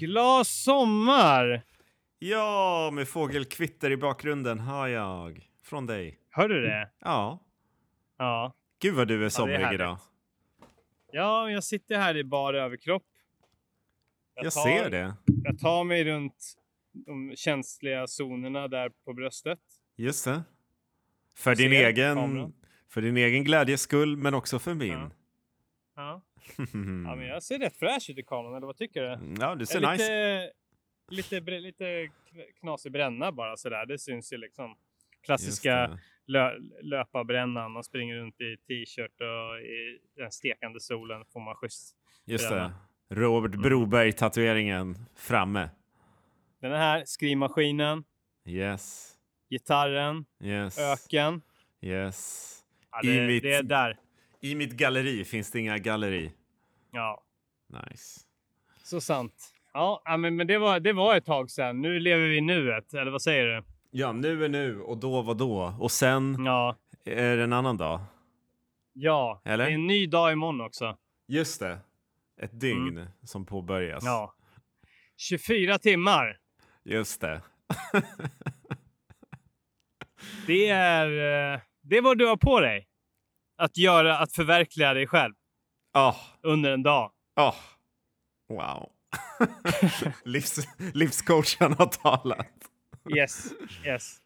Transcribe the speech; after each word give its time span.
Glad 0.00 0.46
sommar! 0.46 1.62
Ja, 2.18 2.90
med 2.92 3.08
fågelkvitter 3.08 3.90
i 3.90 3.96
bakgrunden 3.96 4.58
hör 4.60 4.88
jag 4.88 5.48
från 5.64 5.86
dig. 5.86 6.18
Hör 6.30 6.48
du 6.48 6.60
det? 6.62 6.90
Ja, 7.00 7.38
Ja. 8.18 8.54
gud 8.82 8.94
vad 8.94 9.08
du 9.08 9.24
är 9.24 9.28
somrig 9.28 9.58
härligt. 9.58 9.74
idag. 9.80 9.98
Ja, 11.12 11.50
jag 11.50 11.64
sitter 11.64 11.98
här 11.98 12.16
i 12.16 12.24
bar 12.24 12.54
överkropp. 12.54 13.02
Jag 14.34 14.52
tar, 14.52 14.64
ser 14.64 14.90
det. 14.90 15.14
Jag 15.44 15.58
tar 15.58 15.84
mig 15.84 16.04
runt 16.04 16.54
de 16.92 17.32
känsliga 17.36 18.06
zonerna 18.06 18.68
där 18.68 18.90
på 19.04 19.12
bröstet. 19.12 19.58
Just 19.96 20.24
det. 20.24 20.42
För 21.36 21.54
din, 21.54 21.72
egen, 21.72 22.16
kameran. 22.16 22.52
för 22.88 23.02
din 23.02 23.16
egen 23.16 23.44
glädjes 23.44 23.80
skull, 23.80 24.16
men 24.16 24.34
också 24.34 24.58
för 24.58 24.74
min. 24.74 24.92
Ja. 24.92 25.10
Ja. 25.96 26.22
ja, 27.06 27.14
men 27.16 27.26
jag 27.26 27.42
ser 27.42 27.58
rätt 27.58 27.76
fräsch 27.78 28.10
ut 28.10 28.18
i 28.18 28.22
kameran, 28.22 28.54
eller 28.56 28.66
vad 28.66 28.76
tycker 28.76 29.02
du? 29.02 29.34
ja, 29.40 29.54
du 29.54 29.66
ser 29.66 29.80
Jag 29.80 29.92
är 29.92 29.92
nice 29.92 30.52
lite, 31.10 31.40
lite, 31.40 31.58
lite 31.60 32.08
knasig 32.60 32.92
bränna 32.92 33.32
bara 33.32 33.56
sådär. 33.56 33.86
Det 33.86 33.98
syns 33.98 34.32
ju 34.32 34.36
liksom. 34.36 34.76
Klassiska 35.24 35.98
lö, 36.26 36.58
löparbrännan. 36.82 37.72
Man 37.72 37.84
springer 37.84 38.16
runt 38.16 38.40
i 38.40 38.56
t-shirt 38.56 39.20
och 39.20 39.60
i 39.60 39.98
den 40.16 40.32
stekande 40.32 40.80
solen 40.80 41.24
får 41.32 41.40
man 41.40 41.54
schysst. 41.54 41.96
Just 42.24 42.48
bränna. 42.48 42.72
det. 43.08 43.14
Robert 43.14 43.54
Mm. 43.54 43.62
Broberg-tatueringen 43.62 44.98
framme. 45.16 45.70
Den 46.60 46.72
här 46.72 47.02
skrivmaskinen, 47.04 48.04
Yes. 48.46 49.12
gitarren, 49.50 50.24
Yes. 50.42 50.78
öken. 50.78 51.42
Yes. 51.82 52.56
Ja, 52.92 53.00
I 53.02 53.06
det, 53.16 53.26
mitt- 53.26 53.42
det 53.42 53.54
är 53.54 53.62
där. 53.62 53.96
I 54.40 54.54
mitt 54.54 54.72
galleri 54.72 55.24
finns 55.24 55.50
det 55.50 55.58
inga 55.60 55.78
galleri. 55.78 56.32
Ja, 56.92 57.22
Nice. 57.68 58.20
så 58.84 59.00
sant. 59.00 59.34
Ja, 59.72 60.02
men, 60.18 60.36
men 60.36 60.46
det, 60.46 60.58
var, 60.58 60.80
det 60.80 60.92
var 60.92 61.16
ett 61.16 61.24
tag 61.26 61.50
sedan. 61.50 61.80
Nu 61.80 62.00
lever 62.00 62.26
vi 62.28 62.36
i 62.36 62.40
nuet, 62.40 62.94
eller 62.94 63.10
vad 63.10 63.22
säger 63.22 63.46
du? 63.46 63.62
Ja, 63.90 64.12
nu 64.12 64.44
är 64.44 64.48
nu 64.48 64.80
och 64.80 64.98
då 64.98 65.22
var 65.22 65.34
då. 65.34 65.74
Och 65.80 65.90
sen 65.92 66.44
Ja, 66.44 66.76
är 67.04 67.36
det 67.36 67.42
en 67.44 67.52
annan 67.52 67.76
dag. 67.76 68.00
ja. 68.92 69.42
Eller? 69.44 69.64
Det 69.64 69.70
är 69.70 69.74
en 69.74 69.86
ny 69.86 70.06
dag 70.06 70.32
imorgon 70.32 70.60
också. 70.60 70.96
Just 71.28 71.60
det. 71.60 71.78
Ett 72.40 72.60
dygn 72.60 73.06
som 73.24 73.46
påbörjas. 73.46 74.02
Mm. 74.02 74.12
Ja. 74.14 74.34
24 75.16 75.78
timmar. 75.78 76.38
Just 76.84 77.20
det. 77.20 77.42
Det 80.46 80.68
är, 80.68 81.06
eh, 81.54 81.60
det 81.82 81.96
är 81.96 82.02
vad 82.02 82.18
du 82.18 82.26
har 82.26 82.36
på 82.36 82.60
dig. 82.60 82.86
Att 83.56 83.76
göra, 83.76 84.18
att 84.18 84.32
förverkliga 84.32 84.94
dig 84.94 85.06
själv 85.06 85.34
Åh, 85.94 86.16
under 86.42 86.72
en 86.72 86.82
dag. 86.82 87.10
åh. 87.36 87.54
Wow. 88.48 88.88
Livs, 90.24 90.58
livscoachen 90.94 91.72
har 91.78 91.86
talat. 91.86 92.46
Yes, 93.16 93.46
yes. 93.86 94.16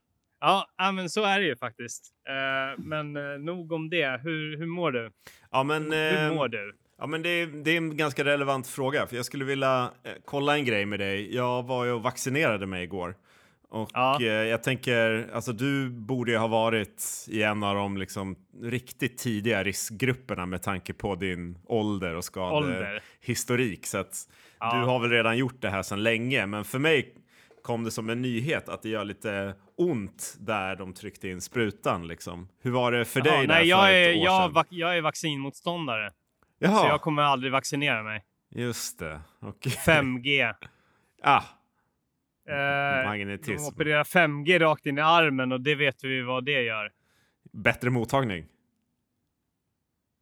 Ja, 0.40 0.66
men 0.92 1.10
så 1.10 1.24
är 1.24 1.40
det 1.40 1.46
ju 1.46 1.56
faktiskt. 1.56 2.12
Eh, 2.28 2.82
men 2.84 3.16
eh, 3.16 3.38
nog 3.38 3.72
om 3.72 3.90
det. 3.90 4.20
Hur, 4.22 4.58
hur 4.58 4.66
mår 4.66 4.92
du? 4.92 5.10
Ja, 5.50 5.62
men, 5.62 5.92
Hur 5.92 6.22
eh, 6.22 6.34
mår 6.34 6.48
du? 6.48 6.74
ja, 6.98 7.06
men 7.06 7.22
det, 7.22 7.28
är, 7.28 7.46
det 7.46 7.70
är 7.70 7.76
en 7.76 7.96
ganska 7.96 8.24
relevant 8.24 8.66
fråga. 8.66 9.06
För 9.06 9.16
Jag 9.16 9.24
skulle 9.24 9.44
vilja 9.44 9.90
eh, 10.02 10.12
kolla 10.24 10.56
en 10.56 10.64
grej 10.64 10.86
med 10.86 10.98
dig. 11.00 11.34
Jag 11.34 11.62
var 11.62 11.84
ju 11.84 11.90
och 11.92 12.02
vaccinerade 12.02 12.66
mig 12.66 12.82
igår. 12.84 13.14
Och 13.70 13.90
Ja. 13.92 14.18
eh, 14.20 14.26
jag 14.26 14.62
tänker, 14.62 15.30
alltså 15.34 15.52
du 15.52 15.90
borde 15.90 16.32
ju 16.32 16.38
ha 16.38 16.46
varit 16.46 17.26
i 17.28 17.42
en 17.42 17.62
av 17.62 17.74
de 17.74 17.96
liksom 17.96 18.36
riktigt 18.62 19.18
tidiga 19.18 19.62
riskgrupperna 19.62 20.46
med 20.46 20.62
tanke 20.62 20.92
på 20.92 21.14
din 21.14 21.58
ålder 21.66 22.14
och 22.14 22.24
skadehistorik. 22.24 23.86
Så 23.86 23.98
att 23.98 24.28
Ja. 24.60 24.74
du 24.76 24.84
har 24.84 24.98
väl 25.00 25.10
redan 25.10 25.36
gjort 25.38 25.60
det 25.62 25.70
här 25.70 25.82
sedan 25.82 26.02
länge. 26.02 26.46
Men 26.46 26.64
för 26.64 26.78
mig 26.78 27.14
kom 27.62 27.84
det 27.84 27.90
som 27.90 28.10
en 28.10 28.22
nyhet 28.22 28.68
att 28.68 28.82
det 28.82 28.88
gör 28.88 29.04
lite 29.04 29.54
ont 29.76 30.36
där 30.40 30.76
de 30.76 30.92
tryckte 30.92 31.28
in 31.28 31.40
sprutan. 31.40 32.06
Liksom. 32.08 32.48
Hur 32.62 32.70
var 32.70 32.92
det 32.92 33.04
för 33.04 33.22
Jaha, 33.24 33.36
dig 33.36 33.46
nej, 33.46 33.56
för 33.58 33.64
jag 33.64 33.94
är, 33.94 34.10
ett 34.10 34.16
år 34.16 34.24
jag, 34.54 34.66
jag 34.70 34.96
är 34.96 35.00
vaccinmotståndare. 35.00 36.10
Jaha, 36.58 36.76
Så 36.82 36.86
jag 36.86 37.00
kommer 37.00 37.22
aldrig 37.22 37.52
vaccinera 37.52 38.02
mig. 38.02 38.24
just 38.54 38.98
det. 38.98 39.20
Okej. 39.42 39.72
5G. 39.86 40.54
Ah, 41.26 41.42
magnetism. 43.04 43.64
de 43.64 43.68
opererar 43.68 44.04
5G 44.04 44.58
rakt 44.58 44.86
in 44.86 44.98
i 44.98 45.00
armen 45.00 45.52
och 45.52 45.60
det 45.60 45.74
vet 45.74 46.04
vi 46.04 46.22
vad 46.22 46.44
det 46.44 46.62
gör. 46.62 46.92
Bättre 47.52 47.90
mottagning. 47.90 48.46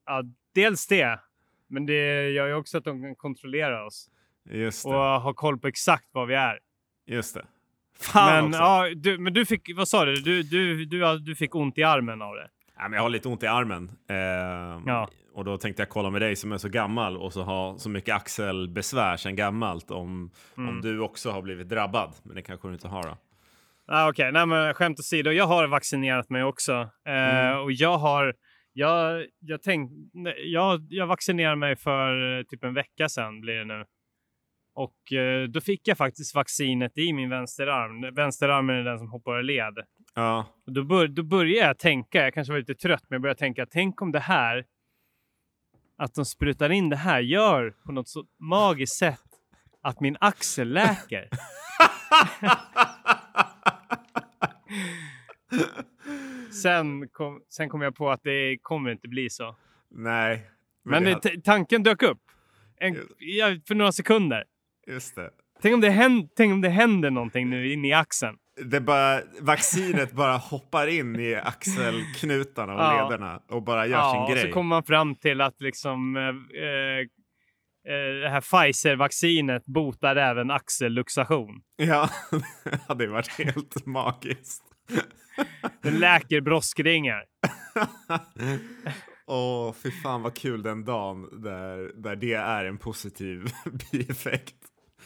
Ja, 0.06 0.22
dels 0.54 0.86
det. 0.86 1.20
Men 1.68 1.86
det 1.86 2.30
gör 2.30 2.46
ju 2.46 2.54
också 2.54 2.78
att 2.78 2.84
de 2.84 3.02
kan 3.02 3.14
kontrollera 3.14 3.84
oss 3.86 4.10
Just 4.50 4.86
och 4.86 4.92
det. 4.92 4.98
ha 4.98 5.34
koll 5.34 5.58
på 5.58 5.68
exakt 5.68 6.08
vad 6.12 6.28
vi 6.28 6.34
är. 6.34 6.58
Just 7.06 7.34
det. 7.34 7.46
Fan 8.00 8.34
Men, 8.34 8.44
också. 8.44 8.58
ja, 8.60 8.94
du, 8.96 9.18
men 9.18 9.32
du 9.32 9.46
fick, 9.46 9.70
vad 9.76 9.88
sa 9.88 10.04
du? 10.04 10.14
Du, 10.14 10.42
du, 10.42 10.84
du? 10.84 11.18
du 11.18 11.34
fick 11.34 11.54
ont 11.54 11.78
i 11.78 11.82
armen 11.82 12.22
av 12.22 12.34
det? 12.34 12.48
Ja, 12.82 12.88
men 12.88 12.96
jag 12.96 13.02
har 13.02 13.10
lite 13.10 13.28
ont 13.28 13.42
i 13.42 13.46
armen. 13.46 13.90
Eh, 14.08 14.82
Ja. 14.86 15.08
Och 15.34 15.44
då 15.44 15.58
tänkte 15.58 15.82
jag 15.82 15.88
kolla 15.88 16.10
med 16.10 16.22
dig 16.22 16.36
som 16.36 16.52
är 16.52 16.58
så 16.58 16.68
gammal 16.68 17.16
och 17.16 17.32
så 17.32 17.42
har 17.42 17.78
så 17.78 17.88
mycket 17.88 18.14
axelbesvär 18.14 19.16
sedan 19.16 19.36
gammalt 19.36 19.90
om, 19.90 20.30
Mm. 20.56 20.68
om 20.68 20.80
du 20.80 21.00
också 21.00 21.30
har 21.30 21.42
blivit 21.42 21.68
drabbad. 21.68 22.12
Men 22.22 22.34
det 22.36 22.42
kanske 22.42 22.68
du 22.68 22.74
inte 22.74 22.88
har 22.88 23.02
då. 23.02 23.16
Ah, 23.86 24.08
Okej, 24.08 24.32
nej 24.32 24.46
men 24.46 24.74
skämt 24.74 24.98
åsido. 24.98 25.30
Jag 25.30 25.46
har 25.46 25.66
vaccinerat 25.66 26.30
mig 26.30 26.44
också. 26.44 26.72
Eh, 27.06 27.12
Mm. 27.46 27.58
Och 27.58 27.72
jag 27.72 27.98
har... 27.98 28.34
Jag, 28.74 29.26
jag, 29.40 29.62
tänk, 29.62 29.90
jag, 30.44 30.86
jag 30.90 31.06
vaccinerade 31.06 31.56
mig 31.56 31.76
för 31.76 32.38
eh, 32.38 32.42
typ 32.44 32.64
en 32.64 32.74
vecka 32.74 33.08
sedan 33.08 33.40
blir 33.40 33.54
det 33.54 33.64
nu. 33.64 33.84
Och 34.74 35.12
eh, 35.12 35.48
då 35.48 35.60
fick 35.60 35.88
jag 35.88 35.98
faktiskt 35.98 36.34
vaccinet 36.34 36.98
i 36.98 37.12
min 37.12 37.30
vänsterarm. 37.30 38.14
Vänsterarmen 38.14 38.76
är 38.76 38.84
den 38.84 38.98
som 38.98 39.08
hoppar 39.10 39.42
led. 39.42 39.74
Ja, 40.14 40.46
Och 40.66 40.72
då, 40.72 40.84
bör, 40.84 41.08
då 41.08 41.22
började 41.22 41.66
jag 41.66 41.78
tänka, 41.78 42.22
jag 42.22 42.34
kanske 42.34 42.52
var 42.52 42.58
lite 42.58 42.74
trött, 42.74 43.02
men 43.08 43.14
jag 43.14 43.22
började 43.22 43.38
tänka, 43.38 43.66
tänk 43.66 44.02
om 44.02 44.12
det 44.12 44.20
här, 44.20 44.64
att 45.96 46.14
de 46.14 46.24
sprutar 46.24 46.70
in 46.70 46.88
det 46.88 46.96
här, 46.96 47.20
gör 47.20 47.74
på 47.86 47.92
något 47.92 48.08
så 48.08 48.24
magiskt 48.38 48.98
sätt 48.98 49.20
att 49.82 50.00
min 50.00 50.16
axel 50.20 50.68
läker. 50.68 51.28
sen, 56.62 57.08
kom, 57.08 57.42
sen 57.48 57.68
kom 57.68 57.82
jag 57.82 57.94
på 57.94 58.10
att 58.10 58.22
det 58.22 58.58
kommer 58.62 58.90
inte 58.90 59.08
bli 59.08 59.30
så. 59.30 59.56
nej. 59.90 60.48
Men, 60.84 61.04
det, 61.04 61.18
det, 61.22 61.44
tanken 61.44 61.82
dök 61.82 62.02
upp 62.02 62.22
en, 62.76 62.94
för 63.66 63.74
några 63.74 63.92
sekunder. 63.92 64.44
just 64.86 65.14
det. 65.14 65.30
Tänk 65.60 65.74
om, 65.74 65.80
det 65.80 65.90
händer, 65.90 66.28
tänk 66.36 66.52
om 66.52 66.60
det 66.60 66.68
händer 66.68 67.10
någonting 67.10 67.50
nu 67.50 67.72
inne 67.72 67.88
i 67.88 67.92
axeln. 67.92 68.38
Det 68.56 68.80
bara, 68.80 69.20
vaccinet 69.40 70.12
bara 70.12 70.36
hoppar 70.36 70.86
in 70.86 71.20
i 71.20 71.34
axelknutarna 71.34 72.74
och 72.74 72.80
Ja. 72.80 73.08
lederna 73.08 73.42
och 73.48 73.62
bara 73.62 73.86
gör 73.86 73.98
Ja, 73.98 74.26
sin 74.28 74.36
så 74.36 74.42
grej. 74.42 74.52
kommer 74.52 74.68
man 74.68 74.84
fram 74.84 75.14
till 75.14 75.40
att 75.40 75.60
liksom 75.60 76.16
eh, 76.16 76.22
eh, 76.62 76.98
eh, 77.94 78.14
det 78.22 78.28
här 78.30 78.40
Pfizer-vaccinet 78.40 79.64
botar 79.66 80.16
även 80.16 80.50
axelluxation. 80.50 81.62
Ja, 81.76 82.08
det 82.64 82.80
hade 82.88 83.06
varit 83.06 83.38
helt 83.38 83.86
magiskt. 83.86 84.62
Den 85.82 85.98
läker 85.98 86.40
broskringar. 86.40 87.24
Åh, 89.26 89.72
fy 89.82 89.90
fan 89.90 90.22
vad 90.22 90.36
kul 90.36 90.62
den 90.62 90.84
dagen 90.84 91.42
där, 91.42 92.02
där 92.02 92.16
det 92.16 92.32
är 92.34 92.64
en 92.64 92.78
positiv 92.78 93.44
bieffekt. 93.92 94.54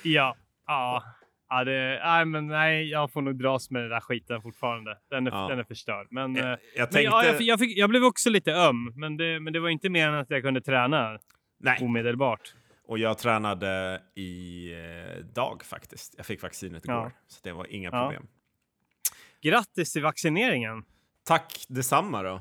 Ja, 0.02 0.36
ja. 0.66 1.02
Ja 1.48 1.64
det, 1.64 2.00
nej, 2.04 2.24
men 2.24 2.46
nej, 2.46 2.90
jag 2.90 3.12
får 3.12 3.22
nog 3.22 3.38
dras 3.38 3.70
med 3.70 3.82
den 3.82 3.90
där 3.90 4.00
skiten 4.00 4.42
fortfarande. 4.42 4.98
Den 5.10 5.26
är, 5.26 5.30
Ja. 5.30 5.48
den 5.48 5.58
är 5.58 5.64
förstörd. 5.64 6.06
Men, 6.10 6.36
eh, 6.36 6.42
Jag, 6.42 6.50
jag 6.52 6.58
men 6.76 6.86
tänkte... 6.88 7.00
ja, 7.02 7.24
jag, 7.24 7.40
jag, 7.42 7.58
fick, 7.58 7.78
jag 7.78 7.90
blev 7.90 8.04
också 8.04 8.30
lite 8.30 8.52
öm, 8.52 8.92
men 8.96 9.16
det, 9.16 9.40
men 9.40 9.52
det 9.52 9.60
var 9.60 9.68
inte 9.68 9.88
mer 9.88 10.08
än 10.08 10.14
att 10.14 10.30
jag 10.30 10.42
kunde 10.42 10.60
träna 10.60 11.18
Nej, 11.60 11.78
omedelbart. 11.82 12.54
och 12.88 12.98
jag 12.98 13.18
tränade 13.18 14.02
i 14.14 14.72
eh, 14.72 15.24
dag 15.24 15.62
faktiskt. 15.64 16.14
Jag 16.16 16.26
fick 16.26 16.42
vaccinet 16.42 16.84
igår, 16.84 16.94
Ja. 16.96 17.10
så 17.26 17.40
det 17.42 17.52
var 17.52 17.66
inga 17.74 17.90
problem. 17.90 18.26
Grattis 19.42 19.92
till 19.92 20.02
vaccineringen! 20.02 20.84
Tack 21.24 21.64
detsamma 21.68 22.22
då. 22.22 22.40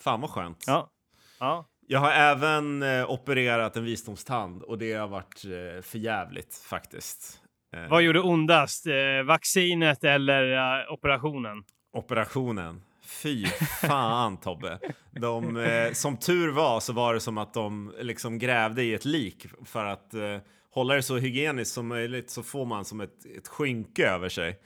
Fan 0.00 0.20
vad 0.20 0.30
skönt. 0.30 0.64
Ja. 0.66 0.90
Ja. 1.40 1.66
Jag 1.88 2.00
har 2.00 2.10
även 2.12 2.82
eh, 2.82 3.10
opererat 3.10 3.76
en 3.76 3.84
visdomstand 3.84 4.62
och 4.62 4.78
det 4.78 4.92
har 4.92 5.08
varit 5.08 5.44
eh, 5.44 5.82
för 5.82 5.98
jävligt 5.98 6.54
faktiskt. 6.70 7.42
Eh, 7.76 7.88
Vad 7.88 8.02
gjorde 8.02 8.20
ondast? 8.20 8.86
Eh, 8.86 9.22
vaccinet 9.26 10.04
eller 10.04 10.52
eh, 10.82 10.92
operationen? 10.92 11.64
operationen. 11.92 12.82
Fy 13.06 13.46
fan 13.80 14.36
Tobbe. 14.42 14.78
De, 15.10 15.56
eh, 15.56 15.92
som 15.92 16.16
tur 16.16 16.48
var 16.48 16.80
så 16.80 16.92
var 16.92 17.14
det 17.14 17.20
som 17.20 17.38
att 17.38 17.54
de 17.54 17.92
liksom 18.00 18.38
grävde 18.38 18.82
i 18.82 18.94
ett 18.94 19.04
lik 19.04 19.46
för 19.64 19.84
att 19.84 20.14
eh, 20.14 20.38
hålla 20.70 20.94
det 20.94 21.02
så 21.02 21.16
hygieniskt 21.18 21.74
som 21.74 21.88
möjligt 21.88 22.30
så 22.30 22.42
får 22.42 22.66
man 22.66 22.84
som 22.84 23.00
ett, 23.00 23.26
ett 23.38 23.48
skynke 23.48 24.08
över 24.08 24.28
sig. 24.28 24.58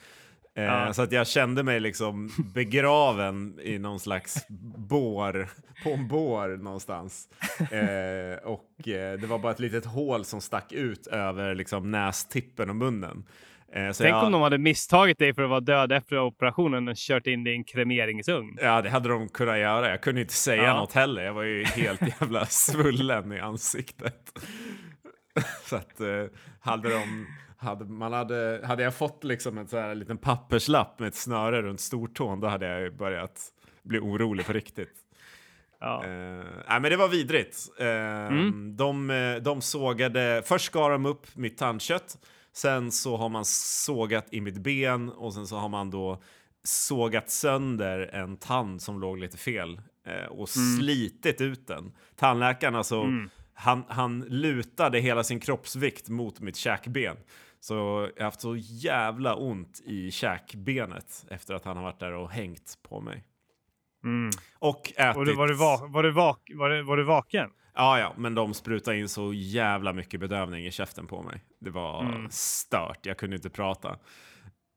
Eh, 0.60 0.66
ja. 0.66 0.92
Så 0.92 1.02
att 1.02 1.12
jag 1.12 1.26
kände 1.26 1.62
mig 1.62 1.80
liksom 1.80 2.30
begraven 2.54 3.58
i 3.62 3.78
någon 3.78 4.00
slags 4.00 4.46
bår, 4.76 5.48
på 5.84 5.90
en 5.90 6.08
bår 6.08 6.48
någonstans. 6.48 7.28
Eh, 7.58 8.48
och 8.48 8.88
eh, 8.88 9.18
det 9.18 9.26
var 9.26 9.38
bara 9.38 9.52
ett 9.52 9.60
litet 9.60 9.84
hål 9.84 10.24
som 10.24 10.40
stack 10.40 10.72
ut 10.72 11.06
över 11.06 11.54
liksom 11.54 11.90
nästippen 11.90 12.70
och 12.70 12.76
munnen. 12.76 13.24
Eh, 13.72 13.92
Tänk 13.92 14.14
jag... 14.14 14.24
om 14.24 14.32
de 14.32 14.42
hade 14.42 14.58
misstagit 14.58 15.18
dig 15.18 15.34
för 15.34 15.42
att 15.42 15.50
vara 15.50 15.60
död 15.60 15.92
efter 15.92 16.18
operationen 16.18 16.88
och 16.88 16.96
kört 16.96 17.26
in 17.26 17.44
dig 17.44 17.52
i 17.52 17.56
en 17.56 17.64
kremeringsugn. 17.64 18.58
Ja, 18.62 18.82
det 18.82 18.90
hade 18.90 19.08
de 19.08 19.28
kunnat 19.28 19.58
göra. 19.58 19.90
Jag 19.90 20.00
kunde 20.00 20.20
inte 20.20 20.34
säga 20.34 20.62
ja. 20.62 20.74
något 20.74 20.92
heller. 20.92 21.22
Jag 21.22 21.34
var 21.34 21.42
ju 21.42 21.64
helt 21.64 22.02
jävla 22.20 22.46
svullen 22.46 23.32
i 23.32 23.40
ansiktet. 23.40 24.40
så 25.64 25.76
att 25.76 26.00
eh, 26.00 26.24
hade 26.60 26.90
de 26.90 27.26
hade, 27.60 27.84
man 27.84 28.12
hade, 28.12 28.60
hade 28.64 28.82
jag 28.82 28.94
fått 28.94 29.24
liksom 29.24 29.58
en 29.58 29.68
sån 29.68 29.78
här 29.78 29.94
liten 29.94 30.18
papperslapp 30.18 30.98
med 30.98 31.08
ett 31.08 31.14
snöre 31.14 31.62
runt 31.62 31.80
stortån, 31.80 32.40
då 32.40 32.48
hade 32.48 32.66
jag 32.66 32.96
börjat 32.96 33.52
bli 33.82 33.98
orolig 33.98 34.46
på 34.46 34.52
riktigt. 34.52 34.94
Ja. 35.82 36.02
Uh, 36.04 36.44
nej, 36.68 36.80
men 36.80 36.82
det 36.82 36.96
var 36.96 37.08
vidrigt. 37.08 37.68
Uh, 37.80 37.86
mm. 37.86 38.76
de, 38.76 39.10
eh, 39.10 39.36
de 39.36 39.60
sågade, 39.60 40.42
först 40.44 40.64
skar 40.64 40.90
de 40.90 41.06
upp 41.06 41.36
mitt 41.36 41.58
tandkött, 41.58 42.18
sen 42.52 42.92
så 42.92 43.16
har 43.16 43.28
man 43.28 43.44
sågat 43.44 44.26
i 44.30 44.40
mitt 44.40 44.58
ben 44.58 45.08
och 45.08 45.34
sen 45.34 45.46
så 45.46 45.56
har 45.56 45.68
man 45.68 45.90
då 45.90 46.22
sågat 46.64 47.30
sönder 47.30 48.10
en 48.12 48.36
tand 48.36 48.82
som 48.82 49.00
låg 49.00 49.18
lite 49.18 49.36
fel 49.36 49.80
uh, 50.06 50.26
och 50.30 50.56
mm. 50.56 50.78
slitit 50.78 51.40
ut 51.40 51.66
den. 51.66 51.92
Tandläkaren 52.16 52.74
alltså, 52.74 53.00
mm. 53.00 53.30
han, 53.54 53.84
han 53.88 54.20
lutade 54.20 54.98
hela 54.98 55.24
sin 55.24 55.40
kroppsvikt 55.40 56.08
mot 56.08 56.40
mitt 56.40 56.56
käkben. 56.56 57.16
Så 57.60 57.74
jag 58.16 58.22
har 58.22 58.24
haft 58.24 58.40
så 58.40 58.56
jävla 58.56 59.34
ont 59.34 59.80
i 59.84 60.10
käkbenet 60.10 61.26
efter 61.30 61.54
att 61.54 61.64
han 61.64 61.76
har 61.76 61.84
varit 61.84 62.00
där 62.00 62.12
och 62.12 62.30
hängt 62.30 62.78
på 62.88 63.00
mig. 63.00 63.24
Mm. 64.04 64.30
Och 64.58 64.92
ätit... 64.96 65.16
Och 65.16 65.24
du, 65.24 65.34
var, 65.34 65.48
du 65.48 65.54
va 65.54 65.86
var, 65.88 66.02
du 66.02 66.10
va 66.10 66.36
var, 66.54 66.70
du, 66.70 66.82
var 66.82 66.96
du 66.96 67.04
vaken? 67.04 67.50
Ja, 67.74 67.98
ja, 67.98 68.14
men 68.16 68.34
de 68.34 68.54
sprutade 68.54 68.98
in 68.98 69.08
så 69.08 69.32
jävla 69.32 69.92
mycket 69.92 70.20
bedövning 70.20 70.66
i 70.66 70.70
käften 70.70 71.06
på 71.06 71.22
mig. 71.22 71.44
Det 71.60 71.70
var 71.70 72.02
mm. 72.02 72.30
stört. 72.30 73.06
Jag 73.06 73.16
kunde 73.18 73.36
inte 73.36 73.50
prata. 73.50 73.96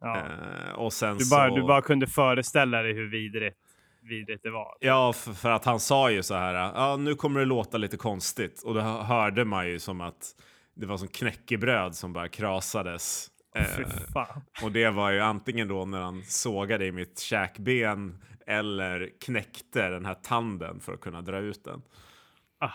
Ja. 0.01 0.17
Eh, 0.17 0.73
och 0.75 0.93
sen 0.93 1.17
du, 1.17 1.29
bara, 1.29 1.49
så... 1.49 1.55
du 1.55 1.61
bara 1.61 1.81
kunde 1.81 2.07
föreställa 2.07 2.81
dig 2.81 2.93
hur 2.93 3.11
vidrigt, 3.11 3.57
vidrigt 4.01 4.43
det 4.43 4.51
var. 4.51 4.77
Ja, 4.79 5.13
för, 5.13 5.33
för, 5.33 5.51
att 5.51 5.65
han 5.65 5.79
sa 5.79 6.11
ju 6.11 6.23
så 6.23 6.35
här. 6.35 6.53
Ja, 6.53 6.97
nu 6.97 7.15
kommer 7.15 7.39
det 7.39 7.45
låta 7.45 7.77
lite 7.77 7.97
konstigt. 7.97 8.63
Och 8.65 8.73
då 8.73 8.81
hörde 8.81 9.45
man 9.45 9.67
ju 9.67 9.79
som 9.79 10.01
att 10.01 10.35
det 10.75 10.85
var 10.85 10.97
som 10.97 11.07
knäckebröd 11.07 11.95
som 11.95 12.13
bara 12.13 12.29
krasades. 12.29 13.29
Eh, 13.55 13.87
och 14.63 14.71
det 14.71 14.89
var 14.89 15.11
ju 15.11 15.19
antingen 15.19 15.67
då 15.67 15.85
när 15.85 16.01
han 16.01 16.23
sågade 16.23 16.85
i 16.85 16.91
mitt 16.91 17.19
käkben 17.19 18.23
eller 18.47 19.09
knäckte 19.21 19.89
den 19.89 20.05
här 20.05 20.13
tanden 20.13 20.79
för 20.79 20.93
att 20.93 21.01
kunna 21.01 21.21
dra 21.21 21.37
ut 21.37 21.63
den. 21.63 21.81
Ah. 22.59 22.69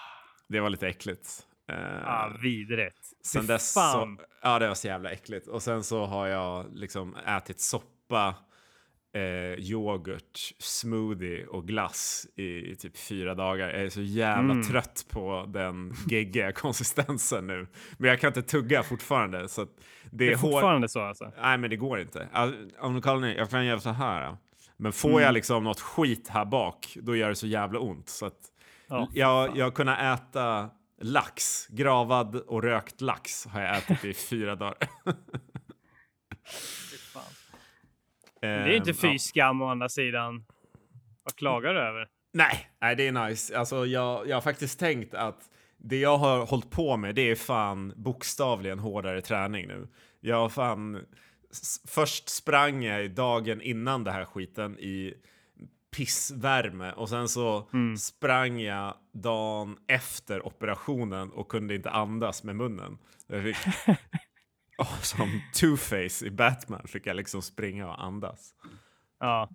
Det 0.48 0.60
var 0.60 0.70
lite 0.70 0.88
äckligt. 0.88 1.46
Eh, 1.68 2.08
ah, 2.08 2.28
vidrigt. 2.42 3.12
Sen 3.24 3.46
dess 3.46 3.72
så, 3.72 4.16
ja, 4.42 4.58
det 4.58 4.68
var 4.68 4.74
så 4.74 4.86
jävla 4.86 5.10
äckligt. 5.10 5.46
Och 5.46 5.62
sen 5.62 5.84
så 5.84 6.06
har 6.06 6.26
jag 6.26 6.66
liksom 6.74 7.16
ätit 7.16 7.60
soppa 7.60 8.34
eh, 9.14 9.58
yoghurt, 9.58 10.38
smoothie 10.58 11.46
och 11.46 11.66
glass 11.66 12.26
i, 12.36 12.76
typ 12.76 12.96
fyra 12.96 13.34
dagar. 13.34 13.68
Jag 13.68 13.82
är 13.82 13.88
så 13.88 14.00
jävla 14.00 14.52
mm. 14.52 14.66
trött 14.66 15.06
på 15.10 15.44
den 15.48 15.94
geggiga 16.06 16.52
konsistensen 16.62 17.46
nu. 17.46 17.66
Men 17.98 18.10
jag 18.10 18.20
kan 18.20 18.28
inte 18.28 18.42
tugga 18.42 18.82
fortfarande. 18.82 19.48
Så 19.48 19.64
det, 19.64 19.70
det 20.10 20.32
är, 20.32 20.36
fortfarande 20.36 20.84
hår... 20.84 20.88
så 20.88 21.00
alltså? 21.00 21.32
Nej, 21.40 21.58
men 21.58 21.70
det 21.70 21.76
går 21.76 22.00
inte. 22.00 22.28
Om 22.80 22.94
du 22.94 23.02
kallar 23.02 23.28
det, 23.28 23.34
jag 23.34 23.50
kan 23.50 23.66
göra 23.66 23.80
så 23.80 23.90
här. 23.90 24.36
Men 24.76 24.92
får 24.92 25.08
mm. 25.08 25.22
jag 25.22 25.34
liksom 25.34 25.64
något 25.64 25.80
skit 25.80 26.28
här 26.28 26.44
bak, 26.44 26.96
då 27.02 27.16
gör 27.16 27.28
det 27.28 27.34
så 27.34 27.46
jävla 27.46 27.78
ont. 27.78 28.08
Så 28.08 28.26
att 28.26 28.38
oh, 28.88 29.08
jag, 29.12 29.56
jag 29.56 29.74
kunnat 29.74 30.20
äta 30.20 30.70
lax, 31.00 31.66
gravad 31.66 32.36
och 32.36 32.62
rökt 32.62 33.00
lax 33.00 33.46
har 33.46 33.60
jag 33.60 33.76
ätit 33.76 34.04
i 34.04 34.14
fyra 34.30 34.56
dagar. 34.56 34.88
Det 38.40 38.46
är 38.46 38.76
inte 38.76 38.90
ehm, 38.90 38.96
fy 38.96 39.18
skam 39.18 39.62
å 39.62 39.66
andra 39.66 39.88
sidan. 39.88 40.44
Vad 41.24 41.36
klagar 41.36 41.74
du 41.74 41.80
över? 41.80 42.08
Nej, 42.32 42.70
nej, 42.80 42.96
det 42.96 43.06
är 43.06 43.28
nice. 43.28 43.58
Alltså, 43.58 43.86
jag, 43.86 44.28
jag 44.28 44.36
har 44.36 44.40
faktiskt 44.40 44.78
tänkt 44.78 45.14
att 45.14 45.50
det 45.76 45.96
jag 45.96 46.18
har 46.18 46.46
hållit 46.46 46.70
på 46.70 46.96
med, 46.96 47.14
det 47.14 47.30
är 47.30 47.34
fan 47.34 47.92
bokstavligen 47.96 48.78
hårdare 48.78 49.20
träning 49.20 49.66
nu. 49.66 49.88
Jag 50.20 50.36
har 50.36 50.48
fan... 50.48 51.06
Först 51.88 52.28
sprang 52.28 52.84
jag 52.84 53.10
dagen 53.10 53.60
innan 53.60 54.04
det 54.04 54.10
här 54.10 54.24
skiten 54.24 54.78
i 54.78 55.14
pissvärme 55.96 56.92
och 56.92 57.08
sen 57.08 57.28
så 57.28 57.68
mm. 57.72 57.96
sprang 57.96 58.60
jag 58.60 58.94
dagen 59.12 59.78
efter 59.86 60.46
operationen 60.46 61.32
och 61.32 61.48
kunde 61.48 61.74
inte 61.74 61.90
andas 61.90 62.44
med 62.44 62.56
munnen. 62.56 62.98
Jag 63.26 63.42
fick 63.42 63.56
Oh, 64.78 65.00
som 65.00 65.40
Two-Face 65.54 66.26
i 66.26 66.30
Batman 66.30 66.86
fick 66.86 67.06
jag 67.06 67.16
liksom 67.16 67.42
springa 67.42 67.88
och 67.88 68.04
andas. 68.04 68.54
Ja. 69.18 69.48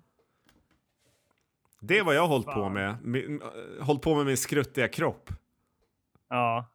Det 1.82 1.98
är 1.98 2.04
vad 2.04 2.16
jag 2.16 2.28
hållit 2.28 2.48
på 2.48 2.70
med. 2.70 2.98
Hållit 3.82 4.02
på 4.02 4.16
med 4.16 4.26
min 4.26 4.38
skruttiga 4.38 4.88
kropp. 4.88 5.30
Ja. 6.30 6.66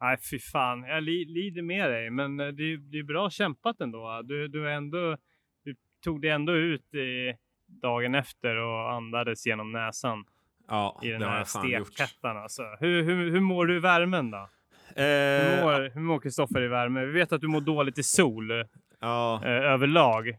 Nej, 0.00 0.16
fy 0.30 0.38
fan. 0.38 0.82
Jag 0.82 1.02
li 1.02 1.24
lider 1.24 1.62
med 1.62 1.90
dig, 1.90 2.10
men 2.10 2.40
eh, 2.40 2.46
det, 2.46 2.76
det 2.76 2.98
är 2.98 3.02
bra 3.02 3.30
kämpat 3.30 3.80
ändå. 3.80 4.22
Du, 4.24 4.48
du, 4.48 4.72
ändå, 4.72 5.16
du 5.64 5.76
tog 6.04 6.22
dig 6.22 6.30
ändå 6.30 6.52
ut 6.52 6.94
i, 6.94 7.36
dagen 7.66 8.14
efter 8.14 8.56
och 8.56 8.92
andades 8.92 9.46
genom 9.46 9.72
näsan. 9.72 10.24
Ja, 10.68 11.00
I 11.02 11.08
den 11.08 11.22
här 11.22 11.44
stekhettan 11.44 12.36
alltså. 12.36 12.62
Hur, 12.80 13.02
hur, 13.02 13.30
hur 13.30 13.40
mår 13.40 13.66
du 13.66 13.76
i 13.76 13.80
värmen 13.80 14.30
då? 14.30 14.48
Eh, 14.94 15.92
hur 15.94 16.00
mår 16.00 16.20
Kristoffer 16.20 16.62
i 16.62 16.68
värme? 16.68 17.04
Vi 17.04 17.12
vet 17.12 17.32
att 17.32 17.40
du 17.40 17.48
mår 17.48 17.60
dåligt 17.60 17.98
i 17.98 18.02
sol 18.02 18.64
ja. 19.00 19.40
eh, 19.44 19.50
överlag. 19.50 20.36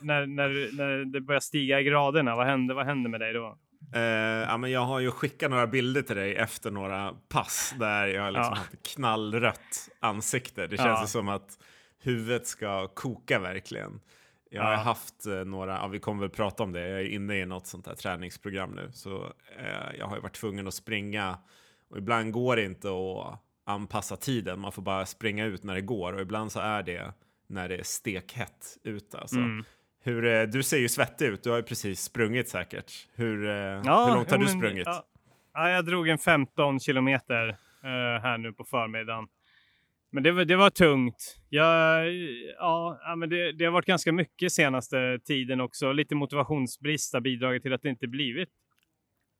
När, 0.00 0.26
när, 0.26 0.76
när 0.76 1.04
det 1.04 1.20
börjar 1.20 1.40
stiga 1.40 1.80
i 1.80 1.84
graderna, 1.84 2.36
vad 2.36 2.46
händer, 2.46 2.74
vad 2.74 2.86
händer 2.86 3.10
med 3.10 3.20
dig 3.20 3.32
då? 3.32 3.58
Eh, 3.94 4.02
ja, 4.48 4.56
men 4.56 4.70
jag 4.70 4.80
har 4.80 5.00
ju 5.00 5.10
skickat 5.10 5.50
några 5.50 5.66
bilder 5.66 6.02
till 6.02 6.16
dig 6.16 6.36
efter 6.36 6.70
några 6.70 7.14
pass 7.28 7.74
där 7.78 8.06
jag 8.06 8.32
liksom 8.32 8.52
ja. 8.52 8.58
haft 8.58 8.94
knallrött 8.94 9.88
ansikte. 10.00 10.66
Det 10.66 10.76
känns 10.76 11.00
ja. 11.00 11.06
som 11.06 11.28
att 11.28 11.58
huvudet 12.02 12.46
ska 12.46 12.88
koka 12.88 13.38
verkligen. 13.38 14.00
Jag 14.50 14.62
har 14.62 14.74
haft 14.74 15.26
eh, 15.26 15.34
några, 15.34 15.72
ja, 15.72 15.88
vi 15.88 15.98
kommer 15.98 16.20
väl 16.20 16.30
prata 16.30 16.62
om 16.62 16.72
det, 16.72 16.88
jag 16.88 17.00
är 17.00 17.08
inne 17.08 17.36
i 17.36 17.46
något 17.46 17.66
sånt 17.66 17.86
här 17.86 17.94
träningsprogram 17.94 18.70
nu. 18.70 18.88
Så 18.92 19.24
eh, 19.58 19.98
jag 19.98 20.06
har 20.06 20.16
ju 20.16 20.22
varit 20.22 20.34
tvungen 20.34 20.68
att 20.68 20.74
springa 20.74 21.38
och 21.92 21.98
ibland 21.98 22.32
går 22.32 22.56
det 22.56 22.64
inte 22.64 22.88
att 22.88 23.38
anpassa 23.64 24.16
tiden, 24.16 24.60
man 24.60 24.72
får 24.72 24.82
bara 24.82 25.06
springa 25.06 25.44
ut 25.44 25.64
när 25.64 25.74
det 25.74 25.80
går 25.80 26.12
och 26.12 26.20
ibland 26.20 26.52
så 26.52 26.60
är 26.60 26.82
det 26.82 27.12
när 27.46 27.68
det 27.68 27.76
är 27.76 27.82
stekhett 27.82 28.78
ute. 28.82 29.18
Alltså. 29.18 29.36
Mm. 29.36 29.64
Hur, 30.04 30.24
eh, 30.24 30.42
du 30.42 30.62
ser 30.62 30.78
ju 30.78 30.88
svettig 30.88 31.26
ut, 31.26 31.42
du 31.42 31.50
har 31.50 31.56
ju 31.56 31.62
precis 31.62 32.00
sprungit 32.02 32.48
säkert. 32.48 32.92
Hur, 33.14 33.46
eh, 33.46 33.52
ja, 33.54 34.06
hur 34.06 34.14
långt 34.14 34.30
har 34.30 34.38
du 34.38 34.48
sprungit? 34.48 34.86
Ja, 34.86 35.04
ja, 35.54 35.70
jag 35.70 35.84
drog 35.84 36.08
en 36.08 36.18
15 36.18 36.80
kilometer 36.80 37.48
uh, 37.48 38.22
här 38.22 38.38
nu 38.38 38.52
på 38.52 38.64
förmiddagen. 38.64 39.28
Men 40.10 40.22
det 40.22 40.32
var, 40.32 40.44
det 40.44 40.56
var 40.56 40.70
tungt. 40.70 41.36
Jag, 41.48 42.12
ja, 42.58 43.14
men 43.16 43.28
det, 43.28 43.52
det 43.52 43.64
har 43.64 43.72
varit 43.72 43.86
ganska 43.86 44.12
mycket 44.12 44.52
senaste 44.52 45.18
tiden 45.24 45.60
också. 45.60 45.92
Lite 45.92 46.14
motivationsbrist 46.14 47.14
har 47.14 47.20
bidragit 47.20 47.62
till 47.62 47.72
att 47.72 47.82
det 47.82 47.88
inte 47.88 48.06
blivit 48.06 48.48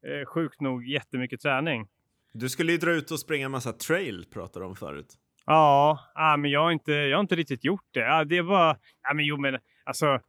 eh, 0.06 0.26
sjukt 0.26 0.60
nog 0.60 0.86
jättemycket 0.86 1.40
träning. 1.40 1.88
Du 2.34 2.48
skulle 2.48 2.72
ju 2.72 2.78
dra 2.78 2.90
ut 2.90 3.10
och 3.10 3.20
springa 3.20 3.44
en 3.44 3.50
massa 3.50 3.72
trail 3.72 4.24
pratade 4.32 4.64
om 4.64 4.76
förut. 4.76 5.18
Ja, 5.46 5.98
ja 6.14 6.36
men 6.36 6.50
jag 6.50 6.60
har, 6.60 6.72
inte, 6.72 6.92
jag 6.92 7.16
har 7.16 7.20
inte 7.20 7.36
riktigt 7.36 7.64
gjort 7.64 7.88
det. 7.90 8.00
Ja, 8.00 8.24
det 8.24 8.42
var, 8.42 8.76
ja, 9.02 9.14
men 9.14 9.24
jo, 9.24 9.36
men 9.36 9.58
alltså. 9.84 10.20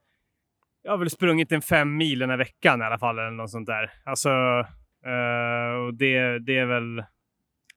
Jag 0.86 0.92
har 0.92 0.98
väl 0.98 1.10
sprungit 1.10 1.52
en 1.52 1.62
fem 1.62 1.98
mil 1.98 2.20
den 2.20 2.30
här 2.30 2.38
veckan 2.38 2.82
i 2.82 2.84
alla 2.84 3.00
fall 3.00 3.20
eller 3.20 3.32
något 3.32 3.52
sånt 3.52 3.68
där. 3.68 3.92
Alltså, 4.06 4.30
uh, 4.30 5.86
och 5.86 5.94
det, 5.94 6.40
det 6.40 6.58
är 6.58 6.66
väl. 6.66 7.04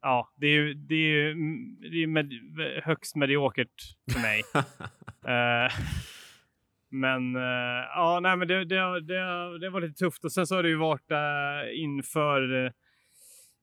Ja, 0.00 0.32
det 0.36 0.46
är 0.46 0.74
det 0.74 0.94
är, 0.94 1.34
det 1.90 2.02
är 2.02 2.06
med, 2.06 2.32
högst 2.84 3.16
mediokert 3.16 3.74
för 4.12 4.20
mig. 4.20 4.42
uh, 4.54 5.72
men 6.90 7.36
uh, 7.36 7.84
ja, 7.94 8.20
nej, 8.22 8.36
men 8.36 8.48
det, 8.48 8.64
det, 8.64 9.00
det, 9.00 9.58
det 9.58 9.70
var 9.70 9.80
lite 9.80 9.94
tufft 9.94 10.24
och 10.24 10.32
sen 10.32 10.46
så 10.46 10.54
har 10.54 10.62
det 10.62 10.68
ju 10.68 10.76
varit 10.76 11.10
inför 11.74 12.72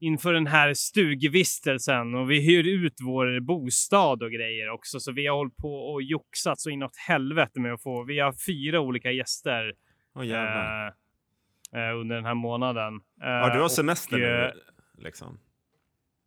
inför 0.04 0.34
den 0.34 0.48
här 0.48 0.74
stugvistelsen 0.74 2.16
och 2.16 2.32
vi 2.32 2.46
hyr 2.46 2.68
ut 2.68 2.94
vår 3.02 3.40
bostad 3.40 4.24
och 4.24 4.32
grejer 4.32 4.70
också. 4.70 5.00
Så 5.00 5.12
vi 5.12 5.28
har 5.28 5.36
hållit 5.36 5.58
på 5.58 5.76
och 5.76 6.04
joxat 6.04 6.60
så 6.60 6.70
inåt 6.70 6.98
helvete 7.08 7.60
med 7.60 7.74
att 7.74 7.84
få. 7.84 8.04
Vi 8.04 8.20
har 8.20 8.34
fyra 8.48 8.80
olika 8.80 9.12
gäster. 9.12 9.74
Oh, 10.16 10.32
eh, 10.32 10.88
eh, 11.76 12.00
under 12.00 12.16
den 12.16 12.26
här 12.26 12.34
månaden. 12.34 12.94
Eh, 12.96 13.30
ja, 13.30 13.54
du 13.54 13.62
har 13.62 13.70
semester 13.70 14.16
och, 14.16 14.22
nu 14.22 14.52
liksom. 15.04 15.40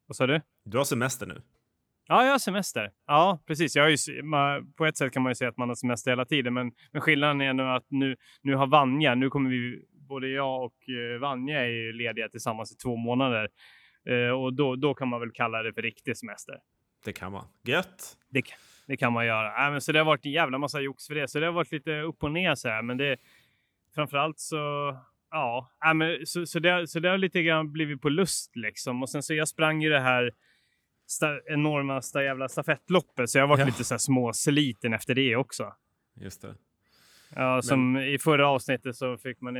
Vad 0.06 0.16
sa 0.16 0.26
du? 0.26 0.40
Du 0.64 0.78
har 0.78 0.84
semester 0.84 1.26
nu. 1.26 1.42
Ja, 2.08 2.24
jag 2.24 2.32
har 2.32 2.38
semester. 2.38 2.90
Ja, 3.06 3.42
precis. 3.46 3.76
Jag 3.76 3.82
har 3.82 3.90
ju, 3.90 3.96
på 4.76 4.86
ett 4.86 4.96
sätt 4.96 5.12
kan 5.12 5.22
man 5.22 5.30
ju 5.30 5.34
säga 5.34 5.50
att 5.50 5.56
man 5.56 5.68
har 5.68 5.74
semester 5.74 6.10
hela 6.10 6.24
tiden, 6.24 6.54
men, 6.54 6.72
men 6.92 7.02
skillnaden 7.02 7.40
är 7.40 7.52
nu 7.52 7.62
att 7.62 7.86
nu, 7.88 8.16
nu 8.42 8.54
har 8.54 8.66
Vanja, 8.66 9.14
nu 9.14 9.30
kommer 9.30 9.50
vi, 9.50 9.84
både 10.08 10.28
jag 10.28 10.64
och 10.64 10.74
uh, 10.88 11.18
Vanja 11.18 11.60
är 11.60 11.68
ju 11.68 11.92
lediga 11.92 12.28
tillsammans 12.28 12.72
i 12.72 12.76
två 12.76 12.96
månader. 12.96 13.48
Uh, 14.10 14.30
och 14.30 14.54
då, 14.54 14.76
då 14.76 14.94
kan 14.94 15.08
man 15.08 15.20
väl 15.20 15.30
kalla 15.32 15.62
det 15.62 15.72
för 15.72 15.82
riktig 15.82 16.16
semester. 16.16 16.54
Det 17.04 17.12
kan 17.12 17.32
man. 17.32 17.44
Gött! 17.64 18.16
Det, 18.28 18.42
det 18.86 18.96
kan 18.96 19.12
man 19.12 19.26
göra. 19.26 19.66
Äh, 19.66 19.72
men 19.72 19.80
så 19.80 19.92
det 19.92 19.98
har 19.98 20.06
varit 20.06 20.26
en 20.26 20.32
jävla 20.32 20.58
massa 20.58 20.80
jox 20.80 21.06
för 21.06 21.14
det, 21.14 21.28
så 21.28 21.40
det 21.40 21.46
har 21.46 21.52
varit 21.52 21.72
lite 21.72 22.00
upp 22.00 22.22
och 22.22 22.32
ner 22.32 22.54
så 22.54 22.68
här, 22.68 22.82
men 22.82 22.96
det 22.96 23.16
framförallt 23.94 24.38
så 24.38 24.56
ja, 25.30 25.70
äh, 25.86 25.94
men, 25.94 26.26
så, 26.26 26.46
så, 26.46 26.58
det, 26.58 26.88
så 26.88 27.00
det 27.00 27.08
har 27.08 27.18
lite 27.18 27.42
grann 27.42 27.72
blivit 27.72 28.00
på 28.00 28.08
lust 28.08 28.56
liksom. 28.56 29.02
Och 29.02 29.10
sen 29.10 29.22
så 29.22 29.34
jag 29.34 29.48
sprang 29.48 29.82
ju 29.82 29.90
det 29.90 30.00
här 30.00 30.32
sta, 31.06 31.40
enorma 31.46 32.02
sta, 32.02 32.22
jävla 32.22 32.48
stafettloppet, 32.48 33.30
så 33.30 33.38
jag 33.38 33.42
har 33.42 33.48
varit 33.48 33.60
ja. 33.60 33.66
lite 33.66 33.84
så 33.84 33.94
här 33.94 33.98
småsliten 33.98 34.92
efter 34.92 35.14
det 35.14 35.36
också. 35.36 35.72
Just 36.20 36.42
det. 36.42 36.54
Ja, 37.34 37.62
som 37.62 37.92
Men... 37.92 38.02
i 38.02 38.18
förra 38.18 38.48
avsnittet 38.48 38.96
så 38.96 39.18
fick 39.18 39.40
man 39.40 39.56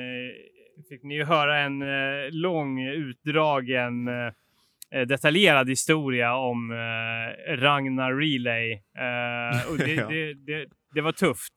fick 0.89 1.03
ni 1.03 1.15
ju 1.15 1.25
höra 1.25 1.59
en 1.59 1.83
eh, 1.83 2.31
lång 2.31 2.87
utdragen 2.87 4.09
eh, 4.09 5.07
detaljerad 5.07 5.69
historia 5.69 6.37
om 6.37 6.71
eh, 6.71 7.57
Ragnar 7.57 8.13
Relay. 8.13 8.73
Eh, 8.73 9.71
och 9.71 9.79
det, 9.79 9.95
ja. 9.95 10.09
det, 10.09 10.35
det, 10.35 10.67
det, 10.95 11.01
var 11.01 11.13
tufft. 11.13 11.53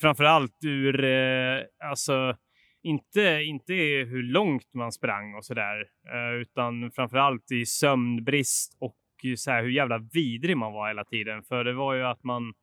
Framförallt 0.00 0.64
ur, 0.64 1.04
eh, 1.04 1.60
alltså, 1.84 2.36
inte, 2.82 3.42
inte 3.42 3.72
hur 4.08 4.22
långt 4.22 4.74
man 4.74 4.92
sprang 4.92 5.34
och 5.34 5.44
sådär, 5.44 5.80
eh, 6.12 6.40
utan 6.40 6.90
framförallt 6.90 7.52
i 7.52 7.66
sömnbrist 7.66 8.76
och 8.80 8.96
så 9.36 9.50
här 9.50 9.62
hur 9.62 9.70
jävla 9.70 9.98
vidrig 9.98 10.56
man 10.56 10.72
var 10.72 10.88
hela 10.88 11.04
tiden. 11.04 11.42
För 11.42 11.64
det 11.64 11.72
var 11.72 11.94
ju 11.94 12.02
att 12.02 12.24
man, 12.24 12.54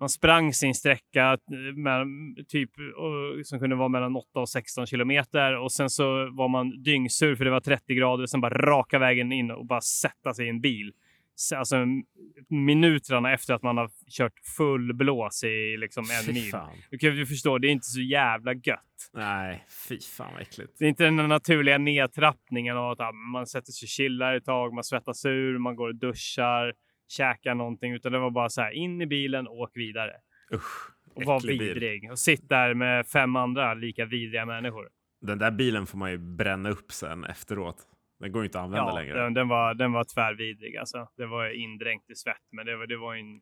man 0.00 0.08
sprang 0.08 0.52
sin 0.54 0.74
sträcka 0.74 1.32
eh, 1.32 1.76
med, 1.76 2.06
typ, 2.48 2.70
som 3.44 3.58
kunde 3.58 3.76
vara 3.76 3.88
mellan 3.88 4.16
8 4.16 4.40
och 4.40 4.48
16 4.48 4.86
kilometer 4.86 5.56
och 5.56 5.72
sen 5.72 5.90
så 5.90 6.30
var 6.30 6.48
man 6.48 6.82
dyngsur 6.82 7.36
för 7.36 7.44
det 7.44 7.50
var 7.50 7.60
30 7.60 7.94
grader, 7.94 8.26
sen 8.26 8.40
bara 8.40 8.58
raka 8.58 8.98
vägen 8.98 9.32
in 9.32 9.50
och 9.50 9.66
bara 9.66 9.80
sätta 9.80 10.34
sig 10.34 10.46
i 10.46 10.48
en 10.48 10.60
bil 10.60 10.92
alltså, 11.56 11.76
minuterna 12.48 13.32
efter 13.32 13.54
att 13.54 13.62
man 13.62 13.76
har 13.76 13.90
kört 14.10 14.38
full 14.56 14.94
blås 14.94 15.44
i 15.44 15.76
liksom 15.76 16.04
en 16.10 16.34
mil. 16.34 16.52
Du 16.90 16.98
kan 16.98 17.16
ju 17.16 17.26
förstå, 17.26 17.58
det 17.58 17.68
är 17.68 17.72
inte 17.72 17.86
så 17.86 18.00
jävla 18.00 18.54
gött. 18.54 19.10
Nej, 19.12 19.64
fy 19.88 20.00
fan 20.00 20.32
vad 20.32 20.42
äckligt. 20.42 20.72
Det 20.78 20.84
är 20.84 20.88
inte 20.88 21.04
den 21.04 21.16
naturliga 21.16 21.78
nedtrappningen 21.78 22.76
av 22.76 22.90
att 22.90 23.14
man 23.32 23.46
sätter 23.46 23.72
sig 23.72 23.86
och 23.86 23.88
chillar 23.88 24.34
ett 24.34 24.44
tag, 24.44 24.74
man 24.74 24.84
svettas 24.84 25.24
ur, 25.24 25.58
man 25.58 25.76
går 25.76 25.88
och 25.88 25.96
duschar, 25.96 26.74
käkar 27.08 27.54
någonting, 27.54 27.92
utan 27.92 28.12
det 28.12 28.18
var 28.18 28.30
bara 28.30 28.48
så 28.48 28.60
här 28.60 28.70
in 28.70 29.00
i 29.00 29.06
bilen, 29.06 29.48
åk 29.48 29.70
vidare. 29.74 30.12
Usch, 30.54 30.90
och 31.14 31.24
var 31.24 31.40
vidrig 31.46 32.02
bil. 32.02 32.10
och 32.10 32.18
sitt 32.18 32.48
där 32.48 32.74
med 32.74 33.06
fem 33.06 33.36
andra 33.36 33.74
lika 33.74 34.04
vidriga 34.04 34.46
människor. 34.46 34.88
Den 35.20 35.38
där 35.38 35.50
bilen 35.50 35.86
får 35.86 35.98
man 35.98 36.10
ju 36.10 36.18
bränna 36.18 36.70
upp 36.70 36.92
sen 36.92 37.24
efteråt. 37.24 37.76
Den 38.20 38.32
går 38.32 38.44
inte 38.44 38.58
att 38.58 38.64
använda 38.64 38.90
ja, 38.90 38.94
längre. 38.94 39.22
Den, 39.22 39.34
den, 39.34 39.48
var, 39.48 39.74
den 39.74 39.92
var 39.92 40.04
tvärvidrig 40.04 40.76
alltså. 40.76 41.08
Det 41.16 41.26
var 41.26 41.50
indränkt 41.50 42.10
i 42.10 42.14
svett, 42.14 42.46
men 42.52 42.66
det 42.66 42.76
var, 42.76 42.86
det 42.86 42.96
var 42.96 43.14
en, 43.14 43.40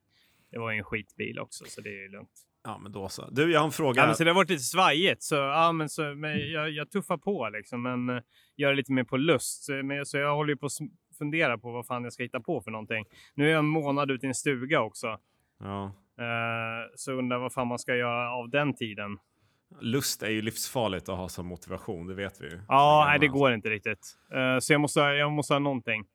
det 0.50 0.58
var 0.58 0.72
en 0.72 0.84
skitbil 0.84 1.38
också, 1.38 1.64
så 1.64 1.80
det 1.80 2.04
är 2.04 2.08
lugnt. 2.08 2.46
Ja, 2.64 2.78
men 2.78 2.92
då 2.92 3.08
så. 3.08 3.30
Du, 3.30 3.52
jag 3.52 3.60
har 3.60 3.66
en 3.66 3.72
fråga. 3.72 4.00
Ja, 4.00 4.06
men 4.06 4.16
så 4.16 4.24
det 4.24 4.30
har 4.30 4.34
varit 4.34 4.50
lite 4.50 4.62
svajigt, 4.62 5.22
så, 5.22 5.34
ja, 5.34 5.72
men 5.72 5.88
så, 5.88 6.14
men 6.14 6.50
jag, 6.50 6.70
jag 6.70 6.90
tuffar 6.90 7.18
på 7.18 7.48
liksom, 7.48 7.82
men 7.82 8.10
uh, 8.10 8.22
gör 8.56 8.70
det 8.70 8.76
lite 8.76 8.92
mer 8.92 9.04
på 9.04 9.16
lust. 9.16 9.64
Så, 9.64 9.72
men, 9.72 10.06
så 10.06 10.18
jag 10.18 10.34
håller 10.36 10.52
ju 10.52 10.56
på 10.56 10.68
fundera 11.18 11.58
på 11.58 11.70
vad 11.72 11.86
fan 11.86 12.04
jag 12.04 12.12
ska 12.12 12.22
hitta 12.22 12.40
på 12.40 12.60
för 12.60 12.70
någonting. 12.70 13.04
Nu 13.34 13.46
är 13.46 13.50
jag 13.50 13.58
en 13.58 13.66
månad 13.66 14.10
ute 14.10 14.26
i 14.26 14.28
en 14.28 14.34
stuga 14.34 14.80
också. 14.80 15.18
Ja. 15.60 15.92
Uh, 16.20 16.92
så 16.94 17.12
undrar 17.12 17.38
vad 17.38 17.52
fan 17.52 17.66
man 17.66 17.78
ska 17.78 17.96
göra 17.96 18.30
av 18.30 18.50
den 18.50 18.74
tiden. 18.74 19.18
Lust 19.80 20.22
är 20.22 20.30
ju 20.30 20.42
livsfarligt 20.42 21.08
att 21.08 21.16
ha 21.16 21.28
som 21.28 21.46
motivation, 21.46 22.06
det 22.06 22.14
vet 22.14 22.40
vi 22.40 22.46
ju. 22.46 22.60
Ja, 22.68 23.04
nej, 23.08 23.18
det 23.18 23.28
går 23.28 23.52
inte 23.52 23.70
riktigt. 23.70 24.16
Uh, 24.34 24.58
så 24.58 24.72
jag 24.72 24.80
måste, 24.80 25.00
jag 25.00 25.32
måste 25.32 25.54
ha 25.54 25.58
någonting. 25.58 26.00
Uh, 26.00 26.06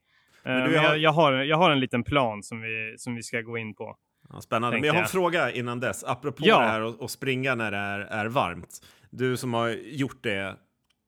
men 0.44 0.70
du, 0.70 0.76
jag, 0.76 0.82
har... 0.82 0.96
Jag, 0.96 1.12
har, 1.12 1.34
jag 1.34 1.58
har 1.58 1.72
en 1.72 1.80
liten 1.80 2.04
plan 2.04 2.44
som 2.44 2.62
vi, 2.62 2.96
som 2.98 3.16
vi 3.16 3.24
ska 3.24 3.42
gå 3.42 3.58
in 3.58 3.76
på. 3.76 3.98
Ja, 4.30 4.42
spännande. 4.42 4.78
Men 4.78 4.88
jag 4.88 4.94
har 4.94 5.02
en 5.02 5.08
fråga 5.08 5.52
innan 5.52 5.80
dess, 5.80 6.04
apropå 6.04 6.44
ja. 6.46 6.60
det 6.60 6.66
här 6.66 7.04
att 7.04 7.12
springa 7.12 7.56
när 7.56 7.72
det 7.72 7.78
är, 7.78 8.00
är 8.00 8.26
varmt. 8.26 8.86
Du 9.10 9.38
som 9.38 9.54
har 9.54 9.70
gjort 9.70 10.24
det 10.24 10.56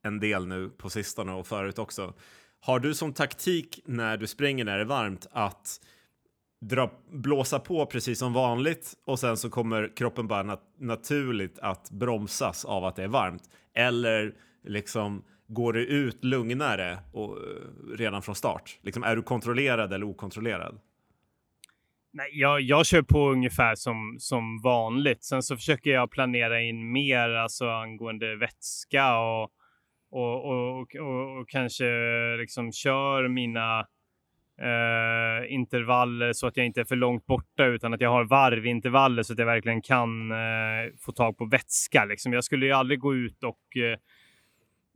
en 0.02 0.20
del 0.20 0.48
nu 0.48 0.70
på 0.70 0.90
sistone 0.90 1.34
och 1.34 1.48
förut 1.48 1.80
också. 1.80 2.14
Har 2.66 2.80
du 2.80 2.94
som 2.94 3.14
taktik 3.14 3.80
när 3.86 4.18
du 4.18 4.28
springer 4.28 4.66
när 4.66 4.76
det 4.76 4.84
är 4.84 4.86
varmt 4.86 5.28
att 5.32 5.82
dra, 6.62 6.92
blåsa 7.12 7.60
på 7.60 7.86
precis 7.86 8.20
som 8.20 8.34
vanligt 8.34 8.94
och 9.06 9.20
sen 9.20 9.38
så 9.38 9.50
kommer 9.50 9.96
kroppen 9.98 10.28
bara 10.28 10.44
nat 10.44 10.62
naturligt 10.80 11.60
att 11.60 11.92
bromsas 11.92 12.66
av 12.66 12.86
att 12.86 12.96
det 12.96 13.04
är 13.04 13.08
varmt. 13.08 13.44
Eller 13.76 14.34
liksom 14.64 15.24
går 15.48 15.74
det 15.74 15.80
ut 15.80 16.24
lugnare 16.24 17.00
och, 17.14 17.38
eh, 17.38 17.98
redan 17.98 18.22
från 18.22 18.36
start? 18.36 18.80
Liksom, 18.82 19.04
är 19.04 19.16
du 19.16 19.22
kontrollerad 19.22 19.94
eller 19.94 20.06
okontrollerad? 20.06 20.80
Nej, 22.14 22.30
jag, 22.34 22.62
jag 22.62 22.86
kör 22.86 23.02
på 23.02 23.30
ungefär 23.30 23.76
som, 23.76 24.16
som 24.20 24.62
vanligt. 24.62 25.24
Sen 25.24 25.44
så 25.44 25.56
försöker 25.56 25.92
jag 25.92 26.12
planera 26.12 26.62
in 26.62 26.92
mer 26.92 27.30
alltså 27.30 27.70
angående 27.70 28.36
vätska 28.36 29.18
och, 29.18 29.52
och, 30.14 30.46
och, 30.46 30.96
och, 30.96 31.40
och 31.40 31.50
kanske 31.50 31.86
liksom 32.38 32.72
kör 32.72 33.28
mina 33.28 33.80
eh, 34.62 35.54
intervaller 35.54 36.34
så 36.34 36.48
att 36.48 36.58
jag 36.58 36.66
inte 36.66 36.82
är 36.82 36.86
för 36.86 36.96
långt 36.96 37.26
borta 37.26 37.66
utan 37.66 37.94
att 37.94 38.02
jag 38.02 38.10
har 38.10 38.26
varvintervaller 38.26 39.24
så 39.24 39.34
att 39.34 39.40
jag 39.40 39.46
verkligen 39.46 39.82
kan 39.82 40.32
eh, 40.32 40.38
få 41.06 41.12
tag 41.12 41.38
på 41.38 41.46
vätska. 41.46 42.06
Liksom. 42.06 42.34
Jag 42.34 42.44
skulle 42.44 42.66
ju 42.66 42.72
aldrig 42.72 43.00
gå 43.00 43.16
ut 43.16 43.44
och 43.44 43.78
eh, 43.78 43.98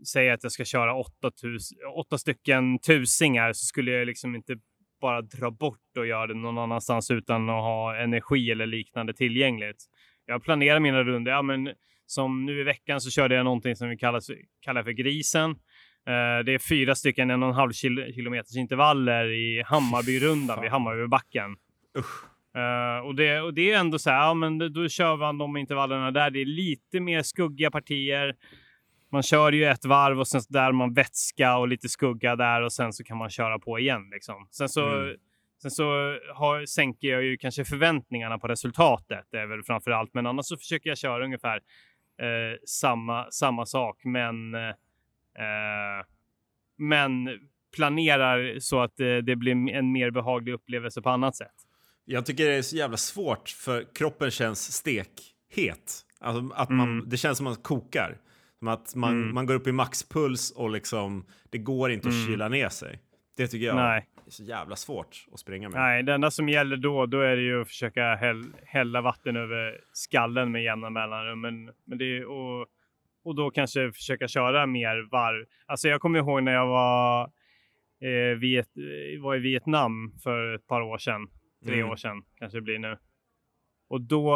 säga 0.07 0.33
att 0.33 0.43
jag 0.43 0.51
ska 0.51 0.65
köra 0.65 0.95
åtta, 0.95 1.31
tus 1.31 1.69
åtta 1.95 2.17
stycken 2.17 2.79
tusingar 2.79 3.53
så 3.53 3.65
skulle 3.65 3.91
jag 3.91 4.05
liksom 4.05 4.35
inte 4.35 4.55
bara 5.01 5.21
dra 5.21 5.51
bort 5.51 5.97
och 5.97 6.07
göra 6.07 6.27
det 6.27 6.33
någon 6.33 6.57
annanstans 6.57 7.11
utan 7.11 7.49
att 7.49 7.61
ha 7.63 7.95
energi 7.95 8.51
eller 8.51 8.65
liknande 8.65 9.13
tillgängligt. 9.13 9.85
Jag 10.25 10.43
planerar 10.43 10.79
mina 10.79 11.03
runder. 11.03 11.31
Ja, 11.31 11.41
men 11.41 11.69
som 12.07 12.45
nu 12.45 12.59
i 12.59 12.63
veckan 12.63 13.01
så 13.01 13.09
körde 13.09 13.35
jag 13.35 13.43
någonting 13.43 13.75
som 13.75 13.89
vi 13.89 13.97
kallar, 13.97 14.21
kallar 14.61 14.83
för 14.83 14.91
grisen. 14.91 15.51
Eh, 15.51 16.43
det 16.45 16.53
är 16.53 16.69
fyra 16.69 16.95
stycken 16.95 17.29
en 17.29 17.43
och 17.43 17.49
en 17.49 17.55
halv 17.55 17.71
kil 17.71 18.11
kilometers 18.15 18.55
intervaller 18.55 19.31
i 19.31 19.63
Hammarbyrundan 19.65 20.61
vid 20.61 20.71
Hammarbybacken. 20.71 21.55
Uh, 22.57 23.05
och, 23.05 23.15
det, 23.15 23.41
och 23.41 23.53
det 23.53 23.71
är 23.71 23.79
ändå 23.79 23.99
så 23.99 24.09
här, 24.09 24.17
ja, 24.17 24.33
men 24.33 24.73
då 24.73 24.89
kör 24.89 25.17
man 25.17 25.37
de 25.37 25.57
intervallerna 25.57 26.11
där. 26.11 26.29
Det 26.29 26.41
är 26.41 26.45
lite 26.45 26.99
mer 26.99 27.21
skuggiga 27.21 27.71
partier. 27.71 28.35
Man 29.11 29.23
kör 29.23 29.51
ju 29.51 29.65
ett 29.65 29.85
varv 29.85 30.19
och 30.19 30.27
sen 30.27 30.41
där 30.49 30.71
man 30.71 30.93
vätska 30.93 31.57
och 31.57 31.67
lite 31.67 31.89
skugga 31.89 32.35
där 32.35 32.61
och 32.61 32.73
sen 32.73 32.93
så 32.93 33.03
kan 33.03 33.17
man 33.17 33.29
köra 33.29 33.59
på 33.59 33.79
igen. 33.79 34.09
Liksom. 34.11 34.47
Sen 34.51 34.69
så, 34.69 34.87
mm. 34.87 35.15
sen 35.61 35.71
så 35.71 35.83
har, 36.33 36.65
sänker 36.65 37.07
jag 37.07 37.23
ju 37.23 37.37
kanske 37.37 37.65
förväntningarna 37.65 38.39
på 38.39 38.47
resultatet. 38.47 39.25
Det 39.31 39.37
är 39.37 39.47
väl 39.47 39.63
framför 39.63 39.91
allt, 39.91 40.13
men 40.13 40.25
annars 40.25 40.45
så 40.45 40.57
försöker 40.57 40.89
jag 40.89 40.97
köra 40.97 41.25
ungefär 41.25 41.59
eh, 42.19 42.57
samma, 42.65 43.31
samma 43.31 43.65
sak. 43.65 44.01
Men 44.03 44.55
eh, 44.55 44.75
Eh, 45.37 46.05
men 46.77 47.29
planerar 47.75 48.59
så 48.59 48.81
att 48.81 48.97
det, 48.97 49.21
det 49.21 49.35
blir 49.35 49.69
en 49.69 49.91
mer 49.91 50.11
behaglig 50.11 50.53
upplevelse 50.53 51.01
på 51.01 51.09
annat 51.09 51.35
sätt. 51.35 51.53
Jag 52.05 52.25
tycker 52.25 52.45
det 52.45 52.55
är 52.55 52.61
så 52.61 52.75
jävla 52.75 52.97
svårt 52.97 53.49
för 53.49 53.85
kroppen 53.95 54.31
känns 54.31 54.73
stekhet. 54.73 56.01
Alltså 56.19 56.53
att 56.55 56.69
man, 56.69 56.91
mm. 56.91 57.09
Det 57.09 57.17
känns 57.17 57.37
som 57.37 57.47
att 57.47 57.53
man 57.53 57.63
kokar. 57.63 58.17
Som 58.59 58.67
att 58.67 58.95
man, 58.95 59.11
mm. 59.11 59.35
man 59.35 59.45
går 59.45 59.55
upp 59.55 59.67
i 59.67 59.71
maxpuls 59.71 60.51
och 60.51 60.69
liksom, 60.69 61.25
det 61.49 61.57
går 61.57 61.91
inte 61.91 62.09
mm. 62.09 62.21
att 62.21 62.27
kyla 62.27 62.49
ner 62.49 62.69
sig. 62.69 62.99
Det 63.37 63.47
tycker 63.47 63.65
jag 63.65 63.75
Nej. 63.75 64.05
Är 64.27 64.31
så 64.31 64.43
jävla 64.43 64.75
svårt 64.75 65.25
att 65.33 65.39
springa 65.39 65.69
med. 65.69 65.81
Nej, 65.81 66.03
det 66.03 66.13
enda 66.13 66.31
som 66.31 66.49
gäller 66.49 66.77
då, 66.77 67.05
då 67.05 67.21
är 67.21 67.35
det 67.35 67.41
ju 67.41 67.61
att 67.61 67.67
försöka 67.67 68.15
häll, 68.15 68.43
hälla 68.65 69.01
vatten 69.01 69.35
över 69.35 69.81
skallen 69.93 70.51
med 70.51 70.63
jämna 70.63 70.89
mellanrum. 70.89 71.41
Men, 71.41 71.71
men 71.85 71.97
det, 71.97 72.25
och 72.25 72.67
och 73.27 73.35
då 73.35 73.51
kanske 73.51 73.91
försöka 73.91 74.27
köra 74.27 74.65
mer 74.65 75.09
varv. 75.11 75.45
Alltså 75.65 75.87
jag 75.87 76.01
kommer 76.01 76.19
ihåg 76.19 76.43
när 76.43 76.53
jag 76.53 76.67
var, 76.67 77.23
eh, 78.01 78.37
Viet, 78.39 78.69
var 79.21 79.35
i 79.35 79.39
Vietnam 79.39 80.13
för 80.23 80.55
ett 80.55 80.67
par 80.67 80.81
år 80.81 80.97
sedan, 80.97 81.27
tre 81.65 81.79
mm. 81.79 81.89
år 81.89 81.95
sedan 81.95 82.23
kanske 82.35 82.57
det 82.57 82.61
blir 82.61 82.79
nu. 82.79 82.97
Och 83.89 84.01
då, 84.01 84.29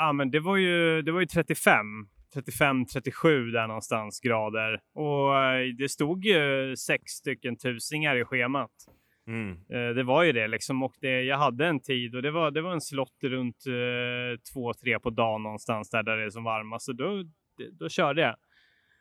ja 0.00 0.12
men 0.14 0.30
det 0.30 0.40
var 0.40 0.56
ju, 0.56 1.02
det 1.02 1.12
var 1.12 1.20
ju 1.20 1.26
35, 1.26 1.86
35, 2.34 2.86
37 2.86 3.50
där 3.50 3.66
någonstans 3.66 4.20
grader. 4.20 4.80
Och 4.94 5.44
eh, 5.44 5.66
det 5.78 5.88
stod 5.88 6.24
ju 6.24 6.76
sex 6.76 7.02
stycken 7.12 7.56
tusingar 7.56 8.16
i 8.16 8.24
schemat. 8.24 8.72
Mm. 9.26 9.50
Eh, 9.50 9.94
det 9.94 10.02
var 10.02 10.22
ju 10.22 10.32
det 10.32 10.48
liksom 10.48 10.82
och 10.82 10.94
det, 11.00 11.22
jag 11.22 11.38
hade 11.38 11.66
en 11.66 11.80
tid 11.80 12.14
och 12.14 12.22
det 12.22 12.30
var, 12.30 12.50
det 12.50 12.60
var 12.60 12.72
en 12.72 12.80
slott 12.80 13.18
runt 13.22 13.66
eh, 13.66 14.40
två, 14.52 14.72
tre 14.74 14.98
på 14.98 15.10
dagen 15.10 15.42
någonstans 15.42 15.90
där, 15.90 16.02
där 16.02 16.16
det 16.16 16.24
är 16.24 16.30
som 16.30 16.44
varmast. 16.44 16.84
Så 16.84 16.92
då, 16.92 17.24
då 17.72 17.88
körde 17.88 18.22
jag. 18.22 18.36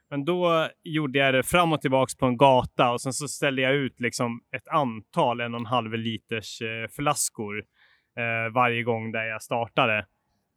Men 0.10 0.26
då 0.26 0.70
gjorde 0.84 1.20
jag 1.20 1.34
det 1.34 1.44
fram 1.44 1.74
och 1.74 1.82
tillbaks 1.82 2.18
på 2.18 2.26
en 2.26 2.38
gata 2.38 2.92
och 2.92 3.02
sen 3.02 3.14
så 3.14 3.28
ställde 3.28 3.62
jag 3.62 3.76
ut 3.76 4.00
liksom 4.00 4.42
ett 4.56 4.68
antal 4.68 5.42
en 5.42 5.54
och 5.54 5.60
en 5.60 5.66
halv 5.66 5.94
liters 5.94 6.62
eh, 6.62 6.88
flaskor 6.96 7.58
eh, 8.18 8.54
varje 8.54 8.84
gång 8.84 9.12
där 9.12 9.26
jag 9.26 9.42
startade. 9.42 10.06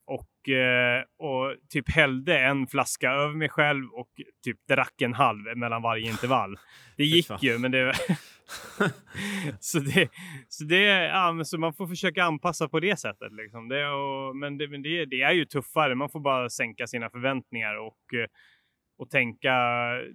Och, 0.08 0.48
eh, 0.48 1.02
och 1.18 1.54
typ 1.68 1.90
hällde 1.90 2.38
en 2.38 2.66
flaska 2.66 3.10
över 3.10 3.34
mig 3.34 3.48
själv 3.48 3.84
och 3.92 4.08
typ 4.44 4.56
drack 4.68 5.02
en 5.02 5.14
halv 5.14 5.56
mellan 5.56 5.82
varje 5.82 6.10
intervall. 6.10 6.56
Det 6.96 7.04
gick 7.04 7.42
ju, 7.42 7.58
men 7.58 7.70
det... 7.70 7.92
så 9.60 9.78
det, 9.78 10.08
så 10.48 10.64
det 10.64 10.84
ja, 10.84 11.44
så 11.44 11.58
man 11.58 11.74
får 11.74 11.86
försöka 11.86 12.24
anpassa 12.24 12.68
på 12.68 12.80
det 12.80 12.98
sättet. 12.98 13.32
Liksom. 13.32 13.68
Det, 13.68 13.88
och, 13.88 14.36
men 14.36 14.58
det, 14.58 14.68
men 14.68 14.82
det, 14.82 15.04
det 15.04 15.22
är 15.22 15.32
ju 15.32 15.44
tuffare. 15.44 15.94
Man 15.94 16.10
får 16.10 16.20
bara 16.20 16.50
sänka 16.50 16.86
sina 16.86 17.10
förväntningar 17.10 17.74
och 17.74 18.14
eh, 18.14 18.28
och 18.98 19.10
tänka, 19.10 19.54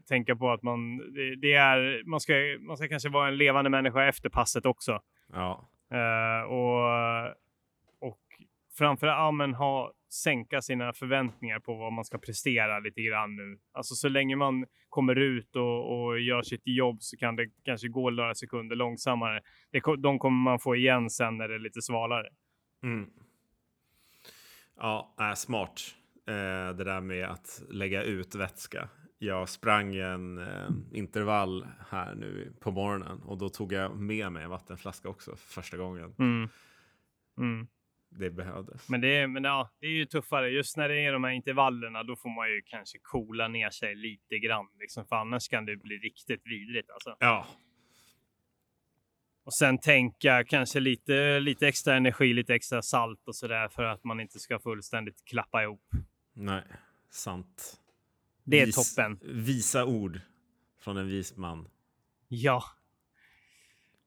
tänka 0.07 0.35
på 0.35 0.51
att 0.51 0.63
man, 0.63 0.97
det, 0.97 1.35
det, 1.35 1.53
är, 1.53 2.03
man, 2.05 2.19
ska, 2.19 2.33
man 2.59 2.77
ska 2.77 2.87
kanske 2.87 3.09
vara 3.09 3.27
en 3.27 3.37
levande 3.37 3.69
människa 3.69 4.05
efter 4.05 4.29
passet 4.29 4.65
också. 4.65 5.01
Ja. 5.33 5.69
Uh, 5.93 6.51
och, 6.51 6.83
och 6.83 7.35
framförallt 8.77 9.39
ja, 9.39 9.57
ha, 9.57 9.93
sänka 10.13 10.61
sina 10.61 10.93
förväntningar 10.93 11.59
på 11.59 11.75
vad 11.75 11.93
man 11.93 12.05
ska 12.05 12.17
prestera 12.17 12.79
lite 12.79 13.01
grann 13.01 13.35
nu. 13.35 13.57
Alltså 13.71 13.95
så 13.95 14.09
länge 14.09 14.35
man 14.35 14.65
kommer 14.89 15.15
ut 15.15 15.55
och, 15.55 16.05
och 16.05 16.19
gör 16.19 16.41
sitt 16.41 16.61
jobb 16.65 16.97
så 17.01 17.17
kan 17.17 17.35
det 17.35 17.49
kanske 17.63 17.87
gå 17.87 18.09
några 18.09 18.35
sekunder 18.35 18.75
långsammare. 18.75 19.41
Det, 19.71 19.81
de 19.97 20.19
kommer 20.19 20.43
man 20.43 20.59
få 20.59 20.75
igen 20.75 21.09
sen 21.09 21.37
när 21.37 21.47
det 21.47 21.55
är 21.55 21.59
lite 21.59 21.81
svalare. 21.81 22.29
Mm. 22.83 23.09
Ja, 24.77 25.15
äh, 25.19 25.33
smart 25.33 25.95
eh, 26.27 26.75
det 26.75 26.83
där 26.83 27.01
med 27.01 27.29
att 27.29 27.63
lägga 27.69 28.03
ut 28.03 28.35
vätska. 28.35 28.89
Jag 29.17 29.49
sprang 29.49 29.95
en 29.95 30.37
eh, 30.37 30.69
intervall 30.91 31.67
här 31.89 32.15
nu 32.15 32.53
på 32.59 32.71
morgonen 32.71 33.21
och 33.23 33.37
då 33.37 33.49
tog 33.49 33.73
jag 33.73 33.97
med 33.97 34.31
mig 34.31 34.43
en 34.43 34.49
vattenflaska 34.49 35.09
också 35.09 35.35
för 35.35 35.61
första 35.61 35.77
gången. 35.77 36.15
Mm. 36.19 36.49
Mm. 37.37 37.67
Det 38.19 38.29
behövdes. 38.29 38.89
Men, 38.89 39.01
det 39.01 39.27
men 39.27 39.43
ja, 39.43 39.69
det 39.79 39.87
är 39.87 39.91
ju 39.91 40.05
tuffare. 40.05 40.49
Just 40.49 40.77
när 40.77 40.89
det 40.89 41.05
är 41.05 41.13
de 41.13 41.23
här 41.23 41.31
intervallerna, 41.31 42.03
då 42.03 42.15
får 42.15 42.29
man 42.29 42.49
ju 42.49 42.61
kanske 42.65 42.99
coola 43.01 43.47
ner 43.47 43.69
sig 43.69 43.95
lite 43.95 44.39
grann. 44.39 44.67
Liksom, 44.79 45.05
för 45.05 45.15
annars 45.15 45.47
kan 45.49 45.65
det 45.65 45.75
bli 45.75 45.97
riktigt 45.97 46.41
vidrigt. 46.45 46.89
Alltså. 46.89 47.15
Ja, 47.19 47.47
och 49.45 49.53
sen 49.53 49.77
tänka 49.77 50.43
kanske 50.43 50.79
lite, 50.79 51.39
lite 51.39 51.67
extra 51.67 51.95
energi, 51.95 52.33
lite 52.33 52.55
extra 52.55 52.81
salt 52.81 53.27
och 53.27 53.35
sådär 53.35 53.69
för 53.69 53.83
att 53.83 54.03
man 54.03 54.19
inte 54.19 54.39
ska 54.39 54.59
fullständigt 54.59 55.25
klappa 55.25 55.63
ihop. 55.63 55.89
Nej, 56.33 56.63
sant. 57.09 57.81
Det 58.43 58.61
är 58.61 58.65
Vis, 58.65 58.95
toppen. 58.95 59.19
Visa 59.23 59.85
ord 59.85 60.19
från 60.79 60.97
en 60.97 61.07
vis 61.07 61.37
man. 61.37 61.67
Ja. 62.27 62.63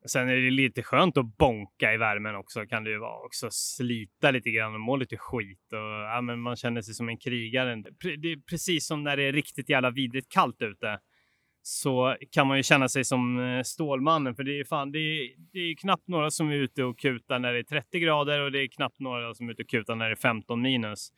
Sen 0.08 0.28
är 0.28 0.36
det 0.36 0.50
lite 0.50 0.82
skönt 0.82 1.16
att 1.16 1.36
bonka 1.36 1.94
i 1.94 1.96
värmen 1.96 2.36
också 2.36 2.66
kan 2.66 2.84
det 2.84 2.90
ju 2.90 2.98
vara. 2.98 3.26
Också 3.26 3.48
slita 3.50 4.30
lite 4.30 4.50
grann 4.50 4.74
och 4.74 4.80
må 4.80 4.96
lite 4.96 5.16
skit 5.16 5.72
och 5.72 5.78
ja, 5.78 6.20
men 6.20 6.40
man 6.40 6.56
känner 6.56 6.82
sig 6.82 6.94
som 6.94 7.08
en 7.08 7.18
krigare. 7.18 7.82
Det 8.00 8.32
är 8.32 8.46
precis 8.50 8.86
som 8.86 9.04
när 9.04 9.16
det 9.16 9.22
är 9.22 9.32
riktigt 9.32 9.68
jävla 9.68 9.90
vidrigt 9.90 10.32
kallt 10.32 10.62
ute 10.62 10.98
så 11.62 12.16
kan 12.30 12.46
man 12.46 12.56
ju 12.56 12.62
känna 12.62 12.88
sig 12.88 13.04
som 13.04 13.40
eh, 13.40 13.62
Stålmannen, 13.62 14.34
för 14.34 14.44
det 14.44 14.60
är 14.60 14.64
fan, 14.64 14.92
det 14.92 14.98
är, 14.98 15.30
det 15.52 15.58
är 15.58 15.74
knappt 15.74 16.08
några 16.08 16.30
som 16.30 16.50
är 16.50 16.54
ute 16.54 16.84
och 16.84 16.98
kutar 16.98 17.38
när 17.38 17.52
det 17.52 17.58
är 17.58 17.62
30 17.62 17.98
grader 17.98 18.40
och 18.40 18.52
det 18.52 18.62
är 18.62 18.68
knappt 18.68 19.00
några 19.00 19.34
som 19.34 19.48
är 19.48 19.52
ute 19.52 19.62
och 19.62 19.68
kutar 19.68 19.94
när 19.94 20.06
det 20.06 20.12
är 20.12 20.16
15 20.16 20.62
minus 20.62 21.12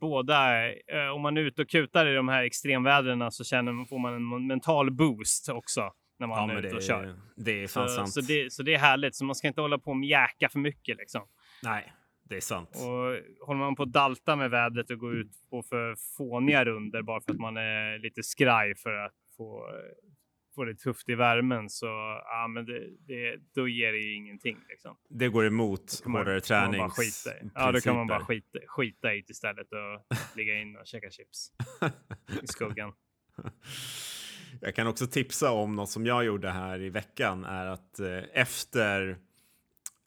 båda, 0.00 0.68
eh, 0.70 1.08
om 1.14 1.22
man 1.22 1.36
är 1.36 1.40
ute 1.40 1.62
och 1.62 1.68
kutar 1.68 2.06
i 2.06 2.14
de 2.14 2.28
här 2.28 2.42
extremvädren 2.42 3.30
så 3.32 3.44
känner, 3.44 3.84
får 3.84 3.98
man 3.98 4.14
en 4.14 4.46
mental 4.46 4.90
boost 4.90 5.48
också 5.48 5.90
när 6.18 6.26
man 6.26 6.48
ja, 6.48 6.54
är 6.54 6.62
ute 6.62 6.76
och 6.76 6.82
kör. 6.82 7.14
Det 7.36 7.62
är 7.62 7.68
fan 7.68 7.88
så, 7.88 7.94
sant. 7.94 8.12
Så 8.12 8.20
det, 8.20 8.52
så 8.52 8.62
det 8.62 8.74
är 8.74 8.78
härligt, 8.78 9.14
så 9.14 9.24
man 9.24 9.34
ska 9.34 9.48
inte 9.48 9.60
hålla 9.60 9.78
på 9.78 9.90
och 9.90 9.96
mjäka 9.96 10.48
för 10.48 10.58
mycket 10.58 10.96
liksom. 10.96 11.22
Nej, 11.62 11.92
det 12.22 12.36
är 12.36 12.40
sant. 12.40 12.70
Och 12.74 13.46
håller 13.46 13.60
man 13.60 13.76
på 13.76 13.82
att 13.82 13.92
dalta 13.92 14.36
med 14.36 14.50
vädret 14.50 14.90
och 14.90 14.98
gå 14.98 15.12
ut 15.12 15.30
på 15.50 15.62
för 15.62 15.96
fåniga 16.16 16.64
runder 16.64 17.02
bara 17.02 17.20
för 17.20 17.32
att 17.32 17.38
man 17.38 17.56
är 17.56 17.98
lite 17.98 18.22
skraj 18.22 18.74
för 18.74 18.92
att 18.94 19.14
få 19.36 19.66
får 20.54 20.66
det 20.66 20.74
tufft 20.74 21.08
i 21.08 21.14
värmen 21.14 21.70
så 21.70 21.86
ja, 22.24 22.46
men 22.48 22.66
det, 22.66 22.82
det, 23.06 23.36
då 23.54 23.68
ger 23.68 23.92
det 23.92 23.98
ju 23.98 24.14
ingenting. 24.14 24.58
Liksom. 24.68 24.96
Det 25.08 25.28
går 25.28 25.46
emot 25.46 26.02
hårdare 26.04 26.40
tränings... 26.40 27.26
Ja, 27.54 27.72
då 27.72 27.80
kan 27.80 27.96
man 27.96 28.06
bara 28.06 28.24
skita, 28.24 28.58
skita 28.66 29.14
i 29.14 29.20
det 29.20 29.30
istället 29.30 29.66
och 29.72 30.16
ligga 30.36 30.60
in 30.60 30.76
och 30.76 30.86
käka 30.86 31.10
chips 31.10 31.52
i 32.42 32.46
skuggan. 32.46 32.92
Jag 34.64 34.74
kan 34.74 34.86
också 34.86 35.06
tipsa 35.06 35.50
om 35.50 35.76
något 35.76 35.90
som 35.90 36.06
jag 36.06 36.24
gjorde 36.24 36.50
här 36.50 36.82
i 36.82 36.90
veckan 36.90 37.44
är 37.44 37.66
att 37.66 38.00
eh, 38.00 38.18
efter 38.32 39.16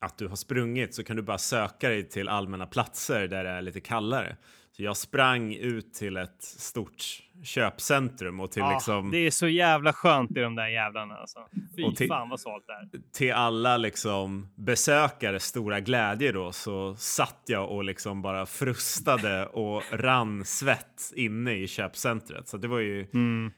att 0.01 0.17
du 0.17 0.27
har 0.27 0.35
sprungit 0.35 0.95
så 0.95 1.03
kan 1.03 1.15
du 1.15 1.21
bara 1.21 1.37
söka 1.37 1.89
dig 1.89 2.09
till 2.09 2.29
allmänna 2.29 2.65
platser 2.65 3.27
där 3.27 3.43
det 3.43 3.49
är 3.49 3.61
lite 3.61 3.79
kallare. 3.79 4.37
Så 4.71 4.83
jag 4.83 4.97
sprang 4.97 5.53
ut 5.53 5.93
till 5.93 6.17
ett 6.17 6.43
stort 6.43 7.03
köpcentrum 7.43 8.39
och 8.39 8.51
till 8.51 8.59
ja, 8.59 8.73
liksom... 8.73 9.11
Det 9.11 9.17
är 9.17 9.31
så 9.31 9.47
jävla 9.47 9.93
skönt 9.93 10.37
i 10.37 10.39
de 10.39 10.55
där 10.55 10.67
jävlarna 10.67 11.15
alltså. 11.15 11.39
Fy 11.75 11.95
till, 11.95 12.07
fan 12.07 12.29
vad 12.29 12.39
svalt 12.39 12.63
det 12.67 12.73
är. 12.97 13.01
Till 13.13 13.33
alla 13.33 13.77
liksom 13.77 14.47
besökares 14.55 15.43
stora 15.43 15.79
glädje 15.79 16.31
då 16.31 16.51
så 16.51 16.95
satt 16.95 17.41
jag 17.45 17.71
och 17.71 17.83
liksom 17.83 18.21
bara 18.21 18.45
frustade 18.45 19.47
och 19.47 19.83
rann 19.91 20.45
svett 20.45 21.11
inne 21.15 21.53
i 21.53 21.67
köpcentret. 21.67 22.47
Så 22.47 22.57
det 22.57 22.67
var 22.67 22.79
ju 22.79 23.07
mm. 23.13 23.51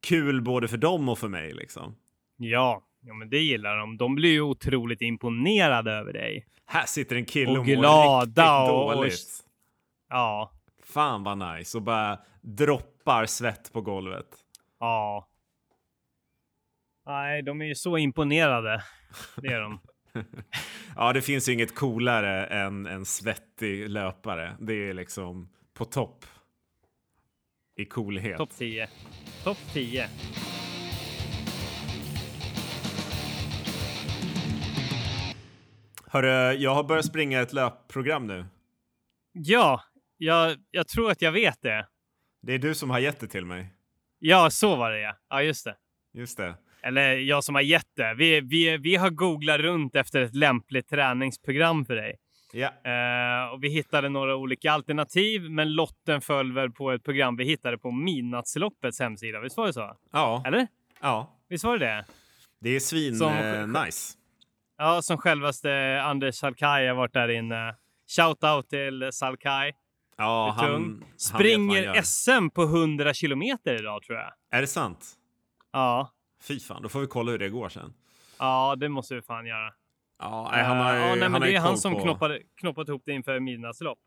Kul 0.00 0.42
både 0.42 0.68
för 0.68 0.76
dem 0.76 1.08
och 1.08 1.18
för 1.18 1.28
mig 1.28 1.54
liksom. 1.54 1.96
Ja, 2.36 2.82
ja 3.00 3.14
men 3.14 3.30
det 3.30 3.38
gillar 3.38 3.76
de. 3.76 3.96
De 3.96 4.14
blir 4.14 4.30
ju 4.30 4.40
otroligt 4.40 5.02
imponerade 5.02 5.92
över 5.92 6.12
dig. 6.12 6.46
Här 6.66 6.86
sitter 6.86 7.16
en 7.16 7.24
kille 7.24 7.58
och, 7.58 7.66
glada 7.66 8.60
riktigt 8.62 8.72
och, 8.72 8.94
dåligt. 8.94 9.12
Och, 9.12 9.50
ja, 10.08 10.52
Fan 10.82 11.24
vad 11.24 11.38
nice 11.38 11.78
och 11.78 11.82
bara 11.82 12.18
droppar 12.40 13.26
svett 13.26 13.72
på 13.72 13.80
golvet. 13.80 14.26
Ja. 14.80 15.28
Nej, 17.06 17.42
de 17.42 17.60
är 17.60 17.64
ju 17.66 17.74
så 17.74 17.98
imponerade. 17.98 18.82
Det 19.36 19.46
är 19.46 19.60
de. 19.60 19.80
ja, 20.96 21.12
det 21.12 21.22
finns 21.22 21.48
ju 21.48 21.52
inget 21.52 21.74
coolare 21.74 22.46
än 22.46 22.86
en 22.86 23.04
svettig 23.04 23.90
löpare. 23.90 24.56
Det 24.60 24.88
är 24.88 24.94
liksom 24.94 25.48
på 25.74 25.84
topp. 25.84 26.24
I 27.78 27.84
coolhet. 27.84 28.36
Topp 28.36 28.50
10. 28.50 28.88
Topp 29.44 29.58
10. 29.72 30.08
Hörru, 36.06 36.52
jag 36.52 36.74
har 36.74 36.84
börjat 36.84 37.04
springa 37.04 37.40
ett 37.40 37.52
löpprogram 37.52 38.26
nu. 38.26 38.46
Ja, 39.32 39.82
jag, 40.16 40.56
jag 40.70 40.88
tror 40.88 41.10
att 41.10 41.22
jag 41.22 41.32
vet 41.32 41.62
det. 41.62 41.86
Det 42.42 42.52
är 42.52 42.58
du 42.58 42.74
som 42.74 42.90
har 42.90 42.98
gett 42.98 43.20
det 43.20 43.26
till 43.26 43.44
mig. 43.44 43.74
Ja, 44.18 44.50
så 44.50 44.76
var 44.76 44.90
det 44.90 45.00
ja. 45.00 45.16
Ja, 45.28 45.42
just 45.42 45.64
det. 45.64 45.76
Just 46.14 46.36
det. 46.36 46.54
Eller 46.82 47.12
jag 47.14 47.44
som 47.44 47.54
har 47.54 47.62
gett 47.62 47.96
det. 47.96 48.14
Vi, 48.14 48.40
vi, 48.40 48.76
vi 48.76 48.96
har 48.96 49.10
googlat 49.10 49.60
runt 49.60 49.96
efter 49.96 50.20
ett 50.20 50.34
lämpligt 50.34 50.88
träningsprogram 50.88 51.84
för 51.84 51.96
dig. 51.96 52.16
Ja. 52.52 52.68
Uh, 52.68 53.52
och 53.52 53.64
vi 53.64 53.68
hittade 53.68 54.08
några 54.08 54.36
olika 54.36 54.72
alternativ, 54.72 55.50
men 55.50 55.74
lotten 55.74 56.20
föll 56.20 56.52
väl 56.52 56.70
på 56.70 56.90
ett 56.90 57.04
program 57.04 57.36
vi 57.36 57.44
hittade 57.44 57.78
på 57.78 57.90
Midnattsloppets 57.90 59.00
hemsida. 59.00 59.40
Visst 59.40 59.56
var 59.56 59.66
det 59.66 59.72
så? 59.72 59.96
Ja. 60.12 60.42
Eller? 60.46 60.66
Ja. 61.00 61.36
Visst 61.48 61.64
var 61.64 61.78
det 61.78 61.86
det? 61.86 62.04
Det 62.60 62.70
är 62.70 62.80
svin 62.80 63.16
som, 63.16 63.32
eh, 63.32 63.66
nice. 63.66 64.14
Ja, 64.78 65.02
som 65.02 65.18
självaste 65.18 66.02
Anders 66.02 66.34
Salkai 66.34 66.86
har 66.86 66.94
varit 66.94 67.12
där 67.12 67.28
inne. 67.28 67.74
Shout 68.16 68.44
out 68.44 68.68
till 68.68 69.08
Salkai. 69.12 69.72
Ja, 70.16 70.54
han, 70.58 71.04
Springer 71.16 71.86
han 71.86 72.04
SM 72.04 72.50
på 72.54 72.62
100 72.62 73.14
kilometer 73.14 73.74
idag 73.78 74.02
tror 74.02 74.18
jag. 74.18 74.32
Är 74.50 74.60
det 74.60 74.66
sant? 74.66 75.06
Ja. 75.72 76.12
Fy 76.42 76.60
fan, 76.60 76.82
då 76.82 76.88
får 76.88 77.00
vi 77.00 77.06
kolla 77.06 77.30
hur 77.30 77.38
det 77.38 77.48
går 77.48 77.68
sen. 77.68 77.94
Ja, 78.38 78.76
det 78.76 78.88
måste 78.88 79.14
vi 79.14 79.22
fan 79.22 79.46
göra. 79.46 79.72
Ja, 80.18 80.48
nej, 80.52 80.64
han 80.64 80.76
har 80.76 80.94
ju, 80.94 81.00
ja, 81.00 81.14
nej, 81.14 81.22
han 81.22 81.32
men 81.32 81.40
det 81.40 81.54
är 81.54 81.60
han 81.60 81.78
som 81.78 81.94
på... 81.94 82.00
knoppade, 82.00 82.40
knoppat 82.60 82.88
ihop 82.88 83.02
det 83.06 83.12
inför 83.12 83.40
midnattslopp. 83.40 83.98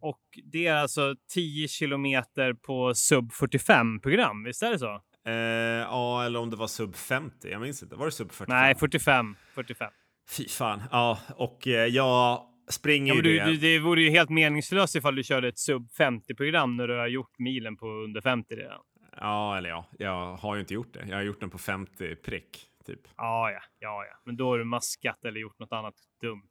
Och 0.00 0.20
det 0.44 0.66
är 0.66 0.74
alltså 0.74 1.14
10 1.32 1.68
kilometer 1.68 2.52
på 2.52 2.94
sub 2.94 3.32
45 3.32 4.00
program, 4.00 4.44
visst 4.44 4.62
är 4.62 4.70
det 4.70 4.78
så? 4.78 5.02
Eh, 5.26 5.32
ja, 5.32 6.24
eller 6.24 6.38
om 6.38 6.50
det 6.50 6.56
var 6.56 6.66
sub 6.66 6.96
50. 6.96 7.50
Jag 7.50 7.60
minns 7.60 7.82
inte. 7.82 7.96
Var 7.96 8.06
det 8.06 8.12
sub 8.12 8.32
45? 8.32 8.58
Nej, 8.58 8.74
45. 8.74 9.36
45. 9.54 9.90
Fy 10.36 10.48
fan. 10.48 10.82
Ja, 10.90 11.18
och 11.36 11.68
eh, 11.68 11.86
jag 11.86 12.42
springer 12.68 13.14
ja, 13.14 13.16
ju 13.16 13.22
det. 13.22 13.44
Du, 13.44 13.56
det 13.56 13.78
vore 13.78 14.02
ju 14.02 14.10
helt 14.10 14.30
meningslöst 14.30 14.96
ifall 14.96 15.14
du 15.14 15.22
körde 15.22 15.48
ett 15.48 15.58
sub 15.58 15.88
50-program 15.98 16.76
när 16.76 16.88
du 16.88 16.98
har 16.98 17.06
gjort 17.06 17.38
milen 17.38 17.76
på 17.76 17.86
under 17.86 18.20
50 18.20 18.54
redan. 18.54 18.80
Ja, 19.20 19.58
eller 19.58 19.68
ja, 19.68 19.86
jag 19.98 20.36
har 20.36 20.54
ju 20.54 20.60
inte 20.60 20.74
gjort 20.74 20.94
det. 20.94 21.04
Jag 21.08 21.16
har 21.16 21.22
gjort 21.22 21.40
den 21.40 21.50
på 21.50 21.58
50 21.58 22.16
prick. 22.16 22.71
Typ. 22.82 23.00
Ja, 23.16 23.50
ja, 23.50 23.60
ja, 23.78 24.04
ja, 24.04 24.16
men 24.24 24.36
då 24.36 24.50
har 24.50 24.58
du 24.58 24.64
maskat 24.64 25.24
eller 25.24 25.40
gjort 25.40 25.58
något 25.58 25.72
annat 25.72 25.94
dumt. 26.20 26.48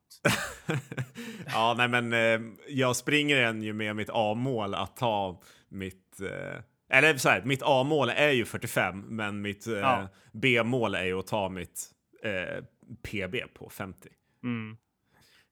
ja, 1.45 1.75
nej, 1.77 1.87
men 1.87 2.13
eh, 2.13 2.53
jag 2.67 2.95
springer 2.95 3.37
en 3.37 3.61
ju 3.61 3.73
med 3.73 3.95
mitt 3.95 4.09
A-mål 4.13 4.75
att 4.75 4.97
ta 4.97 5.41
mitt 5.69 6.21
eh, 6.21 6.97
Eller 6.97 7.17
så 7.17 7.29
här, 7.29 7.41
mitt 7.43 7.61
A-mål 7.63 8.09
är 8.09 8.31
ju 8.31 8.45
45, 8.45 8.99
men 8.99 9.41
mitt 9.41 9.67
eh, 9.67 9.73
Ja. 9.73 10.09
B-mål 10.33 10.95
är 10.95 11.05
ju 11.05 11.19
att 11.19 11.27
ta 11.27 11.49
mitt 11.49 11.91
eh, 12.23 12.63
PB 13.03 13.53
på 13.53 13.69
50. 13.69 14.09
Mm. 14.43 14.77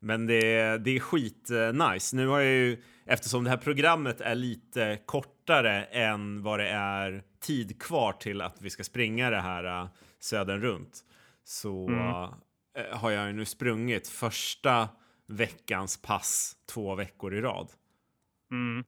Men 0.01 0.27
det, 0.27 0.77
det 0.77 0.95
är 0.95 0.99
skit 0.99 1.49
eh, 1.49 1.89
nice. 1.89 2.15
Nu 2.15 2.27
har 2.27 2.39
jag 2.39 2.53
ju, 2.53 2.83
eftersom 3.05 3.43
det 3.43 3.49
här 3.49 3.57
programmet 3.57 4.21
är 4.21 4.35
lite 4.35 4.99
kortare 5.05 5.83
än 5.83 6.43
vad 6.43 6.59
det 6.59 6.69
är 6.69 7.23
tid 7.39 7.81
kvar 7.81 8.13
till 8.13 8.41
att 8.41 8.61
vi 8.61 8.69
ska 8.69 8.83
springa 8.83 9.29
det 9.29 9.41
här 9.41 9.81
uh, 9.81 9.89
södern 10.19 10.61
runt, 10.61 10.99
så 11.43 11.87
Mm. 11.87 11.99
eh, 12.77 12.97
har 12.97 13.11
jag 13.11 13.27
ju 13.27 13.33
nu 13.33 13.45
sprungit 13.45 14.07
första 14.07 14.89
veckans 15.27 16.01
pass 16.01 16.53
två 16.73 16.95
veckor 16.95 17.33
i 17.35 17.41
rad. 17.41 17.69
Mm. 18.51 18.85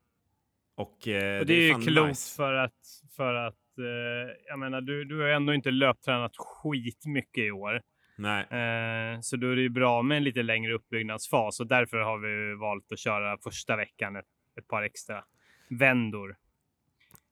Och, 0.76 1.08
eh, 1.08 1.40
Och 1.40 1.46
det 1.46 1.54
är 1.54 1.62
ju 1.62 1.72
fan 1.72 1.82
klokt 1.82 2.08
nice. 2.10 2.36
för 2.36 2.54
att, 2.54 3.02
för 3.16 3.34
att 3.34 3.78
eh, 3.78 4.36
jag 4.48 4.60
menar, 4.60 4.82
du, 4.82 5.06
du 5.06 5.20
har 5.22 5.28
ändå 5.28 5.54
inte 5.54 5.72
löptränat 5.72 6.32
skitmycket 6.38 7.44
i 7.44 7.52
år. 7.52 7.82
Nej, 8.18 8.42
Eh, 8.44 9.20
så 9.22 9.36
då 9.38 9.52
är 9.52 9.56
det 9.56 9.62
ju 9.62 9.70
bra 9.70 10.02
med 10.02 10.18
en 10.18 10.24
lite 10.24 10.44
längre 10.44 10.74
uppbyggnadsfas 10.74 11.60
och 11.60 11.68
därför 11.68 11.98
har 11.98 12.18
vi 12.20 12.56
valt 12.60 12.92
att 12.92 13.00
köra 13.00 13.38
första 13.44 13.76
veckan 13.76 14.16
ett, 14.16 14.26
ett 14.60 14.68
par 14.68 14.82
extra 14.84 15.24
vändor. 15.70 16.36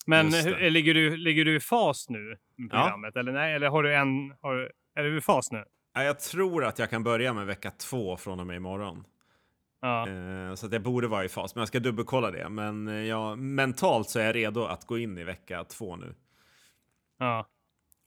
Men 0.07 0.33
hur, 0.33 0.69
ligger, 0.69 0.93
du, 0.93 1.17
ligger 1.17 1.45
du 1.45 1.55
i 1.55 1.59
fas 1.59 2.09
nu 2.09 2.37
med 2.59 2.69
Ja. 2.73 2.83
programmet? 2.83 3.15
Eller 3.15 3.31
nej, 3.31 3.53
eller 3.53 3.67
har 3.69 3.83
du 3.83 3.95
en, 3.95 4.33
har, 4.41 4.55
du- 4.55 4.71
är 4.95 5.03
du 5.03 5.17
i 5.17 5.21
fas 5.21 5.51
nu? 5.51 5.63
Ja, 5.93 6.03
jag 6.03 6.19
tror 6.19 6.65
att 6.65 6.79
jag 6.79 6.89
kan 6.89 7.03
börja 7.03 7.33
med 7.33 7.45
vecka 7.45 7.71
två 7.71 8.17
från 8.17 8.39
och 8.39 8.47
med 8.47 8.55
imorgon. 8.55 9.03
Ja, 9.81 10.07
Eh, 10.09 10.55
så 10.55 10.65
att 10.65 10.73
jag 10.73 10.81
borde 10.81 11.07
vara 11.07 11.25
i 11.25 11.29
fas, 11.29 11.55
men 11.55 11.61
jag 11.61 11.67
ska 11.67 11.79
dubbelkolla 11.79 12.31
det. 12.31 12.49
Men 12.49 12.87
eh, 12.87 12.93
jag, 12.95 13.37
mentalt 13.39 14.09
så 14.09 14.19
är 14.19 14.25
jag 14.25 14.35
redo 14.35 14.63
att 14.65 14.85
gå 14.87 14.97
in 14.97 15.17
i 15.17 15.23
vecka 15.23 15.63
två 15.63 15.95
nu. 15.95 16.15
ja, 17.19 17.45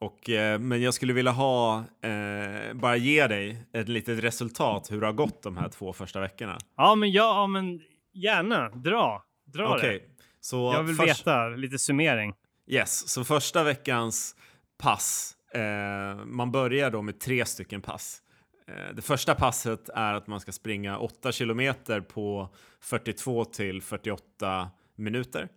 Och, 0.00 0.30
eh, 0.30 0.58
men 0.58 0.82
jag 0.82 0.94
skulle 0.94 1.12
vilja 1.12 1.32
ha, 1.32 1.84
eh, 2.02 2.74
bara 2.74 2.96
ge 2.96 3.26
dig 3.26 3.66
ett 3.72 3.88
litet 3.88 4.24
resultat 4.24 4.90
hur 4.92 5.00
det 5.00 5.06
har 5.06 5.12
gått 5.12 5.42
de 5.42 5.56
här 5.56 5.68
två 5.68 5.92
första 5.92 6.20
veckorna. 6.20 6.58
ja, 6.76 6.94
men 6.94 7.10
ja, 7.12 7.46
men 7.46 7.80
gärna 8.12 8.68
dra, 8.68 9.22
dra 9.44 9.74
Okej, 9.74 9.98
det. 9.98 10.22
så 10.40 10.72
Jag 10.76 10.82
vill 10.82 10.96
först- 10.96 11.20
veta 11.20 11.48
lite 11.48 11.78
summering. 11.78 12.34
Yes, 12.66 13.08
så 13.08 13.24
första 13.24 13.64
veckans 13.64 14.36
pass, 14.78 15.36
eh, 15.54 16.24
man 16.24 16.52
börjar 16.52 16.90
då 16.90 17.02
med 17.02 17.20
tre 17.20 17.44
stycken 17.46 17.80
pass. 17.82 18.22
Eh, 18.68 18.94
det 18.94 19.02
första 19.02 19.34
passet 19.34 19.88
är 19.88 20.14
att 20.14 20.26
man 20.26 20.40
ska 20.40 20.52
springa 20.52 20.98
8 20.98 21.32
kilometer 21.32 22.00
på 22.00 22.54
42 22.80 23.44
till 23.44 23.82
48 23.82 24.70
minuter. 24.96 25.48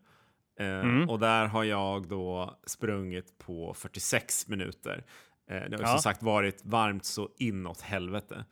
Eh, 0.59 0.65
Mm. 0.79 1.09
Och 1.09 1.19
där 1.19 1.45
har 1.45 1.63
jag 1.63 2.07
då 2.07 2.59
sprungit 2.65 3.37
på 3.37 3.73
46 3.73 4.47
minuter. 4.47 5.03
Eh, 5.49 5.55
det 5.69 5.75
har 5.77 5.83
Ja. 5.83 5.87
som 5.87 5.99
sagt 5.99 6.23
varit 6.23 6.65
varmt 6.65 7.05
så 7.05 7.29
inåt 7.37 7.81
helvete. 7.81 8.45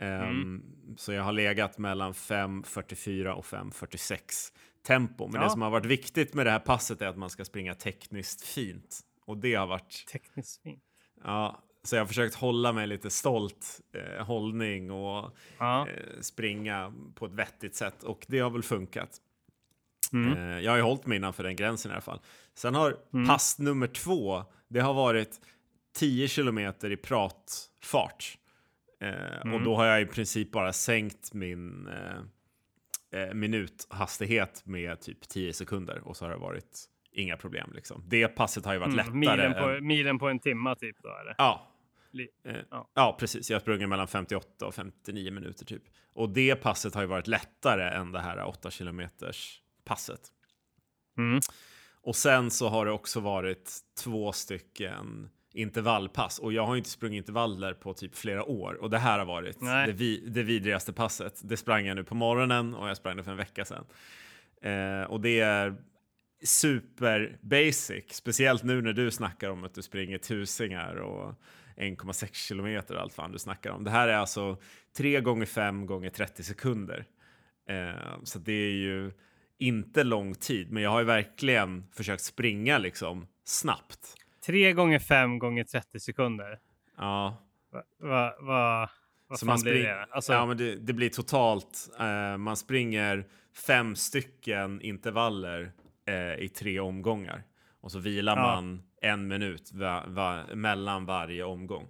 Ehm, 0.00 0.22
Mm. 0.30 0.62
Så 0.96 1.12
jag 1.12 1.22
har 1.22 1.32
legat 1.32 1.78
mellan 1.78 2.14
5.44 2.14 3.32
och 3.32 3.44
5.46 3.44 4.52
tempo. 4.88 5.26
Men 5.26 5.34
Ja. 5.40 5.44
det 5.46 5.50
som 5.50 5.62
har 5.62 5.70
varit 5.70 5.86
viktigt 5.86 6.34
med 6.34 6.46
det 6.46 6.50
här 6.50 6.58
passet 6.58 7.02
är 7.02 7.06
att 7.06 7.16
man 7.18 7.30
ska 7.30 7.44
springa 7.44 7.74
tekniskt 7.74 8.42
fint. 8.42 9.00
Och 9.26 9.36
det 9.38 9.54
har 9.54 9.66
varit, 9.66 10.04
Tekniskt 10.12 10.62
fint. 10.62 10.82
ja, 11.24 11.62
så 11.82 11.96
jag 11.96 12.00
har 12.02 12.06
försökt 12.06 12.34
hålla 12.34 12.72
mig 12.72 12.86
lite 12.86 13.10
stolt 13.10 13.80
eh, 13.94 14.24
hållning 14.26 14.90
och 14.90 15.36
Ja. 15.58 15.88
eh, 15.88 16.20
springa 16.20 16.92
på 17.14 17.26
ett 17.26 17.32
vettigt 17.32 17.74
sätt. 17.76 18.02
Och 18.02 18.24
det 18.28 18.38
har 18.38 18.50
väl 18.50 18.62
funkat. 18.62 19.10
Mm. 20.12 20.32
Eh, 20.38 20.58
jag 20.60 20.72
har 20.72 20.76
ju 20.76 20.82
hållit 20.82 21.06
mig 21.06 21.16
innanför 21.16 21.44
den 21.44 21.56
gränsen 21.56 21.90
i 21.90 21.94
alla 21.94 22.00
fall. 22.00 22.20
Sen 22.54 22.74
har 22.74 22.96
Mm. 23.12 23.26
pass 23.28 23.58
nummer 23.58 23.86
två, 23.86 24.44
det 24.68 24.80
har 24.80 24.94
varit 24.94 25.40
10 25.94 26.28
kilometer 26.28 26.90
i 26.92 26.96
pratfart. 26.96 28.38
Eh, 29.00 29.38
Och 29.40 29.46
Mm. 29.46 29.64
då 29.64 29.76
har 29.76 29.84
jag 29.86 30.02
i 30.02 30.06
princip 30.06 30.52
bara 30.52 30.72
sänkt 30.72 31.34
min 31.34 31.88
eh, 33.12 33.34
minuthastighet 33.34 34.62
med 34.66 35.00
typ 35.00 35.28
10 35.28 35.52
sekunder 35.52 36.08
och 36.08 36.16
så 36.16 36.24
har 36.24 36.30
det 36.30 36.38
varit 36.38 36.84
inga 37.12 37.36
problem. 37.36 37.72
Liksom. 37.74 38.02
Det 38.06 38.28
passet 38.28 38.64
har 38.64 38.72
ju 38.72 38.78
varit 38.78 38.94
lättare. 38.94 39.12
Mm. 39.12 39.20
Milen, 39.20 39.54
på, 39.54 39.68
än- 39.68 39.86
milen 39.86 40.18
på 40.18 40.28
en 40.28 40.38
timma 40.38 40.74
typ 40.74 40.96
då 41.02 41.08
eller? 41.08 41.34
Ja. 41.38 41.74
Eh, 42.44 42.56
ja. 42.70 42.90
ja, 42.94 43.16
precis. 43.20 43.50
Jag 43.50 43.54
har 43.56 43.60
sprungit 43.60 43.88
mellan 43.88 44.08
58 44.08 44.66
och 44.66 44.74
59 44.74 45.32
minuter 45.32 45.64
typ. 45.64 45.82
Och 46.12 46.28
det 46.28 46.56
passet 46.56 46.94
har 46.94 47.02
ju 47.02 47.08
varit 47.08 47.26
lättare 47.26 47.96
än 47.96 48.12
det 48.12 48.20
här 48.20 48.44
8 48.44 48.70
kilometers 48.70 49.62
passet. 49.84 50.20
Mm. 51.18 51.40
Och 52.02 52.16
sen 52.16 52.50
så 52.50 52.68
har 52.68 52.86
det 52.86 52.92
också 52.92 53.20
varit 53.20 53.70
två 54.04 54.32
stycken 54.32 55.30
intervallpass 55.58 56.38
och 56.38 56.52
jag 56.52 56.66
har 56.66 56.76
inte 56.76 56.90
sprungit 56.90 57.18
intervaller 57.18 57.74
på 57.74 57.94
typ 57.94 58.16
flera 58.16 58.44
år 58.44 58.74
och 58.74 58.90
det 58.90 58.98
här 58.98 59.18
har 59.18 59.26
varit 59.26 59.60
det, 59.60 59.92
vi, 59.92 60.24
det 60.26 60.42
vidrigaste 60.42 60.92
passet. 60.92 61.40
Det 61.44 61.56
sprang 61.56 61.86
jag 61.86 61.94
nu 61.94 62.04
på 62.04 62.14
morgonen 62.14 62.74
och 62.74 62.88
jag 62.88 62.96
sprang 62.96 63.16
det 63.16 63.24
för 63.24 63.30
en 63.30 63.36
vecka 63.36 63.64
sedan. 63.64 63.84
Eh, 64.62 65.10
och 65.10 65.20
det 65.20 65.40
är 65.40 65.74
super 66.44 67.38
basic, 67.40 68.04
speciellt 68.10 68.62
nu 68.62 68.82
när 68.82 68.92
du 68.92 69.10
snackar 69.10 69.50
om 69.50 69.64
att 69.64 69.74
du 69.74 69.82
springer 69.82 70.18
tusingar 70.18 70.94
och 70.94 71.34
1,6 71.76 72.34
kilometer 72.34 72.94
och 72.94 73.00
allt 73.00 73.14
fan 73.14 73.32
du 73.32 73.38
snackar 73.38 73.70
om. 73.70 73.84
Det 73.84 73.90
här 73.90 74.08
är 74.08 74.16
alltså 74.16 74.56
3 74.96 75.20
gånger 75.20 75.46
5 75.46 75.86
gånger 75.86 76.10
30 76.10 76.42
sekunder. 76.42 77.04
Eh, 77.68 78.22
så 78.24 78.38
det 78.38 78.52
är 78.52 78.72
ju 78.72 79.12
inte 79.58 80.04
lång 80.04 80.34
tid, 80.34 80.72
men 80.72 80.82
jag 80.82 80.90
har 80.90 80.98
ju 80.98 81.06
verkligen 81.06 81.84
försökt 81.92 82.22
springa 82.22 82.78
liksom 82.78 83.26
snabbt. 83.44 84.14
Tre 84.48 84.72
gånger 84.72 84.98
fem 84.98 85.38
gånger 85.38 85.64
30 85.64 86.00
sekunder. 86.00 86.58
Ja, 86.96 87.36
Va, 87.72 87.82
va, 87.98 88.34
va, 88.40 88.90
vad 89.28 89.40
fan 89.40 89.60
blir 89.62 89.82
det? 89.82 90.04
Alltså, 90.10 90.32
ja 90.32 90.46
men 90.46 90.56
det, 90.56 90.76
det 90.76 90.92
blir 90.92 91.08
totalt, 91.10 91.88
eh, 92.00 92.36
man 92.36 92.56
springer 92.56 93.26
fem 93.66 93.96
stycken 93.96 94.80
intervaller 94.82 95.72
eh, 96.06 96.34
i 96.44 96.48
tre 96.48 96.80
omgångar 96.80 97.42
och 97.80 97.92
så 97.92 97.98
vilar 97.98 98.36
Ja. 98.36 98.42
man 98.42 98.82
en 99.02 99.28
minut 99.28 99.72
va, 99.72 100.04
va, 100.06 100.44
mellan 100.54 101.04
varje 101.06 101.44
omgång. 101.44 101.88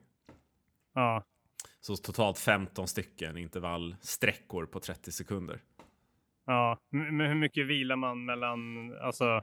ja. 0.95 1.25
Så 1.81 1.97
totalt 1.97 2.39
15 2.39 2.89
stycken 2.89 3.37
intervallsträckor 3.37 4.67
på 4.67 4.81
30 4.81 5.13
sekunder. 5.13 5.61
Ja, 6.47 6.79
men 6.91 7.21
hur 7.21 7.35
mycket 7.35 7.67
vilar 7.67 7.97
man 7.97 8.25
mellan, 8.25 8.93
alltså, 9.01 9.43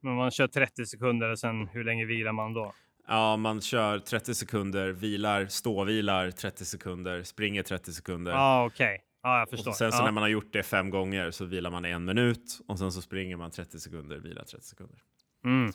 men 0.00 0.14
man 0.14 0.30
kör 0.30 0.46
30 0.46 0.86
sekunder 0.86 1.30
och 1.30 1.38
sen 1.38 1.66
hur 1.68 1.84
länge 1.84 2.04
vilar 2.04 2.32
man 2.32 2.52
då? 2.54 2.72
Ja, 3.08 3.36
man 3.36 3.60
kör 3.60 3.98
30 3.98 4.34
sekunder, 4.34 4.88
vilar, 4.92 5.46
ståvilar 5.46 6.30
30 6.30 6.64
sekunder, 6.64 7.22
springer 7.22 7.62
30 7.62 7.92
sekunder. 7.92 8.32
Ja, 8.32 8.66
okej. 8.66 9.00
Ja, 9.22 9.38
jag 9.38 9.42
Och 9.42 9.50
förstår. 9.50 9.72
sen 9.72 9.92
så 9.92 9.98
ja. 9.98 10.04
när 10.04 10.12
man 10.12 10.22
har 10.22 10.28
gjort 10.30 10.52
det 10.52 10.62
fem 10.62 10.90
gånger 10.90 11.30
så 11.30 11.44
vilar 11.44 11.70
man 11.70 11.84
en 11.84 12.04
minut 12.04 12.60
och 12.68 12.78
sen 12.78 12.92
så 12.92 13.02
springer 13.02 13.36
man 13.36 13.50
30 13.50 13.78
sekunder, 13.80 14.18
vilar 14.18 14.44
30 14.44 14.66
sekunder. 14.66 14.98
mm. 15.44 15.72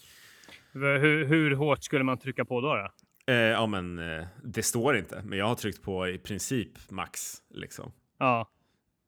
hur, 0.73 1.25
hur 1.25 1.55
hårt 1.55 1.83
skulle 1.83 2.03
man 2.03 2.17
trycka 2.17 2.45
på 2.45 2.61
då? 2.61 2.75
då? 2.75 2.87
Eh, 3.33 3.35
ja, 3.39 3.65
men 3.67 3.99
eh, 3.99 4.25
det 4.43 4.63
står 4.63 4.97
inte, 4.97 5.21
men 5.25 5.39
jag 5.39 5.45
har 5.45 5.55
tryckt 5.55 5.81
på 5.81 6.07
i 6.07 6.17
princip 6.17 6.91
max 6.91 7.33
liksom. 7.53 7.91
Ja. 8.19 8.49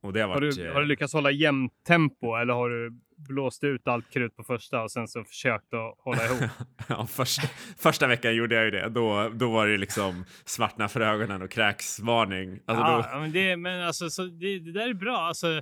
Och 0.01 0.13
det 0.13 0.21
har 0.21 0.27
Har 0.27 0.36
varit. 0.41 0.56
du, 0.56 0.67
eh, 0.67 0.73
har 0.73 0.82
du 0.82 0.88
lyckats 0.88 1.13
hålla 1.13 1.32
jämnt 1.32 1.73
tempo 1.88 2.36
eller 2.36 2.53
har 2.53 2.69
du 2.69 2.99
blåst 3.28 3.63
ut 3.63 3.88
allt 3.88 4.10
krut 4.10 4.36
på 4.36 4.44
första 4.44 4.84
och 4.84 4.92
sen 4.92 5.08
så 5.08 5.24
försökt 5.24 5.74
att 5.74 5.96
hålla 5.98 6.26
ihop? 6.26 6.50
ja, 6.90 7.06
första, 7.06 7.48
första 7.78 8.08
veckan 8.08 8.36
gjorde 8.36 8.56
jag 8.56 8.66
ju 8.66 8.72
det. 8.72 8.90
Då, 8.90 9.30
då 9.30 9.52
var 9.52 9.68
det 9.68 9.78
liksom 9.78 10.26
svartna 10.46 10.88
för 10.88 11.02
ögonen 11.02 11.42
och 11.42 11.52
kräksvarning. 11.52 12.60
Alltså 12.66 12.86
ja, 12.86 13.10
då, 13.13 13.20
men 13.20 13.32
det, 13.32 13.58
men 13.58 13.84
alltså, 13.84 14.10
så 14.10 14.24
det, 14.24 14.60
det 14.60 14.72
där 14.72 14.90
är 14.90 14.94
bra. 14.94 15.18
Alltså, 15.18 15.62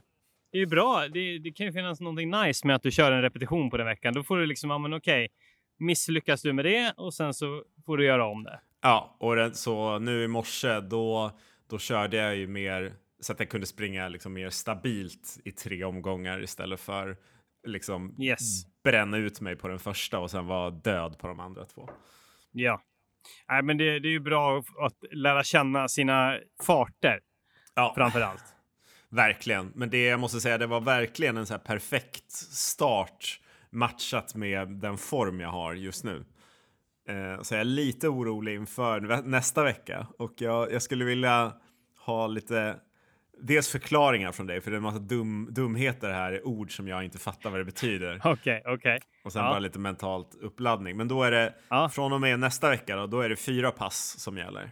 det 0.51 0.59
är 0.59 0.65
bra. 0.65 1.07
Det, 1.07 1.39
det 1.39 1.51
kan 1.51 1.65
ju 1.65 1.71
finnas 1.71 1.99
någonting 1.99 2.31
nice 2.31 2.67
med 2.67 2.75
att 2.75 2.83
du 2.83 2.91
kör 2.91 3.11
en 3.11 3.21
repetition 3.21 3.69
på 3.69 3.77
den 3.77 3.85
veckan. 3.85 4.13
Då 4.13 4.23
får 4.23 4.37
du 4.37 4.45
liksom, 4.45 4.69
ja 4.69 4.77
men 4.77 4.93
okej, 4.93 5.27
misslyckas 5.79 6.41
du 6.41 6.53
med 6.53 6.65
det 6.65 6.93
och 6.97 7.13
sen 7.13 7.33
så 7.33 7.63
får 7.85 7.97
du 7.97 8.05
göra 8.05 8.25
om 8.25 8.43
det. 8.43 8.59
Ja, 8.81 9.17
och 9.19 9.35
den, 9.35 9.53
så 9.53 9.99
nu 9.99 10.23
i 10.23 10.27
morse 10.27 10.79
då, 10.79 11.31
då 11.69 11.79
körde 11.79 12.17
jag 12.17 12.35
ju 12.35 12.47
mer 12.47 12.93
så 13.19 13.33
att 13.33 13.39
jag 13.39 13.49
kunde 13.49 13.67
springa 13.67 14.07
liksom 14.07 14.33
mer 14.33 14.49
stabilt 14.49 15.39
i 15.45 15.51
tre 15.51 15.83
omgångar 15.83 16.43
istället 16.43 16.79
för 16.79 17.17
liksom 17.65 18.21
Yes. 18.21 18.63
bränna 18.83 19.17
ut 19.17 19.41
mig 19.41 19.55
på 19.55 19.67
den 19.67 19.79
första 19.79 20.19
och 20.19 20.31
sen 20.31 20.45
vara 20.47 20.69
död 20.69 21.17
på 21.19 21.27
de 21.27 21.39
andra 21.39 21.65
två. 21.65 21.89
Ja. 22.51 22.81
Nej, 23.49 23.63
men 23.63 23.77
det, 23.77 23.99
det 23.99 24.07
är 24.07 24.11
ju 24.11 24.19
bra 24.19 24.57
att 24.79 24.95
lära 25.11 25.43
känna 25.43 25.87
sina 25.87 26.39
farter 26.63 27.19
Ja, 27.75 27.91
framför 27.95 28.21
allt. 28.21 28.43
verkligen. 29.09 29.71
Men 29.75 29.89
det 29.89 30.05
jag 30.05 30.19
måste 30.19 30.41
säga, 30.41 30.57
det 30.57 30.67
var 30.67 30.81
verkligen 30.81 31.37
en 31.37 31.45
så 31.45 31.53
här 31.53 31.59
perfekt 31.59 32.31
start 32.31 33.39
matchat 33.69 34.35
med 34.35 34.67
den 34.69 34.97
form 34.97 35.39
jag 35.39 35.49
har 35.49 35.73
just 35.73 36.03
nu. 36.03 36.25
Eh, 37.07 37.41
så 37.41 37.53
jag 37.53 37.61
är 37.61 37.65
lite 37.65 38.07
orolig 38.07 38.55
inför 38.55 38.99
nä- 39.01 39.21
nästa 39.21 39.63
vecka 39.63 40.07
och 40.19 40.33
jag, 40.37 40.71
jag 40.73 40.81
skulle 40.81 41.05
vilja 41.05 41.53
ha 41.99 42.27
lite 42.27 42.79
dels 43.41 43.69
förklaringar 43.69 44.31
från 44.31 44.47
dig, 44.47 44.61
för 44.61 44.71
det 44.71 44.75
är 44.75 44.77
en 44.77 44.83
massa 44.83 44.99
dum, 44.99 45.47
dumheter 45.51 46.11
här, 46.11 46.47
ord 46.47 46.75
som 46.75 46.87
jag 46.87 47.03
inte 47.03 47.19
fattar 47.19 47.49
vad 47.49 47.59
det 47.59 47.65
betyder. 47.65 48.15
Okej, 48.23 48.31
okay, 48.31 48.59
okej. 48.59 48.73
Okay. 48.73 48.99
Och 49.23 49.33
sen 49.33 49.43
ja. 49.43 49.49
bara 49.49 49.59
lite 49.59 49.79
mentalt 49.79 50.35
uppladdning. 50.41 50.97
Men 50.97 51.07
då 51.07 51.23
är 51.23 51.31
det, 51.31 51.53
ja. 51.69 51.89
från 51.89 52.13
och 52.13 52.21
med 52.21 52.39
nästa 52.39 52.69
vecka 52.69 52.95
då, 52.95 53.07
då 53.07 53.21
är 53.21 53.29
det 53.29 53.35
fyra 53.35 53.71
pass 53.71 54.19
som 54.19 54.37
gäller. 54.37 54.71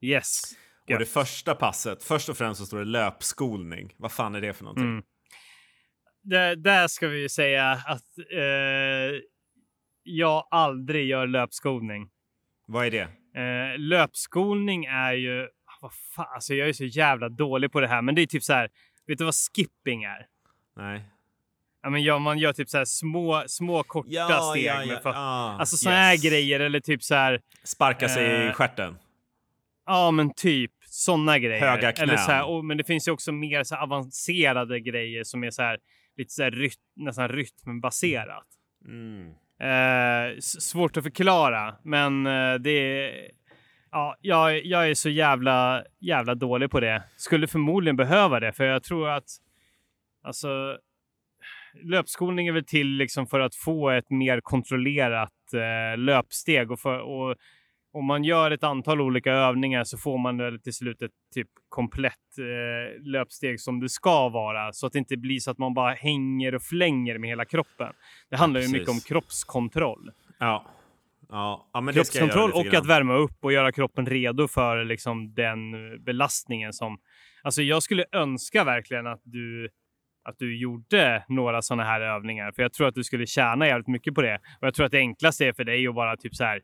Yes. 0.00 0.42
Och 0.84 0.90
yes. 0.90 0.98
det 0.98 1.06
första 1.06 1.54
passet, 1.54 2.02
först 2.02 2.28
och 2.28 2.36
främst 2.36 2.60
så 2.60 2.66
står 2.66 2.78
det 2.78 2.84
löpskolning. 2.84 3.94
Vad 3.96 4.12
fan 4.12 4.34
är 4.34 4.40
det 4.40 4.52
för 4.52 4.64
någonting? 4.64 4.84
Mm. 4.84 5.02
Det, 6.22 6.54
där 6.54 6.88
ska 6.88 7.08
vi 7.08 7.28
säga 7.28 7.70
att 7.70 8.18
eh, 8.32 9.20
jag 10.02 10.48
aldrig 10.50 11.06
gör 11.06 11.26
löpskolning. 11.26 12.08
Vad 12.66 12.86
är 12.86 12.90
det? 12.90 13.08
Eh, 13.40 13.78
löpskolning 13.78 14.84
är 14.84 15.12
ju 15.12 15.48
vad 15.80 15.92
fan, 16.14 16.26
alltså 16.34 16.54
jag 16.54 16.68
är 16.68 16.72
så 16.72 16.84
jävla 16.84 17.28
dålig 17.28 17.72
på 17.72 17.80
det 17.80 17.88
här, 17.88 18.02
men 18.02 18.14
det 18.14 18.22
är 18.22 18.26
typ 18.26 18.42
så 18.42 18.52
här. 18.52 18.68
Vet 19.06 19.18
du 19.18 19.24
vad 19.24 19.34
skipping 19.34 20.04
är? 20.04 20.26
Nej. 20.76 21.02
Ja, 21.82 21.90
men 21.90 22.02
ja, 22.02 22.18
man 22.18 22.38
gör 22.38 22.52
typ 22.52 22.68
så 22.68 22.78
här 22.78 22.84
små, 22.84 23.44
små 23.46 23.82
korta 23.82 24.08
ja, 24.10 24.50
steg. 24.50 24.64
Ja, 24.64 24.84
ja, 24.84 25.00
för, 25.00 25.10
ah, 25.10 25.58
alltså 25.58 25.76
såna 25.76 25.94
yes. 25.94 26.22
här 26.22 26.30
grejer 26.30 26.60
eller 26.60 26.80
typ 26.80 27.02
så 27.02 27.14
här. 27.14 27.40
Sparka 27.64 28.08
sig 28.08 28.26
eh, 28.26 28.50
i 28.50 28.52
stjärten. 28.52 28.98
Ja, 29.86 30.10
men 30.10 30.34
typ 30.34 30.72
såna 30.84 31.38
grejer. 31.38 31.60
Höga 31.60 31.92
knän. 31.92 32.08
Eller 32.08 32.18
så 32.18 32.30
här, 32.30 32.44
och, 32.44 32.64
men 32.64 32.76
det 32.76 32.84
finns 32.84 33.08
ju 33.08 33.12
också 33.12 33.32
mer 33.32 33.64
så 33.64 33.76
avancerade 33.76 34.80
grejer 34.80 35.24
som 35.24 35.44
är 35.44 35.50
så 35.50 35.62
här 35.62 35.78
lite 36.16 36.32
så 36.32 36.42
här 36.42 36.50
ryt, 36.50 36.78
nästan 36.96 37.28
rytmbaserat. 37.28 38.46
Mm. 38.84 39.34
Eh, 39.60 40.38
svårt 40.40 40.96
att 40.96 41.02
förklara, 41.02 41.76
men 41.82 42.26
eh, 42.26 42.54
det 42.54 42.70
är 42.70 43.30
Ja, 43.90 44.16
jag, 44.20 44.64
jag 44.64 44.90
är 44.90 44.94
så 44.94 45.08
jävla, 45.08 45.84
jävla 46.00 46.34
dålig 46.34 46.70
på 46.70 46.80
det. 46.80 47.02
Skulle 47.16 47.46
förmodligen 47.46 47.96
behöva 47.96 48.40
det, 48.40 48.52
för 48.52 48.64
jag 48.64 48.82
tror 48.82 49.08
att 49.08 49.28
alltså, 50.22 50.78
löpskolning 51.82 52.48
är 52.48 52.52
väl 52.52 52.64
till 52.64 52.88
liksom 52.88 53.26
för 53.26 53.40
att 53.40 53.54
få 53.54 53.90
ett 53.90 54.10
mer 54.10 54.40
kontrollerat 54.40 55.32
eh, 55.52 55.98
löpsteg 55.98 56.70
och, 56.70 56.80
för, 56.80 56.98
och 56.98 57.36
om 57.92 58.04
man 58.04 58.24
gör 58.24 58.50
ett 58.50 58.64
antal 58.64 59.00
olika 59.00 59.32
övningar 59.32 59.84
så 59.84 59.98
får 59.98 60.18
man 60.18 60.38
väl 60.38 60.60
till 60.60 60.74
slut 60.74 61.02
ett 61.02 61.10
typ 61.34 61.48
komplett 61.68 62.38
eh, 62.38 63.02
löpsteg 63.02 63.60
som 63.60 63.80
det 63.80 63.88
ska 63.88 64.28
vara 64.28 64.72
så 64.72 64.86
att 64.86 64.92
det 64.92 64.98
inte 64.98 65.16
blir 65.16 65.40
så 65.40 65.50
att 65.50 65.58
man 65.58 65.74
bara 65.74 65.94
hänger 65.94 66.54
och 66.54 66.62
flänger 66.62 67.18
med 67.18 67.30
hela 67.30 67.44
kroppen. 67.44 67.92
Det 68.30 68.36
handlar 68.36 68.60
ja, 68.60 68.66
ju 68.66 68.72
mycket 68.72 68.88
om 68.88 69.00
kroppskontroll. 69.00 70.10
Ja. 70.38 70.66
Ja, 71.28 71.70
ja 71.72 71.92
Kroppskontroll 71.92 72.52
och 72.52 72.74
att 72.74 72.86
värma 72.86 73.14
upp 73.14 73.44
och 73.44 73.52
göra 73.52 73.72
kroppen 73.72 74.06
redo 74.06 74.48
för 74.48 74.84
liksom 74.84 75.34
den 75.34 75.72
belastningen 76.04 76.72
som... 76.72 76.98
Alltså 77.42 77.62
jag 77.62 77.82
skulle 77.82 78.04
önska 78.12 78.64
verkligen 78.64 79.06
att 79.06 79.20
du, 79.24 79.68
att 80.28 80.38
du 80.38 80.58
gjorde 80.58 81.24
några 81.28 81.62
sådana 81.62 81.84
här 81.84 82.00
övningar, 82.00 82.52
för 82.52 82.62
jag 82.62 82.72
tror 82.72 82.88
att 82.88 82.94
du 82.94 83.04
skulle 83.04 83.26
tjäna 83.26 83.66
jävligt 83.66 83.88
mycket 83.88 84.14
på 84.14 84.22
det. 84.22 84.34
Och 84.34 84.66
jag 84.66 84.74
tror 84.74 84.86
att 84.86 84.92
det 84.92 84.98
enklaste 84.98 85.46
är 85.46 85.52
för 85.52 85.64
dig 85.64 85.88
att 85.88 85.94
bara 85.94 86.16
typ 86.16 86.34
så 86.34 86.44
här... 86.44 86.60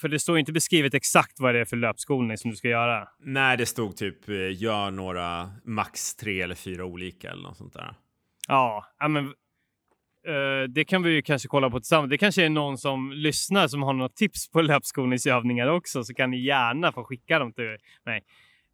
för 0.00 0.08
det 0.08 0.18
står 0.18 0.38
inte 0.38 0.52
beskrivet 0.52 0.94
exakt 0.94 1.40
vad 1.40 1.54
det 1.54 1.60
är 1.60 1.64
för 1.64 1.76
löpskolning 1.76 2.36
som 2.36 2.50
du 2.50 2.56
ska 2.56 2.68
göra. 2.68 3.08
Nej, 3.18 3.56
det 3.56 3.66
stod 3.66 3.96
typ 3.96 4.28
eh, 4.28 4.62
gör 4.62 4.90
några 4.90 5.50
max 5.64 6.16
tre 6.16 6.40
eller 6.40 6.54
fyra 6.54 6.84
olika 6.84 7.30
eller 7.30 7.42
något 7.42 7.56
sånt 7.56 7.72
där. 7.72 7.94
Ja, 8.48 8.84
men 9.08 9.34
Uh, 10.28 10.68
det 10.68 10.84
kan 10.84 11.02
vi 11.02 11.10
ju 11.10 11.22
kanske 11.22 11.48
kolla 11.48 11.70
på 11.70 11.80
tillsammans. 11.80 12.10
Det 12.10 12.18
kanske 12.18 12.44
är 12.44 12.50
någon 12.50 12.78
som 12.78 13.12
lyssnar 13.12 13.68
som 13.68 13.82
har 13.82 13.92
något 13.92 14.16
tips 14.16 14.50
på 14.50 14.62
löpskolningsövningar 14.62 15.66
också, 15.66 16.04
så 16.04 16.14
kan 16.14 16.30
ni 16.30 16.40
gärna 16.40 16.92
få 16.92 17.04
skicka 17.04 17.38
dem 17.38 17.52
till 17.52 17.76
mig. 18.04 18.22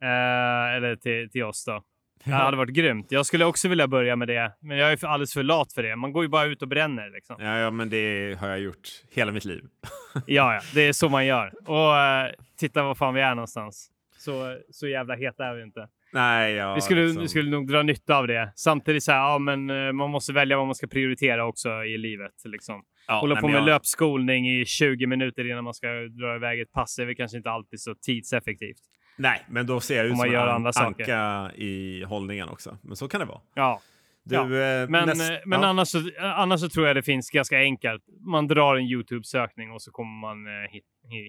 Uh, 0.03 0.77
eller 0.77 0.97
till, 0.97 1.31
till 1.31 1.45
oss 1.45 1.65
då. 1.65 1.83
Det 2.25 2.33
hade 2.33 2.57
varit 2.57 2.75
grymt. 2.75 3.07
Jag 3.13 3.27
skulle 3.27 3.45
också 3.45 3.69
vilja 3.69 3.89
börja 3.89 4.17
med 4.17 4.29
det, 4.29 4.53
men 4.61 4.77
jag 4.77 4.93
är 4.93 5.07
alldeles 5.07 5.33
för 5.33 5.43
lat 5.43 5.73
för 5.73 5.83
det. 5.83 5.97
Man 5.97 6.13
går 6.13 6.25
ju 6.25 6.29
bara 6.29 6.45
ut 6.45 6.63
och 6.63 6.69
bränner. 6.69 7.11
Liksom. 7.11 7.37
Ja, 7.39 7.59
ja, 7.59 7.71
men 7.71 7.91
det 7.91 8.37
har 8.41 8.49
jag 8.49 8.61
gjort 8.61 8.89
hela 9.11 9.33
mitt 9.33 9.45
liv. 9.45 9.65
ja, 10.27 10.55
ja, 10.55 10.61
det 10.75 10.81
är 10.81 10.93
så 10.93 11.09
man 11.09 11.27
gör. 11.27 11.53
Och 11.71 11.91
uh, 11.91 12.45
titta 12.59 12.83
var 12.83 12.95
fan 12.95 13.15
vi 13.15 13.21
är 13.21 13.35
någonstans. 13.35 13.91
Så, 14.19 14.59
så 14.71 14.89
jävla 14.89 15.15
heta 15.15 15.47
är 15.47 15.55
vi 15.55 15.63
inte. 15.63 15.89
Nej, 16.13 16.55
ja, 16.55 16.75
vi, 16.75 16.81
skulle, 16.81 17.05
liksom. 17.05 17.23
vi 17.23 17.29
skulle 17.29 17.51
nog 17.51 17.69
dra 17.69 17.83
nytta 17.83 18.17
av 18.17 18.27
det. 18.27 18.53
Samtidigt 18.57 19.05
så 19.05 19.13
här, 19.13 19.19
ja, 19.19 19.39
men 19.39 19.71
eh, 19.71 19.93
man 19.93 20.11
måste 20.11 20.33
välja 20.33 20.57
vad 20.57 20.67
man 20.67 20.75
ska 20.75 20.87
prioritera 20.87 21.47
också 21.47 21.85
i 21.85 21.99
livet. 21.99 22.33
Liksom. 22.45 22.83
Ja, 23.09 23.21
Hålla 23.21 23.35
nej, 23.35 23.41
på 23.41 23.49
med 23.49 23.57
jag... 23.57 23.65
löpskolning 23.65 24.49
i 24.49 24.65
20 24.65 25.07
minuter 25.07 25.51
innan 25.51 25.65
man 25.65 25.75
ska 25.75 25.89
dra 25.89 26.37
iväg 26.37 26.61
ett 26.61 26.73
pass 26.73 26.99
är 26.99 27.05
väl 27.05 27.17
kanske 27.17 27.37
inte 27.37 27.51
alltid 27.51 27.81
så 27.81 27.95
tidseffektivt. 27.95 28.81
Nej, 29.17 29.43
men 29.49 29.67
då 29.67 29.81
ser 29.81 29.97
jag 29.97 30.07
ut 30.07 30.17
som 30.17 30.29
en 30.29 30.37
an 30.37 30.51
anka 30.51 30.73
saker. 30.73 31.61
i 31.61 32.05
hållningen 32.05 32.49
också. 32.49 32.79
Men 32.83 32.97
så 32.97 33.09
kan 33.09 33.21
det 33.21 33.27
vara. 33.27 33.41
Ja. 33.55 33.81
Du, 34.25 34.35
ja. 34.35 34.43
Eh, 34.43 34.89
men 34.89 35.09
näst... 35.09 35.31
Eh, 35.31 35.37
men 35.47 35.61
ja. 35.61 35.67
annars, 35.67 35.89
så, 35.89 36.11
annars 36.21 36.61
så 36.61 36.69
tror 36.69 36.87
jag 36.87 36.97
det 36.97 37.03
finns 37.03 37.31
ganska 37.31 37.59
enkelt. 37.59 38.03
Man 38.21 38.47
drar 38.47 38.77
en 38.77 38.85
YouTube-sökning 38.85 39.71
och 39.71 39.83
så 39.83 39.91
kommer 39.91 40.21
man 40.21 40.47
eh, 40.47 40.71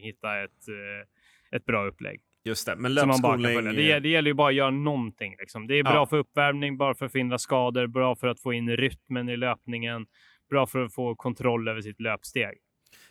hitta 0.03 0.43
ett, 0.43 0.67
eh, 0.67 1.57
ett 1.57 1.65
bra 1.65 1.87
upplägg. 1.87 2.21
Just 2.47 2.65
det, 2.65 2.75
men 2.75 2.93
löpskolning... 2.93 3.63
Det, 3.63 3.99
det 3.99 4.09
gäller 4.09 4.29
ju 4.29 4.33
bara 4.33 4.49
att 4.49 4.55
göra 4.55 4.71
någonting. 4.71 5.35
Liksom. 5.39 5.67
Det 5.67 5.79
är 5.79 5.83
bra 5.83 5.93
ja. 5.93 6.05
för 6.05 6.17
uppvärmning, 6.17 6.77
bara 6.77 6.95
för 6.95 7.05
att 7.05 7.11
förhindra 7.11 7.37
skador, 7.37 7.87
bra 7.87 8.15
för 8.15 8.27
att 8.27 8.39
få 8.39 8.53
in 8.53 8.77
rytmen 8.77 9.29
i 9.29 9.37
löpningen, 9.37 10.05
bra 10.49 10.67
för 10.67 10.85
att 10.85 10.93
få 10.93 11.15
kontroll 11.15 11.67
över 11.67 11.81
sitt 11.81 12.01
löpsteg. 12.01 12.57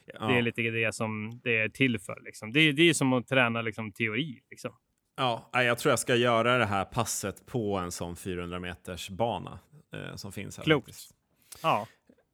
Ja. 0.06 0.26
Det 0.26 0.38
är 0.38 0.42
lite 0.42 0.62
det 0.62 0.94
som 0.94 1.40
det 1.44 1.58
är 1.58 1.68
till 1.68 1.98
för. 1.98 2.20
Liksom. 2.24 2.52
Det, 2.52 2.72
det 2.72 2.82
är 2.82 2.94
som 2.94 3.12
att 3.12 3.26
träna 3.26 3.62
liksom, 3.62 3.92
teori. 3.92 4.40
Liksom. 4.50 4.70
Ja, 5.16 5.50
jag 5.52 5.78
tror 5.78 5.90
jag 5.90 5.98
ska 5.98 6.14
göra 6.14 6.58
det 6.58 6.66
här 6.66 6.84
passet 6.84 7.46
på 7.46 7.76
en 7.76 7.92
sån 7.92 8.16
400 8.16 8.58
meters 8.58 9.10
bana 9.10 9.58
eh, 9.94 10.16
som 10.16 10.32
finns 10.32 10.56
här. 10.56 10.64
Klokt. 10.64 10.96
Ja. 11.62 11.86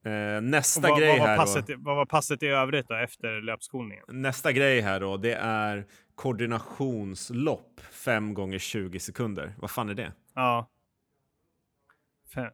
Eh, 0.04 0.40
nästa 0.40 0.88
vad, 0.88 0.98
grej 0.98 1.18
vad 1.18 1.28
här 1.28 1.36
passet, 1.36 1.66
då, 1.66 1.74
Vad 1.78 1.96
var 1.96 2.06
passet 2.06 2.42
i 2.42 2.46
övrigt 2.46 2.88
då 2.88 2.94
efter 2.94 3.40
löpskolningen? 3.40 4.04
Nästa 4.08 4.52
grej 4.52 4.80
här 4.80 5.00
då, 5.00 5.16
det 5.16 5.32
är 5.34 5.86
koordinationslopp 6.14 7.80
5 7.80 8.34
gånger 8.34 8.58
20 8.58 9.00
sekunder. 9.00 9.54
Vad 9.58 9.70
fan 9.70 9.88
är 9.88 9.94
det? 9.94 10.12
Ja. 10.34 10.68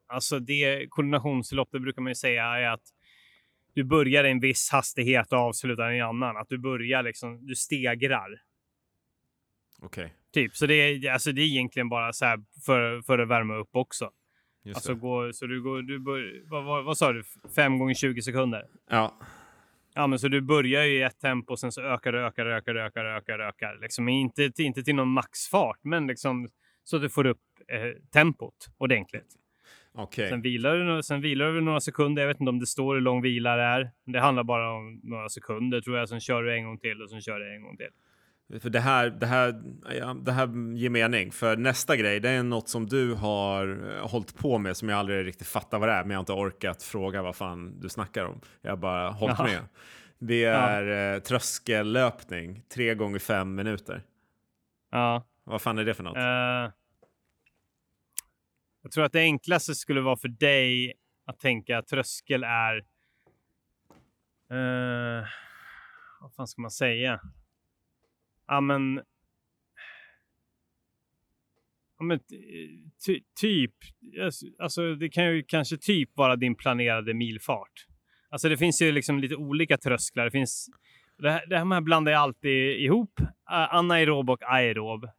Alltså 0.06 0.38
det 0.38 0.86
koordinationslopp, 0.90 1.68
det 1.72 1.80
brukar 1.80 2.02
man 2.02 2.10
ju 2.10 2.14
säga 2.14 2.44
är 2.44 2.68
att 2.68 2.82
du 3.74 3.84
börjar 3.84 4.24
i 4.24 4.30
en 4.30 4.40
viss 4.40 4.70
hastighet 4.72 5.32
och 5.32 5.38
avslutar 5.38 5.90
i 5.90 5.98
en 5.98 6.06
annan. 6.06 6.36
Att 6.36 6.48
du 6.48 6.58
börjar 6.58 7.02
liksom, 7.02 7.46
du 7.46 7.54
stegrar. 7.54 8.28
Okej. 9.82 10.04
Okay. 10.04 10.14
Typ, 10.32 10.56
så 10.56 10.66
det 10.66 10.74
är, 10.74 11.12
alltså 11.12 11.32
det 11.32 11.42
är 11.42 11.46
egentligen 11.46 11.88
bara 11.88 12.12
så 12.12 12.24
här 12.24 12.38
för, 12.66 13.02
för 13.02 13.18
att 13.18 13.28
värma 13.28 13.54
upp 13.54 13.70
också. 13.72 14.10
Just 14.62 14.76
alltså 14.76 14.94
gå, 14.94 15.32
så 15.32 15.46
du 15.46 15.62
går, 15.62 15.82
du 15.82 15.98
bör, 15.98 16.42
vad, 16.50 16.64
vad, 16.64 16.84
vad, 16.84 16.98
sa 16.98 17.12
du, 17.12 17.22
5 17.54 17.78
gånger 17.78 17.94
20 17.94 18.22
sekunder? 18.22 18.66
Ja. 18.90 19.14
Ja, 19.94 20.06
men 20.06 20.18
så 20.18 20.28
du 20.28 20.40
börjar 20.40 20.84
ju 20.84 20.98
i 20.98 21.02
ett 21.02 21.20
tempo 21.20 21.52
och 21.52 21.58
sen 21.58 21.72
så 21.72 21.82
ökar 21.82 22.12
du, 22.12 22.26
ökar, 22.26 22.46
ökar, 22.46 22.74
ökar, 22.74 23.04
ökar, 23.04 23.38
ökar. 23.38 23.78
Liksom 23.80 24.08
inte, 24.08 24.50
inte 24.58 24.82
till 24.82 24.94
någon 24.94 25.08
maxfart, 25.08 25.78
men 25.82 26.06
liksom 26.06 26.48
så 26.84 26.96
att 26.96 27.02
du 27.02 27.08
får 27.08 27.26
upp 27.26 27.40
eh, 27.68 28.02
tempot 28.12 28.66
ordentligt. 28.78 29.36
Okay. 29.92 30.28
Sen, 30.28 30.42
vilar 30.42 30.76
du, 30.76 31.02
sen 31.02 31.20
vilar 31.20 31.52
du 31.52 31.60
några 31.60 31.80
sekunder. 31.80 32.22
Jag 32.22 32.28
vet 32.28 32.40
inte 32.40 32.50
om 32.50 32.58
det 32.58 32.66
står 32.66 32.94
hur 32.94 33.00
lång 33.00 33.22
vila 33.22 33.56
det 33.56 33.62
är. 33.62 33.90
Det 34.04 34.20
handlar 34.20 34.44
bara 34.44 34.72
om 34.72 35.00
några 35.02 35.28
sekunder 35.28 35.80
tror 35.80 35.98
jag. 35.98 36.08
Sen 36.08 36.20
kör 36.20 36.42
du 36.42 36.54
en 36.54 36.64
gång 36.64 36.78
till 36.78 37.02
och 37.02 37.10
sen 37.10 37.20
kör 37.20 37.38
du 37.38 37.54
en 37.54 37.62
gång 37.62 37.76
till. 37.76 37.90
För 38.60 38.70
det 38.70 38.80
här, 38.80 39.10
det, 39.10 39.26
här, 39.26 39.62
ja, 39.98 40.14
det 40.14 40.32
här 40.32 40.74
ger 40.76 40.90
mening. 40.90 41.32
För 41.32 41.56
nästa 41.56 41.96
grej, 41.96 42.20
det 42.20 42.30
är 42.30 42.42
något 42.42 42.68
som 42.68 42.86
du 42.86 43.14
har 43.14 43.68
uh, 43.68 44.06
hållit 44.06 44.38
på 44.38 44.58
med 44.58 44.76
som 44.76 44.88
jag 44.88 44.98
aldrig 44.98 45.26
riktigt 45.26 45.46
fattar 45.46 45.78
vad 45.78 45.88
det 45.88 45.92
är, 45.92 46.02
men 46.02 46.10
jag 46.10 46.16
har 46.16 46.22
inte 46.22 46.32
orkat 46.32 46.82
fråga 46.82 47.22
vad 47.22 47.36
fan 47.36 47.80
du 47.80 47.88
snackar 47.88 48.24
om. 48.24 48.40
Jag 48.60 48.70
har 48.70 48.76
bara 48.76 49.10
hållit 49.10 49.38
Jaha. 49.38 49.48
med. 49.48 49.62
Det 50.18 50.44
är 50.44 50.82
ja. 50.82 51.16
uh, 51.16 51.22
tröskellöpning, 51.22 52.62
tre 52.74 52.94
gånger 52.94 53.18
fem 53.18 53.54
minuter. 53.54 54.02
Ja. 54.90 55.26
Vad 55.44 55.62
fan 55.62 55.78
är 55.78 55.84
det 55.84 55.94
för 55.94 56.04
något? 56.04 56.16
Uh, 56.16 56.72
jag 58.82 58.92
tror 58.92 59.04
att 59.04 59.12
det 59.12 59.20
enklaste 59.20 59.74
skulle 59.74 60.00
vara 60.00 60.16
för 60.16 60.28
dig 60.28 60.94
att 61.26 61.40
tänka 61.40 61.78
att 61.78 61.86
tröskel 61.86 62.44
är... 62.44 62.76
Uh, 64.52 65.26
vad 66.20 66.34
fan 66.34 66.46
ska 66.46 66.62
man 66.62 66.70
säga? 66.70 67.20
Ja 68.48 68.60
men... 68.60 69.00
Ja, 71.98 72.04
men 72.04 72.20
ty, 73.06 73.20
typ, 73.40 73.74
alltså 74.58 74.94
det 74.94 75.08
kan 75.08 75.24
ju 75.24 75.42
kanske 75.42 75.76
typ 75.76 76.10
vara 76.16 76.36
din 76.36 76.54
planerade 76.54 77.14
milfart. 77.14 77.86
Alltså 78.30 78.48
det 78.48 78.56
finns 78.56 78.82
ju 78.82 78.92
liksom 78.92 79.18
lite 79.18 79.36
olika 79.36 79.78
trösklar. 79.78 80.24
Det 80.24 80.30
finns 80.30 80.70
det 81.18 81.30
här, 81.30 81.46
det 81.46 81.58
här 81.58 81.80
blandar 81.80 82.12
jag 82.12 82.20
alltid 82.20 82.80
ihop. 82.80 83.20
Uh, 83.20 83.74
anaerob 83.74 84.30
och 84.30 84.42
aerob. 84.42 85.04
Uh, 85.04 85.10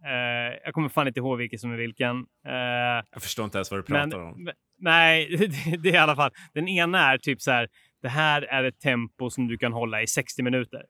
jag 0.64 0.74
kommer 0.74 0.90
fan 0.90 1.08
inte 1.08 1.20
ihåg 1.20 1.38
vilken 1.38 1.60
som 1.60 1.72
är 1.72 1.78
vilken. 1.78 2.16
Uh, 2.18 3.04
jag 3.12 3.22
förstår 3.22 3.46
inte 3.46 3.58
ens 3.58 3.72
vad 3.72 3.80
du 3.80 3.84
pratar 3.84 4.18
men, 4.18 4.28
om. 4.28 4.50
Nej, 4.78 5.28
det, 5.38 5.78
det, 5.78 5.90
är 5.90 5.94
i 5.94 5.98
alla 5.98 6.16
fall. 6.16 6.32
Den 6.54 6.68
ena 6.68 7.14
är 7.14 7.18
typ 7.18 7.42
så 7.42 7.52
här. 7.52 7.70
Det 8.02 8.10
här 8.10 8.42
är 8.42 8.64
ett 8.64 8.80
tempo 8.80 9.30
som 9.30 9.48
du 9.48 9.58
kan 9.58 9.74
hålla 9.74 10.02
i 10.02 10.08
60 10.08 10.44
minuter. 10.44 10.86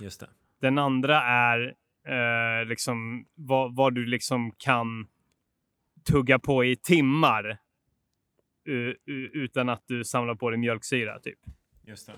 Just 0.00 0.20
det. 0.20 0.28
Den 0.62 0.78
andra 0.78 1.22
är 1.22 1.74
eh, 2.08 2.66
liksom 2.66 3.26
vad, 3.34 3.76
vad 3.76 3.94
du 3.94 4.06
liksom 4.06 4.52
kan 4.58 5.06
tugga 6.10 6.38
på 6.38 6.64
i 6.64 6.76
timmar 6.76 7.58
u- 8.64 8.96
u- 9.06 9.30
utan 9.32 9.68
att 9.68 9.84
du 9.86 10.04
samlar 10.04 10.34
på 10.34 10.50
dig 10.50 10.58
mjölksyra 10.58 11.18
typ. 11.18 11.38
Just 11.86 12.06
det. 12.06 12.12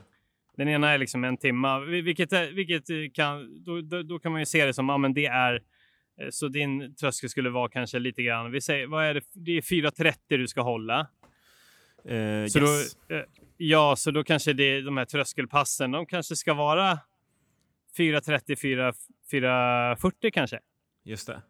Den 0.57 0.69
ena 0.69 0.91
är 0.91 0.99
liksom 0.99 1.25
en 1.25 1.37
timma, 1.37 1.81
vil- 1.81 2.05
vilket, 2.05 2.33
är, 2.33 2.53
vilket 2.53 2.91
eh, 2.91 2.97
kan, 3.15 3.65
då, 3.65 3.81
då, 3.81 4.03
då 4.03 4.19
kan 4.19 4.33
man 4.33 4.41
ju 4.41 4.47
se 4.47 4.65
det 4.67 4.75
som, 4.75 4.89
ja 4.89 4.99
men 4.99 5.15
det 5.15 5.27
är, 5.27 5.55
eh, 6.21 6.29
så 6.31 6.49
din 6.49 6.95
tröskel 6.95 7.31
skulle 7.31 7.51
vara 7.51 7.69
kanske 7.69 7.99
lite 7.99 8.23
grann, 8.23 8.51
vi 8.51 8.61
säger, 8.61 8.87
vad 8.87 9.05
är 9.05 9.15
det, 9.15 9.21
det 9.33 9.53
är 9.57 9.61
4.30 9.61 10.15
du 10.29 10.49
ska 10.49 10.61
hålla. 10.61 11.01
Eh, 12.05 12.47
Så 12.49 12.59
yes. 12.61 12.97
då, 13.09 13.25
ja, 13.57 13.95
så 13.97 14.11
då 14.11 14.25
kanske 14.25 14.53
det, 14.53 14.81
de 14.81 14.97
här 14.97 15.05
tröskelpassen, 15.05 15.91
de 15.91 16.07
kanske 16.07 16.37
ska 16.37 16.55
vara 16.55 16.99
4.30, 17.99 18.61
4 18.61 18.93
4.40 19.31 20.31
kanske. 20.31 20.59
Just 21.05 21.27
det. 21.27 21.43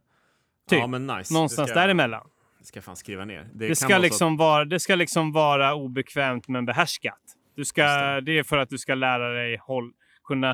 Typ. 0.68 0.78
Ja, 0.78 0.86
men 0.86 1.06
nice. 1.06 1.34
Någonstans 1.34 1.68
det 1.68 1.72
ska, 1.72 1.80
däremellan. 1.80 2.28
Det 2.58 2.64
ska 2.64 2.76
jag 2.76 2.84
fan 2.84 2.96
skriva 2.96 3.24
ner. 3.24 3.48
Det, 3.54 3.66
kan 3.66 3.76
ska 3.76 3.98
liksom 3.98 4.36
vara, 4.36 4.64
det 4.64 4.80
ska 4.80 4.94
liksom 4.94 5.32
vara 5.32 5.74
obekvämt 5.74 6.48
men 6.48 6.64
behärskat. 6.64 7.20
Du 7.56 7.64
ska, 7.64 7.82
Just 7.82 8.26
det. 8.26 8.38
är 8.38 8.42
för 8.42 8.58
att 8.58 8.68
du 8.68 8.78
ska 8.78 8.94
lära 8.94 9.32
dig 9.32 9.56
håll, 9.60 9.92
kunna 10.24 10.50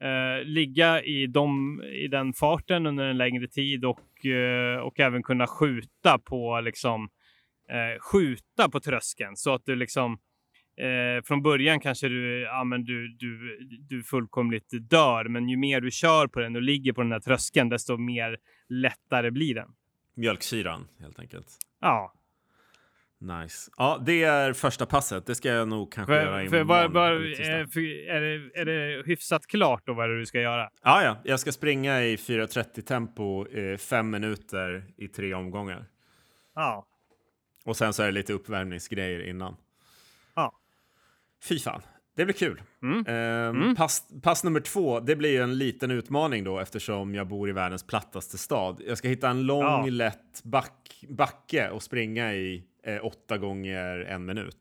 eh, 0.00 0.44
ligga 0.44 1.02
i, 1.02 1.26
dem, 1.26 1.82
i 1.82 2.08
den 2.08 2.32
farten 2.32 2.86
under 2.86 3.04
en 3.04 3.18
längre 3.18 3.48
tid 3.48 3.84
och, 3.84 4.26
eh, 4.26 4.78
och 4.78 5.00
även 5.00 5.22
kunna 5.22 5.46
skjuta 5.46 6.18
på 6.18 6.60
liksom 6.60 7.08
eh, 7.70 8.00
skjuta 8.00 8.68
på 8.68 8.80
tröskeln 8.80 9.36
så 9.36 9.54
att 9.54 9.62
du 9.64 9.76
liksom 9.76 10.18
eh, 10.78 11.22
från 11.24 11.42
början 11.42 11.80
kanske 11.80 12.08
du, 12.08 12.42
ja, 12.42 12.64
men 12.64 12.84
du, 12.84 13.08
du, 13.08 13.58
du 13.88 14.02
fullkomligt 14.02 14.68
dör, 14.90 15.24
men 15.24 15.48
ju 15.48 15.56
mer 15.56 15.80
du 15.80 15.90
kör 15.90 16.26
på 16.26 16.40
den 16.40 16.56
och 16.56 16.62
ligger 16.62 16.92
på 16.92 17.02
den 17.02 17.12
här 17.12 17.20
tröskeln, 17.20 17.68
desto 17.68 17.96
mer 17.96 18.36
lättare 18.68 19.30
blir 19.30 19.54
den. 19.54 19.68
Mjölksyran, 20.14 20.88
helt 21.00 21.18
enkelt. 21.18 21.46
Ja, 21.80 22.12
Nice. 23.20 23.70
Ja, 23.76 24.02
det 24.06 24.24
är 24.24 24.52
första 24.52 24.86
passet. 24.86 25.26
Det 25.26 25.34
ska 25.34 25.48
jag 25.48 25.68
nog 25.68 25.92
kanske 25.92 26.14
göra 26.14 26.40
För, 26.40 26.48
för, 26.48 26.60
imorgon. 26.60 26.66
var, 26.66 26.88
var, 26.88 27.10
är, 27.10 27.78
är, 28.08 28.20
det, 28.20 28.60
är 28.60 28.64
det 28.64 29.02
hyfsat 29.06 29.46
klart 29.46 29.82
då 29.86 29.94
vad 29.94 30.08
det 30.08 30.14
är 30.14 30.18
du 30.18 30.26
ska 30.26 30.40
göra? 30.40 30.70
Ja, 30.82 31.02
ja. 31.02 31.16
Jag 31.24 31.40
ska 31.40 31.52
springa 31.52 32.02
i 32.02 32.16
4.30 32.16 32.82
tempo 32.82 33.46
eh, 33.46 33.76
fem 33.76 34.10
minuter 34.10 34.84
i 34.96 35.08
tre 35.08 35.34
omgångar. 35.34 35.86
Ja. 36.54 36.86
Och 37.64 37.76
sen 37.76 37.92
så 37.92 38.02
är 38.02 38.06
det 38.06 38.12
lite 38.12 38.32
uppvärmningsgrejer 38.32 39.20
innan. 39.28 39.56
Fy 41.44 41.58
fan, 41.58 41.82
det 42.16 42.24
blir 42.24 42.34
kul. 42.34 42.62
Mm. 42.82 43.04
Ehm, 43.06 43.74
Pass, 43.76 44.08
pass 44.22 44.44
nummer 44.44 44.60
två, 44.60 45.00
det 45.00 45.16
blir 45.16 45.30
ju 45.30 45.42
en 45.42 45.58
liten 45.58 45.90
utmaning 45.90 46.44
då 46.44 46.58
eftersom 46.58 47.14
jag 47.14 47.26
bor 47.28 47.48
i 47.48 47.52
världens 47.52 47.86
plattaste 47.86 48.38
stad. 48.38 48.82
Jag 48.86 48.98
ska 48.98 49.08
hitta 49.08 49.28
en 49.30 49.42
lång, 49.42 49.62
Ja. 49.62 49.86
lätt 49.90 50.44
back, 50.44 51.04
backe 51.08 51.68
och 51.70 51.82
springa 51.82 52.34
i 52.34 52.64
eh, 52.84 53.04
åtta 53.04 53.38
gånger 53.38 53.98
en 53.98 54.24
minut. 54.24 54.56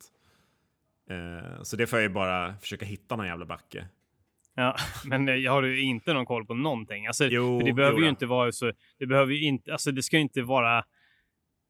Eh, 1.10 1.62
så 1.63 1.76
det 1.76 1.88
får 1.88 2.00
jag 2.00 2.04
ju 2.04 2.13
bara 2.13 2.56
försöka 2.58 2.86
hitta 2.86 3.16
någon 3.16 3.26
jävla 3.28 3.46
backe. 3.46 3.86
Ja, 4.56 4.76
men 5.06 5.30
eh, 5.30 5.52
har 5.52 5.62
du 5.62 5.82
inte 5.82 6.13
någon 6.13 6.26
koll 6.26 6.46
på 6.46 6.54
någonting? 6.54 7.08
Alltså, 7.08 7.26
Jo, 7.26 7.60
det 7.60 7.74
behöver 7.74 8.00
ju 8.00 8.10
inte 8.10 8.26
vara 8.26 8.52
så. 8.52 8.72
Det 9.00 9.06
behöver 9.06 9.34
ju 9.34 9.42
inte. 9.46 9.72
Alltså, 9.72 9.92
det 9.92 10.04
ska 10.04 10.16
ju 10.16 10.22
inte 10.22 10.42
vara. 10.42 10.84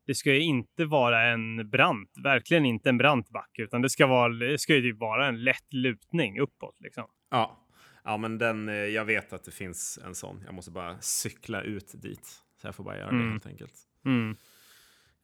Det 0.07 0.15
ska 0.15 0.33
ju 0.33 0.41
inte 0.41 0.85
vara 0.85 1.23
en 1.23 1.69
brant, 1.69 2.11
verkligen 2.23 2.65
inte 2.65 2.89
en 2.89 2.97
brant 2.97 3.29
backe, 3.29 3.61
utan 3.63 3.81
det 3.81 3.89
ska 3.89 4.07
vara. 4.07 4.33
Det 4.33 4.57
ska 4.57 4.75
ju 4.75 4.81
typ 4.81 4.97
vara 4.99 5.27
en 5.27 5.43
lätt 5.43 5.73
lutning 5.73 6.39
uppåt 6.39 6.75
liksom. 6.79 7.05
Ja. 7.31 7.57
ja, 8.03 8.17
men 8.17 8.37
den, 8.37 8.69
eh, 8.69 8.75
jag 8.75 9.05
vet 9.05 9.33
att 9.33 9.43
det 9.43 9.51
finns 9.51 9.99
en 10.05 10.15
sån. 10.15 10.41
Jag 10.45 10.53
måste 10.53 10.71
bara 10.71 10.99
cykla 11.01 11.61
ut 11.61 12.01
dit. 12.01 12.41
Så 12.61 12.67
jag 12.67 12.75
får 12.75 12.83
bara 12.83 12.97
göra 12.97 13.09
det 13.11 13.15
Mm. 13.17 13.31
helt 13.31 13.45
enkelt. 13.47 13.73
Mm. 14.05 14.35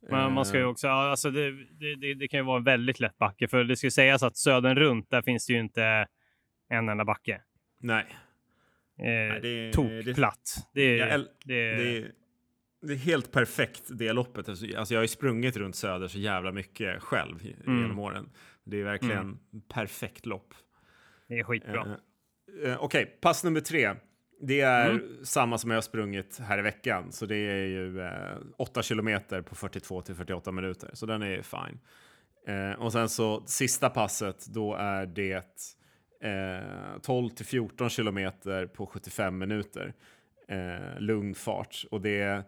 Men 0.10 0.34
man 0.34 0.46
ska 0.46 0.58
ju 0.58 0.64
Eh, 0.64 0.70
också, 0.70 0.88
alltså 0.88 1.32
det, 1.32 1.52
det, 1.52 1.96
det, 1.96 2.14
det 2.14 2.28
kan 2.28 2.40
ju 2.40 2.44
vara 2.44 2.58
en 2.58 2.64
väldigt 2.64 3.00
lätt 3.00 3.18
backe, 3.18 3.48
för 3.48 3.64
det 3.64 3.76
ska 3.76 3.92
sägas 3.92 4.24
att 4.24 4.38
södern 4.38 4.76
runt, 4.78 5.10
där 5.10 5.22
finns 5.22 5.48
det 5.48 5.54
ju 5.54 5.60
inte 5.60 6.08
en 6.70 6.90
enda 6.90 7.06
backe. 7.06 7.42
Nej. 7.80 8.06
Eh, 9.00 9.06
Nej, 9.06 9.40
det- 9.42 9.72
tokplatt. 9.74 10.68
Det, 10.74 10.98
det, 10.98 11.28
Det 11.46 12.12
det 12.84 12.94
är 12.94 12.98
helt 12.98 13.32
perfekt 13.32 13.84
det 13.90 14.14
loppet. 14.14 14.50
Alltså, 14.50 14.66
jag 14.66 14.86
har 15.00 15.02
ju 15.02 15.08
sprungit 15.08 15.58
runt 15.58 15.76
Söder 15.76 16.08
så 16.08 16.20
jävla 16.20 16.52
mycket 16.52 17.02
själv 17.02 17.40
Mm. 17.66 17.82
genom 17.82 18.00
åren. 18.00 18.30
Det 18.64 18.78
är 18.80 18.84
verkligen 18.84 19.40
perfekt 19.74 20.26
lopp. 20.26 20.54
det 21.28 21.40
är 21.40 21.44
skitbra. 21.44 21.98
Eh, 22.64 22.72
eh, 22.72 22.78
Okej, 22.84 23.18
pass 23.22 23.44
nummer 23.44 23.60
tre. 23.60 23.94
Det 24.42 24.62
är 24.62 24.90
Mm. 24.90 25.26
samma 25.26 25.58
som 25.58 25.70
jag 25.70 25.78
har 25.78 25.82
sprungit 25.82 26.40
här 26.40 26.60
i 26.60 26.62
veckan. 26.62 27.12
Så 27.12 27.26
det 27.26 27.36
är 27.36 27.66
ju 27.66 28.02
eh, 28.02 28.38
8 28.58 28.82
kilometer 28.84 29.42
på 29.42 29.56
42 29.56 30.02
till 30.02 30.16
48 30.16 30.52
minuter. 30.52 30.90
Så 30.94 31.06
den 31.06 31.22
är 31.22 31.42
fine. 31.42 31.80
Eh, 32.48 32.80
och 32.82 32.92
sen 32.92 33.10
så 33.10 33.44
sista 33.46 33.90
passet, 33.90 34.46
då 34.46 34.76
är 34.76 35.06
det 35.06 35.46
eh, 36.24 37.00
12 37.02 37.30
till 37.30 37.46
14 37.46 37.90
kilometer 37.90 38.66
på 38.68 38.86
75 38.86 39.38
minuter. 39.38 39.94
Eh, 40.48 41.00
lugn 41.00 41.36
fart. 41.36 41.86
Och 41.92 42.02
det 42.02 42.44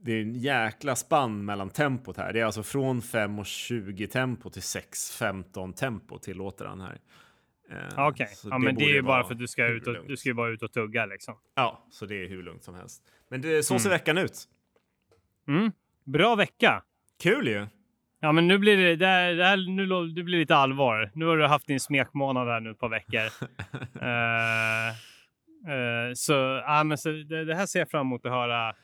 det 0.00 0.12
är 0.12 0.22
en 0.22 0.34
jäkla 0.34 0.96
spann 0.96 1.44
mellan 1.44 1.70
tempot 1.70 2.16
här. 2.16 2.32
Det 2.32 2.40
är 2.40 2.44
alltså 2.44 2.62
från 2.62 3.00
5.20 3.00 4.06
tempo 4.06 4.50
till 4.50 4.62
6.15 4.62 5.72
tempo 5.72 6.18
tillåter 6.18 6.64
han 6.64 6.80
här. 6.80 6.98
Eh, 7.70 8.06
Okej, 8.08 8.26
så 8.26 8.48
ja, 8.48 8.58
men 8.58 8.74
det 8.74 8.84
är 8.84 8.94
ju 8.94 9.02
bara 9.02 9.24
för 9.24 9.32
att 9.32 9.38
du 9.38 9.46
ska, 9.48 9.66
ut 9.66 9.86
och, 9.86 9.92
lugnt. 9.92 10.08
du 10.08 10.16
ska 10.16 10.28
ju 10.28 10.34
bara 10.34 10.50
ut 10.50 10.62
och 10.62 10.72
tugga 10.72 11.06
liksom. 11.06 11.34
Ja, 11.54 11.86
så 11.90 12.06
det 12.06 12.24
är 12.24 12.28
hur 12.28 12.42
lugnt 12.42 12.62
som 12.62 12.74
helst. 12.74 13.02
Men 13.30 13.40
det, 13.40 13.62
så 13.62 13.74
Mm. 13.74 13.80
ser 13.80 13.90
veckan 13.90 14.18
ut. 14.18 14.44
Mm. 15.48 15.72
Bra 16.04 16.34
vecka! 16.34 16.82
Kul 17.22 17.48
ju! 17.48 17.66
Ja, 18.20 18.32
men 18.32 18.48
nu 18.48 18.58
blir 18.58 18.76
det, 18.76 18.96
det, 18.96 19.06
här, 19.06 19.32
det, 19.34 19.44
här, 19.44 19.56
nu, 19.56 20.06
det 20.12 20.22
blir 20.22 20.38
lite 20.38 20.56
allvar. 20.56 21.10
Nu 21.14 21.26
har 21.26 21.36
du 21.36 21.46
haft 21.46 21.66
din 21.66 21.80
smekmånad 21.80 22.48
här 22.48 22.60
nu 22.60 22.70
ett 22.70 22.78
par 22.78 22.88
veckor. 22.88 23.20
Eh, 24.02 24.88
eh, 25.74 26.12
så 26.14 26.32
ja, 26.66 26.84
men 26.84 26.98
så 26.98 27.08
det, 27.10 27.44
det 27.44 27.54
här 27.54 27.66
ser 27.66 27.78
jag 27.78 27.90
fram 27.90 28.06
emot 28.06 28.26
att 28.26 28.32
höra, 28.32 28.74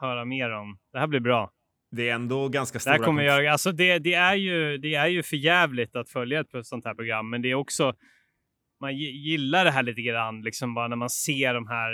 höra 0.00 0.24
mer 0.24 0.50
om. 0.50 0.78
Det 0.92 0.98
här 0.98 1.06
blir 1.06 1.20
bra. 1.20 1.50
Det 1.90 2.08
är 2.08 2.14
ändå 2.14 2.48
ganska 2.48 2.76
Det 2.76 2.80
stora... 2.80 2.92
här 2.96 3.02
kommer 3.04 3.22
jag, 3.22 3.46
alltså 3.46 3.72
det, 3.72 3.98
det, 3.98 4.14
är 4.14 4.34
ju, 4.34 4.78
det 4.78 4.94
är 4.94 5.06
ju 5.06 5.22
för 5.22 5.36
jävligt 5.36 5.96
att 5.96 6.10
följa 6.10 6.40
ett 6.40 6.66
sånt 6.66 6.84
här 6.84 6.94
program, 6.94 7.30
men 7.30 7.42
det 7.42 7.50
är 7.50 7.54
också 7.54 7.92
man 8.80 8.92
gi- 8.92 9.10
gillar 9.28 9.64
det 9.64 9.70
här 9.70 9.82
lite 9.82 10.02
grann, 10.02 10.42
liksom 10.42 10.74
bara 10.74 10.88
när 10.88 10.96
man 10.96 11.10
ser 11.10 11.54
de 11.54 11.66
här 11.68 11.90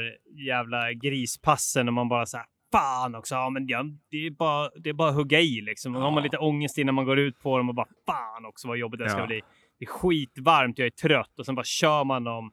jävla 0.47 0.93
grispassen 0.93 1.89
och 1.89 1.95
man 1.95 2.09
bara 2.09 2.27
så 2.27 2.37
här, 2.37 2.47
fan 2.73 3.15
också, 3.15 3.35
ja 3.35 3.51
men 3.51 3.67
ja, 3.69 3.85
det 4.11 4.17
är 4.27 4.31
bara, 4.31 4.71
det 4.77 4.91
är 4.91 4.95
bara 4.95 5.09
att 5.09 5.15
hugga 5.15 5.41
i 5.41 5.61
liksom. 5.61 5.95
Och 5.95 6.01
då 6.01 6.07
har 6.07 6.11
man 6.13 6.21
Ja. 6.23 6.25
lite 6.25 6.39
ångest 6.39 6.79
innan 6.79 6.95
man 6.95 7.05
går 7.05 7.19
ut 7.19 7.39
på 7.43 7.59
dem 7.59 7.69
och 7.69 7.75
bara 7.75 7.89
fan 8.07 8.45
också 8.47 8.69
vad 8.69 8.79
jobbigt 8.79 9.01
det 9.01 9.09
ska 9.09 9.19
Ja. 9.21 9.27
bli. 9.27 9.41
Det 9.79 9.85
är 9.85 9.89
skitvarmt, 9.89 10.79
jag 10.79 10.87
är 10.87 10.91
trött 10.91 11.39
och 11.39 11.47
sen 11.47 11.55
bara 11.55 11.65
kör 11.65 12.05
man 12.05 12.25
dem. 12.25 12.53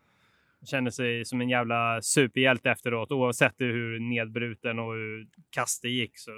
Känner 0.66 0.92
sig 0.92 1.26
som 1.26 1.42
en 1.42 1.50
jävla 1.50 2.02
superhjälte 2.02 2.72
efteråt, 2.72 3.12
oavsett 3.12 3.56
hur 3.58 4.00
nedbruten 4.00 4.80
och 4.80 4.94
hur 4.94 5.28
kast 5.50 5.82
det 5.82 5.90
gick 5.90 6.12
så 6.20 6.32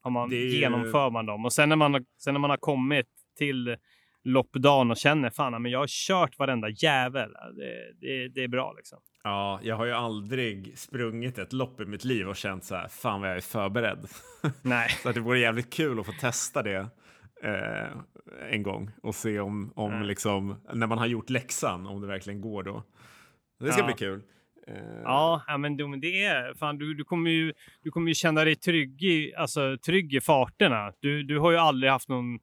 har 0.00 0.10
man, 0.10 0.28
Det 0.30 0.36
genomför 0.36 1.10
man 1.10 1.26
dem. 1.26 1.44
Och 1.44 1.52
sen 1.52 1.68
när 1.68 1.76
man, 1.76 2.04
sen 2.18 2.34
när 2.34 2.40
man 2.40 2.50
har 2.50 2.56
kommit 2.56 3.06
till 3.38 3.76
loppdagen 4.24 4.90
och 4.90 4.96
känner 4.96 5.30
fan, 5.30 5.62
men 5.62 5.72
jag 5.72 5.78
har 5.78 5.86
kört 5.86 6.38
varenda 6.38 6.68
jävel. 6.68 7.32
Det, 7.56 7.92
det, 8.00 8.28
det 8.28 8.44
är 8.44 8.48
bra 8.48 8.72
liksom. 8.72 8.98
Ja, 9.22 9.60
jag 9.62 9.76
har 9.76 9.84
ju 9.84 9.92
aldrig 9.92 10.78
sprungit 10.78 11.38
ett 11.38 11.52
lopp 11.52 11.80
i 11.80 11.84
mitt 11.84 12.04
liv 12.04 12.28
och 12.28 12.36
känt 12.36 12.64
så 12.64 12.74
här, 12.74 12.88
fan 12.88 13.20
vad 13.20 13.30
jag 13.30 13.36
är 13.36 13.40
förberedd. 13.40 14.06
Nej. 14.62 14.88
så 15.02 15.08
att 15.08 15.14
det 15.14 15.20
vore 15.20 15.38
jävligt 15.38 15.72
kul 15.72 16.00
att 16.00 16.06
få 16.06 16.12
testa 16.12 16.62
det 16.62 16.86
eh, 17.42 17.88
en 18.50 18.62
gång 18.62 18.90
och 19.02 19.14
se 19.14 19.40
om, 19.40 19.72
om 19.76 19.92
Mm. 19.92 20.06
liksom, 20.06 20.56
när 20.72 20.86
man 20.86 20.98
har 20.98 21.06
gjort 21.06 21.30
läxan, 21.30 21.86
om 21.86 22.00
det 22.00 22.06
verkligen 22.06 22.40
går 22.40 22.62
då. 22.62 22.82
Det 23.60 23.72
ska 23.72 23.80
Ja. 23.80 23.86
bli 23.86 23.94
kul. 23.94 24.22
Eh, 24.68 24.74
Ja, 25.04 25.42
men 25.58 25.76
du- 25.76 25.96
det 25.96 26.24
är 26.24 26.54
fan, 26.54 26.78
du, 26.78 26.94
du 26.94 27.04
kommer 27.04 27.30
ju. 27.30 27.52
Du 27.82 27.90
kommer 27.90 28.08
ju 28.08 28.14
känna 28.14 28.44
dig 28.44 28.56
trygg 28.56 29.02
i, 29.02 29.34
alltså, 29.34 29.76
trygg 29.86 30.14
i 30.14 30.20
farterna. 30.20 30.92
Du, 31.00 31.22
du 31.22 31.38
har 31.38 31.50
ju 31.50 31.56
aldrig 31.56 31.92
haft 31.92 32.08
någon. 32.08 32.38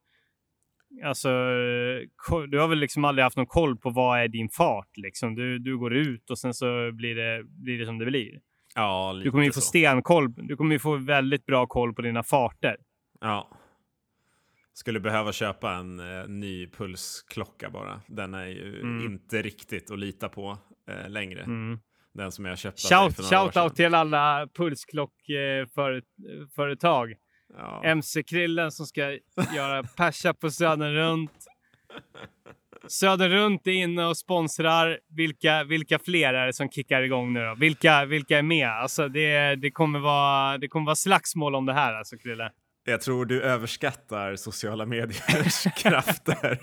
Alltså, 1.04 1.30
du 2.50 2.60
har 2.60 2.68
väl 2.68 2.80
liksom 2.80 3.06
aldrig 3.06 3.24
haft 3.24 3.38
någon 3.38 3.46
koll 3.46 3.78
på 3.78 3.90
vad 3.90 4.20
är 4.20 4.28
din 4.28 4.50
fart 4.50 4.98
liksom. 4.98 5.36
Du, 5.36 5.60
du 5.60 5.78
går 5.78 5.94
ut 5.94 6.30
och 6.30 6.38
sen 6.40 6.54
så 6.54 6.92
blir 6.92 7.16
det, 7.16 7.44
blir 7.44 7.80
det 7.80 7.86
som 7.86 7.98
det 8.00 8.06
blir. 8.06 8.40
ja, 8.76 9.12
lite 9.12 9.28
Du 9.28 9.32
kommer 9.32 9.44
ju 9.44 9.52
få 9.52 9.62
stenkoll. 9.62 10.34
Du 10.38 10.56
kommer 10.58 10.76
ju 10.76 10.80
få 10.80 10.96
väldigt 10.98 11.46
bra 11.46 11.68
koll 11.68 11.94
på 11.94 12.02
dina 12.02 12.24
farter. 12.24 12.78
Ja. 13.22 13.50
Skulle 14.74 15.00
behöva 15.00 15.32
köpa 15.32 15.74
en 15.74 16.00
eh, 16.00 16.28
ny 16.28 16.68
pulsklocka 16.68 17.70
bara. 17.70 18.02
Den 18.08 18.34
är 18.34 18.48
ju 18.48 18.82
Mm. 18.82 19.06
inte 19.06 19.42
riktigt 19.42 19.92
att 19.92 20.00
lita 20.00 20.30
på 20.30 20.58
eh, 20.88 21.10
längre. 21.10 21.42
Mm. 21.42 21.80
Den 22.14 22.32
som 22.32 22.46
jag 22.46 22.58
köpte 22.58 22.82
Shout, 22.82 23.16
för 23.16 23.24
shout 23.24 23.58
out 23.58 23.76
till 23.76 23.96
alla 23.96 24.48
pulsklockföretag. 24.54 27.14
Ja. 27.58 27.82
MC-krillen 27.86 28.72
som 28.72 28.86
ska 28.86 29.18
göra 29.56 29.84
persa 29.84 30.34
på 30.34 30.52
Södern 30.52 30.94
runt. 30.94 31.48
Söder 32.88 33.30
runt 33.30 33.68
är 33.68 33.72
inne 33.72 34.06
och 34.06 34.18
sponsrar. 34.18 35.00
Vilka, 35.10 35.64
vilka 35.64 36.00
fler 36.00 36.34
är 36.34 36.46
det 36.46 36.54
som 36.54 36.70
kickar 36.70 37.02
igång 37.02 37.34
nu 37.34 37.46
då? 37.46 37.56
Vilka, 37.56 38.06
vilka 38.06 38.38
är 38.38 38.44
med? 38.44 38.70
Alltså 38.70 39.08
det, 39.08 39.56
det, 39.56 39.72
kommer 39.72 40.00
vara, 40.00 40.58
det 40.58 40.68
kommer 40.68 40.86
vara 40.86 40.96
slagsmål 40.96 41.56
om 41.56 41.66
det 41.66 41.74
här 41.74 41.94
alltså, 41.94 42.18
Krille. 42.18 42.52
Jag 42.86 43.02
tror 43.02 43.26
du 43.26 43.42
överskattar 43.42 44.36
sociala 44.36 44.86
mediers 44.86 45.64
krafter. 45.78 46.60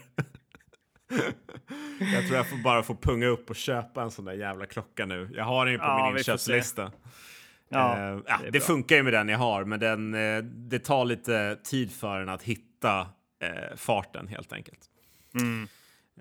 Jag 2.15 2.27
tror 2.27 2.37
jag 2.37 2.51
får 2.51 2.63
bara 2.63 2.83
får 2.83 2.95
punga 2.95 3.27
upp 3.27 3.51
och 3.51 3.57
köpa 3.57 4.03
en 4.03 4.11
sån 4.11 4.25
där 4.25 4.33
jävla 4.33 4.67
klocka 4.67 5.07
nu. 5.07 5.31
Jag 5.35 5.45
har 5.45 5.65
den 5.65 5.73
ju 5.73 5.79
på 5.79 5.85
Ja, 5.85 6.07
min 6.11 6.19
inköpslista. 6.19 6.83
Ja, 6.83 7.99
Eh, 7.99 8.21
ja, 8.27 8.39
det 8.45 8.51
det 8.51 8.61
funkar 8.61 8.97
ju 8.97 9.03
med 9.03 9.13
den 9.13 9.29
jag 9.29 9.39
har, 9.39 9.65
men 9.65 9.81
den, 9.81 10.15
eh, 10.15 10.43
det 10.43 10.79
tar 10.79 11.05
lite 11.05 11.59
tid 11.65 11.93
för 11.93 12.19
den 12.19 12.29
att 12.29 12.43
hitta 12.43 13.01
eh, 13.43 13.77
farten 13.77 14.29
helt 14.29 14.53
enkelt. 14.53 14.81
Mm. 15.35 15.69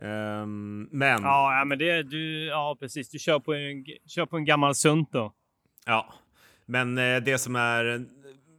Ehm, 0.01 0.89
men 0.91 1.23
Ja, 1.23 1.63
men 1.65 1.77
det, 1.77 2.03
du, 2.03 2.45
ja, 2.45 2.77
precis. 2.79 3.09
Du 3.09 3.19
kör 3.19 3.39
på 3.39 3.53
en, 3.53 3.85
kör 4.07 4.25
på 4.25 4.37
en 4.37 4.45
gammal 4.45 4.75
Sunto. 4.75 5.31
Ja, 5.85 6.13
men 6.65 6.95
det 6.95 7.41
som 7.41 7.55
är 7.55 8.05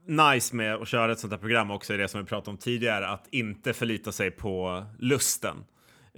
nice 0.07 0.57
med 0.57 0.75
att 0.75 0.89
köra 0.89 1.13
ett 1.13 1.19
sånt 1.19 1.33
här 1.33 1.41
program 1.41 1.71
också 1.71 1.95
är 1.95 1.99
det 1.99 2.09
som 2.09 2.21
vi 2.21 2.27
pratade 2.27 2.51
om 2.51 2.57
tidigare, 2.57 3.09
att 3.09 3.29
inte 3.31 3.73
förlita 3.73 4.13
sig 4.13 4.31
på 4.31 4.85
lusten, 4.99 5.57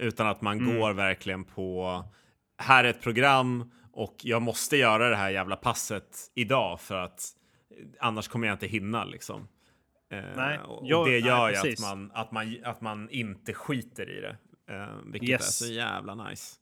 utan 0.01 0.27
att 0.27 0.41
man 0.41 0.57
Mm. 0.59 0.79
går 0.79 0.93
verkligen 0.93 1.43
på 1.43 2.03
här 2.57 2.83
är 2.83 2.89
ett 2.89 3.01
program 3.01 3.71
och 3.93 4.15
jag 4.23 4.41
måste 4.41 4.77
göra 4.77 5.09
det 5.09 5.15
här 5.15 5.29
jävla 5.29 5.55
passet 5.55 6.17
idag 6.35 6.81
för 6.81 6.95
att 6.97 7.27
annars 7.99 8.27
kommer 8.27 8.47
jag 8.47 8.53
inte 8.55 8.67
hinna 8.67 9.05
liksom. 9.05 9.47
Eh, 10.11 10.23
Nej, 10.35 10.59
och 10.59 10.81
jag- 10.87 11.05
det 11.07 11.11
nej, 11.11 11.19
gör 11.27 11.49
ju 11.49 11.55
att 11.55 11.79
man, 11.81 12.11
att, 12.13 12.31
man, 12.31 12.55
att 12.63 12.81
man 12.81 13.09
inte 13.09 13.53
skiter 13.53 14.09
i 14.17 14.21
det, 14.21 14.37
eh, 14.75 14.87
vilket 15.05 15.29
Yes. 15.29 15.61
är 15.61 15.65
så 15.65 15.71
jävla 15.73 16.15
nice. 16.29 16.55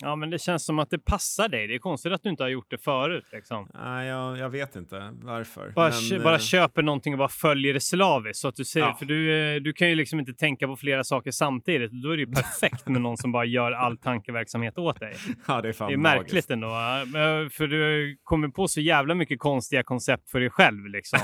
Ja, 0.00 0.16
men 0.16 0.30
det 0.30 0.38
känns 0.38 0.64
som 0.66 0.78
att 0.78 0.90
det 0.90 0.98
passar 0.98 1.48
dig. 1.48 1.66
Det 1.66 1.74
är 1.74 1.78
konstigt 1.78 2.12
att 2.12 2.22
du 2.22 2.28
inte 2.28 2.42
har 2.42 2.48
gjort 2.50 2.70
det 2.70 2.78
förut. 2.78 3.24
Liksom. 3.32 3.68
Nej, 3.74 4.08
jag, 4.08 4.38
jag 4.38 4.50
vet 4.50 4.76
inte 4.76 5.10
varför. 5.22 5.72
Bara, 5.74 5.90
men, 5.90 6.18
kö- 6.18 6.24
bara 6.24 6.34
eh, 6.34 6.40
köper 6.40 6.82
någonting 6.82 7.12
och 7.14 7.18
bara 7.18 7.28
följer 7.28 7.74
det 7.74 7.80
slaviskt. 7.80 8.40
Så 8.40 8.48
att 8.48 8.56
du 8.56 8.64
ser, 8.64 8.80
Ja. 8.80 8.96
För 8.98 9.06
du, 9.06 9.54
eh, 9.56 9.60
du 9.60 9.72
kan 9.72 9.88
ju 9.88 9.94
liksom 9.94 10.20
inte 10.20 10.32
tänka 10.32 10.66
på 10.66 10.76
flera 10.76 11.04
saker 11.04 11.30
samtidigt. 11.30 11.92
Då 12.02 12.10
är 12.10 12.16
det 12.16 12.20
ju 12.22 12.32
perfekt 12.32 12.88
med 12.88 13.00
någon 13.02 13.16
som 13.16 13.32
bara 13.32 13.44
gör 13.44 13.72
all 13.72 13.96
tankeverksamhet 13.98 14.78
åt 14.78 15.00
dig. 15.00 15.14
Ja, 15.48 15.60
det 15.60 15.68
är 15.68 15.72
fan 15.72 15.88
Det 15.88 15.94
är 15.94 15.96
magiskt. 15.96 16.22
märkligt 16.22 16.50
ändå. 16.50 16.68
va? 16.68 17.04
Men, 17.06 17.50
För 17.50 17.66
du 17.66 18.16
kommer 18.24 18.48
på 18.48 18.68
så 18.68 18.80
jävla 18.80 19.14
mycket 19.14 19.38
konstiga 19.38 19.82
koncept 19.82 20.30
för 20.30 20.40
dig 20.40 20.50
själv. 20.50 20.86
Liksom. 20.86 21.18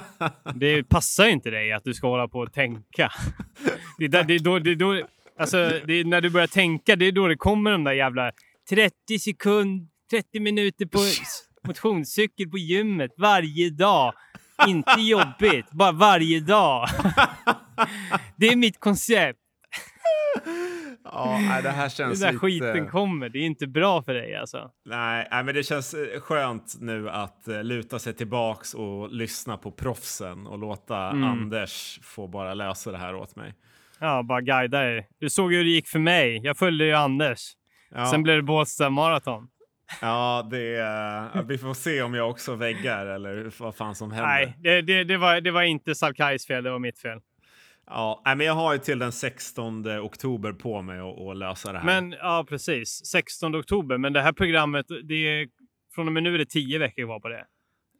Det 0.54 0.84
passar 0.84 1.24
ju 1.26 1.30
inte 1.32 1.50
dig 1.50 1.72
att 1.72 1.84
du 1.84 1.94
ska 1.94 2.06
hålla 2.08 2.28
på 2.28 2.38
och 2.38 2.52
tänka. 2.52 3.10
Det 3.98 4.04
är, 4.04 4.08
där, 4.08 4.24
det 4.24 4.34
är 4.34 4.38
då, 4.38 4.58
det 4.58 4.70
är 4.70 4.76
då, 4.76 5.02
alltså, 5.38 5.56
är 5.56 6.04
när 6.04 6.20
du 6.20 6.30
börjar 6.30 6.46
tänka, 6.46 6.96
det 6.96 7.06
är 7.06 7.12
då 7.12 7.28
det 7.28 7.36
kommer 7.36 7.72
de 7.72 7.84
där 7.84 7.92
jävla 7.92 8.32
30 8.70 9.18
sekund, 9.18 9.88
30 10.10 10.40
minuter 10.40 10.86
på 10.86 10.98
motionscykel 11.68 12.50
på 12.50 12.58
gymmet 12.58 13.10
varje 13.18 13.70
dag. 13.70 14.14
Inte 14.68 15.00
jobbigt, 15.00 15.70
bara 15.70 15.92
varje 15.92 16.40
dag. 16.40 16.88
Det 18.36 18.46
är 18.46 18.56
mitt 18.56 18.80
koncept. 18.80 19.38
Ja, 21.04 21.60
det 21.62 21.70
här 21.70 21.82
Den 21.82 21.90
känns 21.90 22.20
där 22.20 22.32
lite... 22.32 22.38
skiten 22.38 22.88
kommer. 22.88 23.28
Det 23.28 23.38
är 23.38 23.46
inte 23.46 23.66
bra 23.66 24.02
för 24.02 24.14
dig 24.14 24.36
alltså. 24.36 24.70
Nej, 24.84 25.28
nej, 25.30 25.44
men 25.44 25.54
det 25.54 25.62
känns 25.62 25.94
eh, 25.94 26.20
skönt 26.20 26.76
nu 26.80 27.10
att 27.10 27.48
eh, 27.48 27.64
luta 27.64 27.98
sig 27.98 28.14
tillbaks 28.14 28.74
och 28.74 29.12
lyssna 29.12 29.56
på 29.56 29.70
proffsen 29.70 30.46
och 30.46 30.58
låta 30.58 31.10
Mm. 31.10 31.24
Anders 31.24 32.00
få 32.02 32.28
bara 32.28 32.54
lösa 32.54 32.92
det 32.92 32.98
här 32.98 33.14
åt 33.14 33.36
mig. 33.36 33.54
Ja, 34.00 34.22
bara 34.22 34.40
guida 34.40 34.80
dig. 34.80 35.08
Du 35.18 35.30
såg 35.30 35.52
ju 35.52 35.58
hur 35.58 35.64
det 35.64 35.70
gick 35.70 35.88
för 35.88 35.98
mig. 35.98 36.40
Jag 36.44 36.56
följde 36.56 36.84
ju 36.84 36.92
Anders. 36.92 37.52
Ja, 37.90 38.06
Sen 38.06 38.22
blev 38.22 38.36
det 38.36 38.42
Bålsta 38.42 38.90
maraton. 38.90 39.48
ja 40.00 40.48
det, 40.50 40.76
eh, 41.34 41.42
vi 41.42 41.58
får 41.58 41.74
se 41.74 42.02
om 42.02 42.14
jag 42.14 42.30
också 42.30 42.54
väggar 42.54 43.06
eller 43.06 43.52
vad 43.58 43.76
fan 43.76 43.94
som 43.94 44.12
händer. 44.12 44.28
Nej, 44.28 44.56
det, 44.58 44.82
det, 44.82 45.04
det, 45.04 45.16
var, 45.16 45.40
det 45.40 45.50
var 45.50 45.62
inte 45.62 45.94
Salkais 45.94 46.46
fel, 46.46 46.64
det 46.64 46.70
var 46.70 46.78
mitt 46.78 46.98
fel. 46.98 47.20
Ja, 47.86 48.22
men 48.24 48.40
jag 48.40 48.54
har 48.54 48.72
ju 48.72 48.78
till 48.78 48.98
den 48.98 49.12
16 49.12 49.86
oktober 50.00 50.52
på 50.52 50.82
mig 50.82 50.98
att 50.98 51.18
att 51.20 51.36
lösa 51.36 51.72
det 51.72 51.78
här. 51.78 51.86
Men 51.86 52.12
ja, 52.12 52.46
precis. 52.48 53.06
16 53.06 53.56
oktober. 53.56 53.98
Men 53.98 54.12
det 54.12 54.22
här 54.22 54.32
programmet, 54.32 54.86
det 55.04 55.14
är, 55.14 55.48
från 55.94 56.06
och 56.06 56.12
med 56.12 56.22
nu 56.22 56.34
är 56.34 56.38
det 56.38 56.46
10 56.50 56.78
veckor 56.78 57.04
kvar 57.04 57.20
på 57.20 57.28
det. 57.28 57.44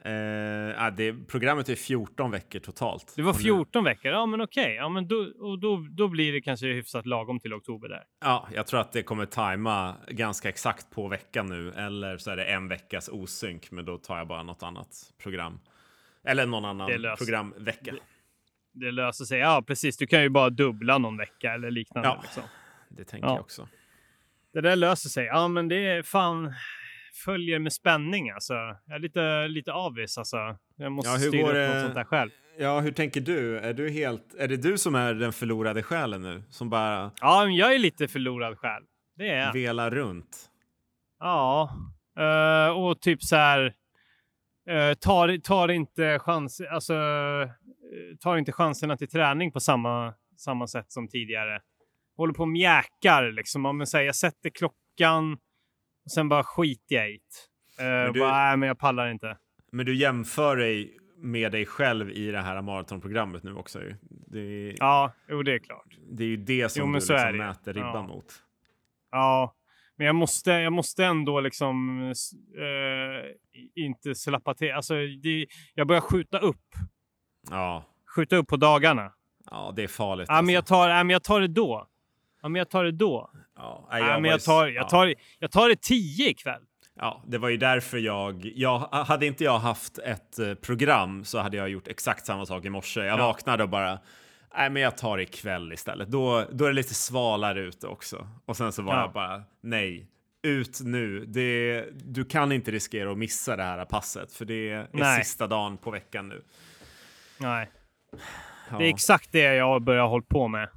Eh, 0.04 0.12
ja, 0.12 0.90
det, 0.96 1.12
programmet 1.12 1.68
är 1.68 1.74
14 1.74 2.30
veckor 2.30 2.58
totalt. 2.58 3.12
Det 3.16 3.22
var 3.22 3.30
Och 3.30 3.36
nu- 3.36 3.42
14 3.42 3.84
veckor. 3.84 4.12
Ja, 4.12 4.26
men 4.26 4.40
okej. 4.40 4.74
Ja, 4.74 4.88
men 4.88 5.08
då, 5.08 5.16
och 5.38 5.58
då, 5.58 5.86
då 5.90 6.08
blir 6.08 6.32
det 6.32 6.40
kanske 6.40 6.66
hyfsat 6.66 7.06
lagom 7.06 7.40
till 7.40 7.54
oktober 7.54 7.88
där. 7.88 8.04
Ja, 8.20 8.48
jag 8.54 8.66
tror 8.66 8.80
att 8.80 8.92
det 8.92 9.02
kommer 9.02 9.26
tajma 9.26 9.96
ganska 10.08 10.48
exakt 10.48 10.90
på 10.90 11.08
veckan 11.08 11.46
nu. 11.46 11.72
Eller 11.72 12.18
så 12.18 12.30
är 12.30 12.36
det 12.36 12.44
en 12.44 12.68
veckas 12.68 13.08
osynk, 13.08 13.70
men 13.70 13.84
då 13.84 13.98
tar 13.98 14.18
jag 14.18 14.28
bara 14.28 14.42
något 14.42 14.62
annat 14.62 14.88
program. 15.22 15.60
Eller 16.24 16.46
någon 16.46 16.62
Det 16.62 16.68
annan 16.68 17.16
programvecka. 17.18 17.94
Det 18.72 18.90
löser 18.90 19.24
sig. 19.24 19.38
Ja, 19.38 19.64
precis. 19.66 19.96
Du 19.96 20.06
kan 20.06 20.22
ju 20.22 20.28
bara 20.28 20.50
dubbla 20.50 20.98
någon 20.98 21.16
vecka 21.16 21.52
eller 21.52 21.70
liknande. 21.70 22.08
Ja. 22.08 22.18
Liksom. 22.22 22.42
Det 22.88 23.04
tänker 23.04 23.28
Ja. 23.28 23.34
jag 23.34 23.40
också. 23.40 23.68
Det 24.52 24.60
där 24.60 24.76
löser 24.76 25.08
sig. 25.08 25.24
Ja, 25.26 25.48
men 25.48 25.68
det 25.68 25.76
är 25.86 26.02
fan 26.02 26.54
följer 27.24 27.58
med 27.58 27.72
spänning 27.72 28.30
alltså. 28.30 28.54
Jag 28.86 28.94
är 28.94 28.98
lite, 28.98 29.48
lite 29.48 29.72
avis 29.72 30.18
alltså. 30.18 30.36
Jag 30.76 30.92
måste 30.92 31.10
Ja, 31.10 31.16
hur 31.16 31.28
styra 31.28 31.42
går 31.42 31.54
upp 31.54 31.74
något 31.74 31.82
sånt 31.82 31.94
där 31.94 32.04
själv. 32.04 32.30
Ja, 32.58 32.80
hur 32.80 32.92
tänker 32.92 33.20
du? 33.20 33.58
Är, 33.58 33.74
du 33.74 33.90
helt, 33.90 34.34
är 34.38 34.48
det 34.48 34.56
du 34.56 34.78
som 34.78 34.94
är 34.94 35.14
den 35.14 35.32
förlorade 35.32 35.82
själen 35.82 36.22
nu? 36.22 36.42
Som 36.50 36.70
bara 36.70 37.10
Ja, 37.20 37.44
men 37.44 37.54
jag 37.54 37.74
är 37.74 37.78
lite 37.78 38.08
förlorad 38.08 38.58
själv. 38.58 38.84
Det 39.16 39.28
är 39.28 39.46
jag. 39.46 39.52
velar 39.52 39.90
runt? 39.90 40.50
Ja, 41.18 41.70
eh, 42.18 42.78
och 42.78 43.00
typ 43.00 43.22
så 43.22 43.36
här. 43.36 43.74
Uh, 44.70 44.94
tar, 44.94 45.38
tar 45.38 45.68
inte 45.68 46.18
chans, 46.18 46.60
alltså, 46.70 46.94
eh, 46.94 48.16
tar 48.20 48.36
inte 48.36 48.52
chanserna 48.52 48.96
till 48.96 49.08
träning 49.08 49.52
på 49.52 49.60
samma, 49.60 50.14
samma 50.36 50.66
sätt 50.66 50.92
som 50.92 51.08
tidigare. 51.08 51.60
Håller 52.16 52.34
på 52.34 52.42
och 52.42 52.48
mjäkar 52.48 53.32
liksom. 53.32 53.62
Men, 53.62 53.86
så 53.86 53.96
här, 53.96 54.04
jag 54.04 54.16
sätter 54.16 54.50
klockan 54.50 55.38
och 56.06 56.10
sen 56.10 56.28
bara 56.28 56.42
skiter 56.44 56.94
jag 56.94 57.10
i 57.10 57.18
det. 57.78 57.82
Uh, 57.84 57.88
Men 58.04 58.12
du- 58.12 58.20
bara, 58.20 58.32
nej, 58.32 58.56
men 58.56 58.66
jag 58.66 58.78
pallar 58.78 59.08
inte. 59.10 59.36
Men 59.72 59.86
du 59.86 59.94
jämför 59.96 60.56
dig 60.56 60.96
med 61.18 61.52
dig 61.52 61.66
själv 61.66 62.10
i 62.10 62.30
det 62.30 62.40
här 62.40 62.62
maratonprogrammet 62.62 63.42
nu 63.42 63.54
också. 63.54 63.80
ju. 63.82 63.90
Är- 64.34 64.74
Ja, 64.78 65.12
jo, 65.28 65.42
det 65.42 65.52
är 65.54 65.58
klart. 65.58 65.96
det 66.10 66.24
är 66.24 66.28
ju 66.28 66.36
det 66.36 66.68
som 66.68 66.80
Jo, 66.80 66.86
men 66.86 66.92
du 66.92 66.98
liksom 67.14 67.36
mäter 67.36 67.72
ribban 67.72 67.94
Ja. 67.94 68.02
mot. 68.06 68.42
Ja, 69.10 69.54
men 69.96 70.06
jag 70.06 70.14
måste, 70.16 70.50
jag 70.50 70.72
måste 70.72 71.04
ändå 71.04 71.40
liksom 71.40 72.00
eh, 72.58 73.30
inte 73.74 74.14
slappa 74.14 74.54
till. 74.54 74.72
Alltså, 74.72 74.94
det, 74.94 75.46
jag 75.74 75.86
börjar 75.86 76.00
skjuta 76.00 76.38
upp. 76.38 76.64
Ja, 77.50 77.84
Skjuta 78.16 78.36
upp 78.36 78.48
på 78.48 78.56
dagarna. 78.56 79.12
ja 79.50 79.72
det 79.76 79.82
är 79.82 79.88
farligt. 79.88 80.26
Ja, 80.28 80.34
men 80.34 80.38
alltså. 80.38 80.52
jag 80.52 80.66
tar, 80.66 80.88
ja, 80.88 81.04
men 81.04 81.10
jag 81.10 81.22
tar 81.24 81.40
det 81.40 81.48
då. 81.48 81.86
Ja, 82.46 82.50
men 82.50 82.58
jag 82.58 82.68
tar 82.70 82.84
det 82.84 82.92
då. 82.92 83.30
Ja, 83.56 83.88
Ja, 83.90 83.98
nej, 83.98 84.20
men 84.20 84.30
jag 84.30 84.40
tar, 84.42 84.66
jag 84.66 84.84
ja. 84.84 84.88
tar, 84.88 85.14
jag 85.38 85.50
tar 85.50 85.68
det 85.68 85.82
tio 85.82 86.28
ikväll. 86.30 86.62
Ja, 86.96 87.22
det 87.26 87.38
var 87.38 87.48
ju 87.48 87.56
därför 87.56 87.98
jag, 87.98 88.52
jag... 88.54 88.78
Hade 88.78 89.26
inte 89.26 89.44
jag 89.44 89.58
haft 89.58 89.98
ett 89.98 90.38
eh, 90.38 90.54
program 90.54 91.24
så 91.24 91.38
hade 91.38 91.56
jag 91.56 91.68
gjort 91.68 91.88
exakt 91.88 92.26
samma 92.26 92.46
sak 92.46 92.64
i 92.64 92.70
morse. 92.70 93.00
Jag 93.00 93.18
Ja. 93.18 93.26
vaknade 93.26 93.62
och 93.62 93.68
bara... 93.68 93.98
Nej, 94.56 94.70
men 94.70 94.82
jag 94.82 94.96
tar 94.96 95.16
det 95.16 95.22
ikväll 95.22 95.72
istället. 95.72 96.08
Då, 96.08 96.44
då 96.52 96.64
är 96.64 96.68
det 96.68 96.74
lite 96.74 96.94
svalare 96.94 97.60
ute 97.60 97.86
också. 97.86 98.28
Och 98.44 98.56
sen 98.56 98.72
så 98.72 98.82
var 98.82 98.94
Ja. 98.94 99.00
jag 99.00 99.12
bara, 99.12 99.42
nej. 99.62 100.06
Ut 100.42 100.80
nu. 100.84 101.24
Det, 101.26 101.84
du 101.92 102.24
kan 102.24 102.52
inte 102.52 102.70
riskera 102.70 103.10
att 103.12 103.18
missa 103.18 103.56
det 103.56 103.62
här 103.62 103.84
passet, 103.84 104.32
för 104.32 104.44
det 104.44 104.70
är 104.70 104.86
Nej. 104.92 105.24
sista 105.24 105.46
dagen 105.46 105.76
på 105.76 105.90
veckan 105.90 106.28
nu. 106.28 106.42
Nej, 107.38 107.70
Ja. 108.70 108.78
det 108.78 108.84
är 108.84 108.88
exakt 108.88 109.32
det 109.32 109.54
jag 109.54 109.82
börjar 109.82 110.06
hålla 110.06 110.24
på 110.28 110.48
med. 110.48 110.68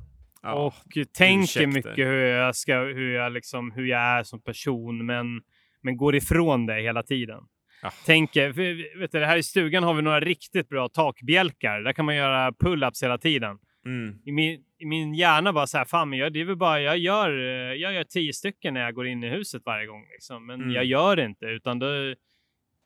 Ja. 0.41 0.53
Och 0.53 0.73
tänker 1.17 1.67
mycket 1.67 1.97
hur 1.97 2.25
jag, 2.25 2.55
ska, 2.55 2.79
hur, 2.79 3.13
jag 3.13 3.31
liksom, 3.31 3.71
hur 3.71 3.85
jag 3.85 4.01
är 4.01 4.23
som 4.23 4.41
person, 4.41 5.05
men, 5.05 5.41
men 5.81 5.97
går 5.97 6.15
ifrån 6.15 6.65
det 6.65 6.81
hela 6.81 7.03
tiden. 7.03 7.39
Ja. 7.81 7.91
Tänker, 8.05 8.53
för, 8.53 8.99
vet 8.99 9.11
du, 9.11 9.25
här 9.25 9.37
i 9.37 9.43
stugan 9.43 9.83
har 9.83 9.93
vi 9.93 10.01
några 10.01 10.19
riktigt 10.19 10.69
bra 10.69 10.89
takbjälkar. 10.89 11.81
Där 11.81 11.93
kan 11.93 12.05
man 12.05 12.15
göra 12.15 12.51
pull-ups 12.51 13.03
hela 13.03 13.17
tiden. 13.17 13.57
Mm. 13.85 14.19
I 14.25 14.31
min, 14.31 14.63
I 14.77 14.85
min 14.85 15.13
hjärna 15.13 15.53
bara 15.53 15.67
så 15.67 15.77
här, 15.77 15.85
fan, 15.85 16.09
men 16.09 16.19
jag, 16.19 16.33
det 16.33 16.41
är 16.41 16.55
bara, 16.55 16.81
jag 16.81 16.97
gör, 16.97 17.29
jag 17.73 17.93
gör 17.93 18.03
tio 18.03 18.33
stycken 18.33 18.73
när 18.73 18.81
jag 18.81 18.93
går 18.93 19.07
in 19.07 19.23
i 19.23 19.29
huset 19.29 19.61
varje 19.65 19.85
gång. 19.85 20.05
Liksom. 20.11 20.45
Men 20.45 20.61
Mm. 20.61 20.73
jag 20.73 20.85
gör 20.85 21.15
det 21.15 21.25
inte, 21.25 21.45
utan 21.45 21.79
då 21.79 21.87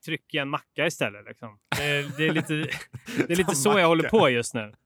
trycker 0.05 0.37
jag 0.37 0.41
en 0.41 0.49
macka 0.49 0.85
istället. 0.85 1.25
Liksom. 1.25 1.59
Det, 1.77 2.17
det 2.17 2.27
är 2.27 2.33
lite, 2.33 2.53
det 3.27 3.33
är 3.33 3.35
lite 3.35 3.55
så 3.55 3.79
jag 3.79 3.87
håller 3.87 4.09
på 4.09 4.29
just 4.29 4.53
nu. 4.53 4.73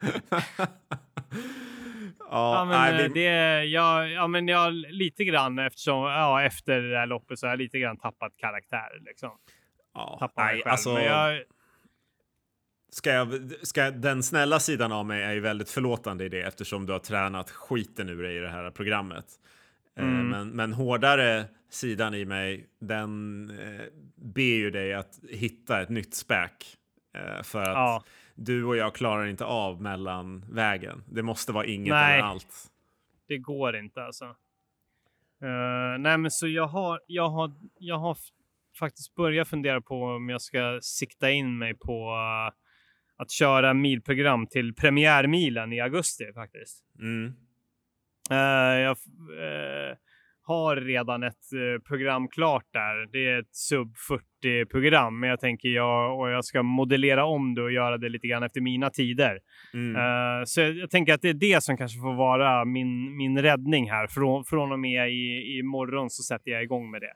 Ja, 2.32 2.56
ja, 2.56 2.66
men, 2.66 2.80
nej, 2.80 3.06
eh, 3.06 3.12
vi, 3.14 3.22
det, 3.22 3.64
jag, 3.66 4.12
ja, 4.12 4.28
men 4.28 4.48
jag 4.48 4.74
lite 4.74 5.24
grann 5.24 5.60
eftersom, 5.60 6.04
ja, 6.04 6.44
efter 6.44 6.82
det 6.82 6.98
här 6.98 7.06
loppet 7.06 7.40
så 7.40 7.46
har 7.46 7.52
jag 7.52 7.60
lite 7.60 7.80
grann 7.80 7.98
tappat 7.98 8.38
karaktär. 8.38 9.02
Liksom. 9.06 9.32
ja, 9.94 10.18
Tappat 10.20 10.46
mig 10.46 10.54
nej, 10.54 10.64
själv. 10.64 10.72
alltså, 10.72 10.94
Men 10.94 11.04
jag, 11.04 11.44
ska 12.92 13.12
jag, 13.12 13.52
ska, 13.64 13.92
den 13.92 14.24
snälla 14.24 14.60
sidan 14.60 14.92
av 14.92 15.06
mig 15.06 15.24
är 15.24 15.34
ju 15.34 15.40
väldigt 15.40 15.70
förlåtande 15.70 16.26
i 16.26 16.30
det 16.30 16.42
eftersom 16.42 16.86
du 16.86 16.94
har 16.94 17.00
tränat 17.00 17.52
skiten 17.52 18.10
ur 18.10 18.24
dig 18.24 18.38
i 18.38 18.40
det 18.40 18.50
här 18.50 18.72
programmet. 18.72 19.26
Eh, 19.98 20.04
mm. 20.04 20.30
men, 20.30 20.50
men 20.50 20.74
hårdare 20.74 21.46
sidan 21.70 22.14
i 22.14 22.26
mig, 22.26 22.68
den 22.80 23.50
eh, 23.50 23.86
ber 24.16 24.42
ju 24.42 24.72
dig 24.72 24.94
att 24.94 25.20
hitta 25.30 25.82
ett 25.82 25.90
nytt 25.90 26.14
späk. 26.14 26.78
Eh, 27.14 27.44
för 27.44 27.62
att 27.62 27.68
ja. 27.68 28.04
Du 28.38 28.64
och 28.64 28.78
jag 28.78 28.96
klarar 28.96 29.26
inte 29.26 29.46
av 29.46 29.82
mellan 29.82 30.46
vägen. 30.50 31.04
Det 31.08 31.24
måste 31.24 31.52
vara 31.52 31.66
inget 31.66 31.94
nej, 31.94 32.14
eller 32.14 32.28
allt. 32.28 32.72
Det 33.28 33.38
går 33.38 33.76
inte 33.76 34.04
alltså. 34.04 34.26
Uh, 35.44 35.98
nej, 36.00 36.18
men 36.18 36.32
så 36.32 36.48
jag 36.48 36.68
har, 36.68 37.02
jag 37.08 37.30
har, 37.30 37.52
jag 37.78 37.98
har 37.98 38.18
faktiskt 38.80 39.16
börjat 39.16 39.48
fundera 39.48 39.82
på 39.82 40.04
om 40.04 40.30
jag 40.30 40.42
ska 40.42 40.80
sikta 40.82 41.32
in 41.32 41.58
mig 41.58 41.74
på 41.74 42.10
uh, 42.10 42.54
att 43.18 43.32
köra 43.32 43.74
milprogram 43.74 44.48
till 44.48 44.74
premiärmilen 44.74 45.74
i 45.74 45.82
augusti 45.82 46.34
faktiskt. 46.34 46.84
Mm. 47.00 47.34
Uh, 48.32 48.80
jag 48.80 48.98
har 50.48 50.76
redan 50.76 51.24
ett 51.24 51.46
program 51.88 52.28
klart 52.28 52.66
där. 52.74 53.12
Det 53.12 53.28
är 53.28 53.40
ett 53.40 53.56
sub 53.56 53.98
40 54.42 54.66
program, 54.66 55.20
men 55.20 55.30
jag 55.30 55.40
tänker 55.40 55.70
jag 55.70 56.20
och 56.20 56.30
jag 56.30 56.46
ska 56.46 56.64
modellera 56.64 57.26
om 57.26 57.56
det 57.56 57.62
och 57.62 57.72
göra 57.72 57.98
det 57.98 58.10
lite 58.10 58.28
grann 58.28 58.44
efter 58.44 58.62
mina 58.62 58.90
tider. 58.90 59.40
Mm. 59.74 59.96
Uh, 59.96 60.44
så 60.46 60.62
jag, 60.62 60.78
jag, 60.78 60.90
tänker 60.90 61.14
att 61.14 61.22
det 61.22 61.30
är 61.30 61.34
det 61.34 61.64
som 61.64 61.78
kanske 61.78 62.00
får 62.00 62.14
vara 62.14 62.66
min, 62.66 63.18
min 63.18 63.42
räddning 63.42 63.92
här. 63.92 64.08
Från, 64.08 64.46
från 64.46 64.72
och 64.72 64.80
med 64.80 65.10
i, 65.12 65.58
i 65.58 65.64
morgon 65.64 66.10
så 66.10 66.24
sätter 66.24 66.52
jag 66.52 66.64
igång 66.64 66.92
med 66.92 67.02
det. 67.02 67.14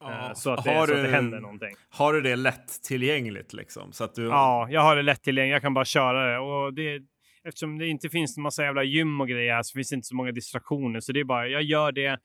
Ja. 0.00 0.32
Så, 0.34 0.50
att 0.50 0.64
det, 0.64 0.70
har 0.70 0.86
så 0.86 0.94
att 0.94 1.02
det 1.02 1.08
händer 1.08 1.40
någonting. 1.40 1.74
Har 1.90 2.12
du 2.12 2.20
det 2.20 2.36
lättillgängligt 2.36 3.52
liksom? 3.52 3.92
Så 3.92 4.04
att 4.04 4.14
du... 4.14 4.24
Ja, 4.24 4.66
jag 4.70 4.80
har 4.80 4.96
det 4.96 5.02
lättillgängligt. 5.02 5.52
Jag 5.52 5.62
kan 5.62 5.74
bara 5.74 5.84
köra 5.84 6.32
det. 6.32 6.38
Och 6.38 6.74
det, 6.74 7.02
eftersom 7.44 7.78
det 7.78 7.86
inte 7.86 8.08
finns 8.08 8.36
en 8.36 8.42
massa 8.42 8.62
jävla 8.62 8.82
gym 8.82 9.20
och 9.20 9.28
grejer 9.28 9.62
så 9.62 9.72
finns 9.72 9.88
det 9.88 9.94
inte 9.94 10.06
så 10.06 10.16
många 10.16 10.32
distraktioner. 10.32 11.00
Så 11.00 11.12
det 11.12 11.20
är 11.20 11.24
bara, 11.24 11.48
jag 11.48 11.62
gör 11.62 11.92
det. 11.92 12.18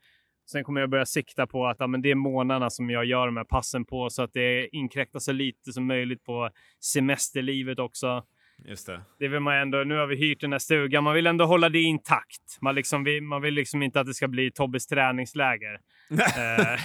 Sen 0.52 0.64
kommer 0.64 0.82
jag 0.82 0.90
börja 0.90 1.06
sikta 1.06 1.48
på 1.48 1.68
att 1.68 1.78
ja, 1.80 1.88
men 1.88 2.02
det 2.02 2.12
är 2.12 2.16
månaderna 2.16 2.70
som 2.70 2.90
jag 2.90 3.06
gör 3.06 3.26
de 3.26 3.38
här 3.38 3.44
passen 3.44 3.86
på 3.86 4.10
så 4.10 4.22
att 4.22 4.34
det 4.34 4.76
inkräktar 4.76 5.20
så 5.20 5.32
lite 5.32 5.72
som 5.74 5.88
möjligt 5.88 6.24
på 6.24 6.50
semesterlivet 6.80 7.80
också. 7.80 8.24
Just 8.66 8.88
det. 8.88 9.02
Det 9.20 9.28
vill 9.28 9.40
man 9.40 9.56
ändå. 9.56 9.78
Nu 9.78 9.96
har 9.96 10.08
vi 10.08 10.16
hyrt 10.16 10.42
den 10.42 10.52
här 10.52 10.60
stugan. 10.60 11.04
Man 11.04 11.14
vill 11.14 11.28
ändå 11.28 11.46
hålla 11.46 11.70
det 11.70 11.82
intakt. 11.82 12.62
Man, 12.62 12.76
liksom, 12.76 13.06
man 13.22 13.42
vill 13.42 13.54
liksom 13.54 13.84
inte 13.84 14.00
att 14.00 14.08
det 14.08 14.14
ska 14.14 14.28
bli 14.28 14.52
Tobbes 14.52 14.88
träningsläger. 14.88 15.80
Eh. 16.38 16.80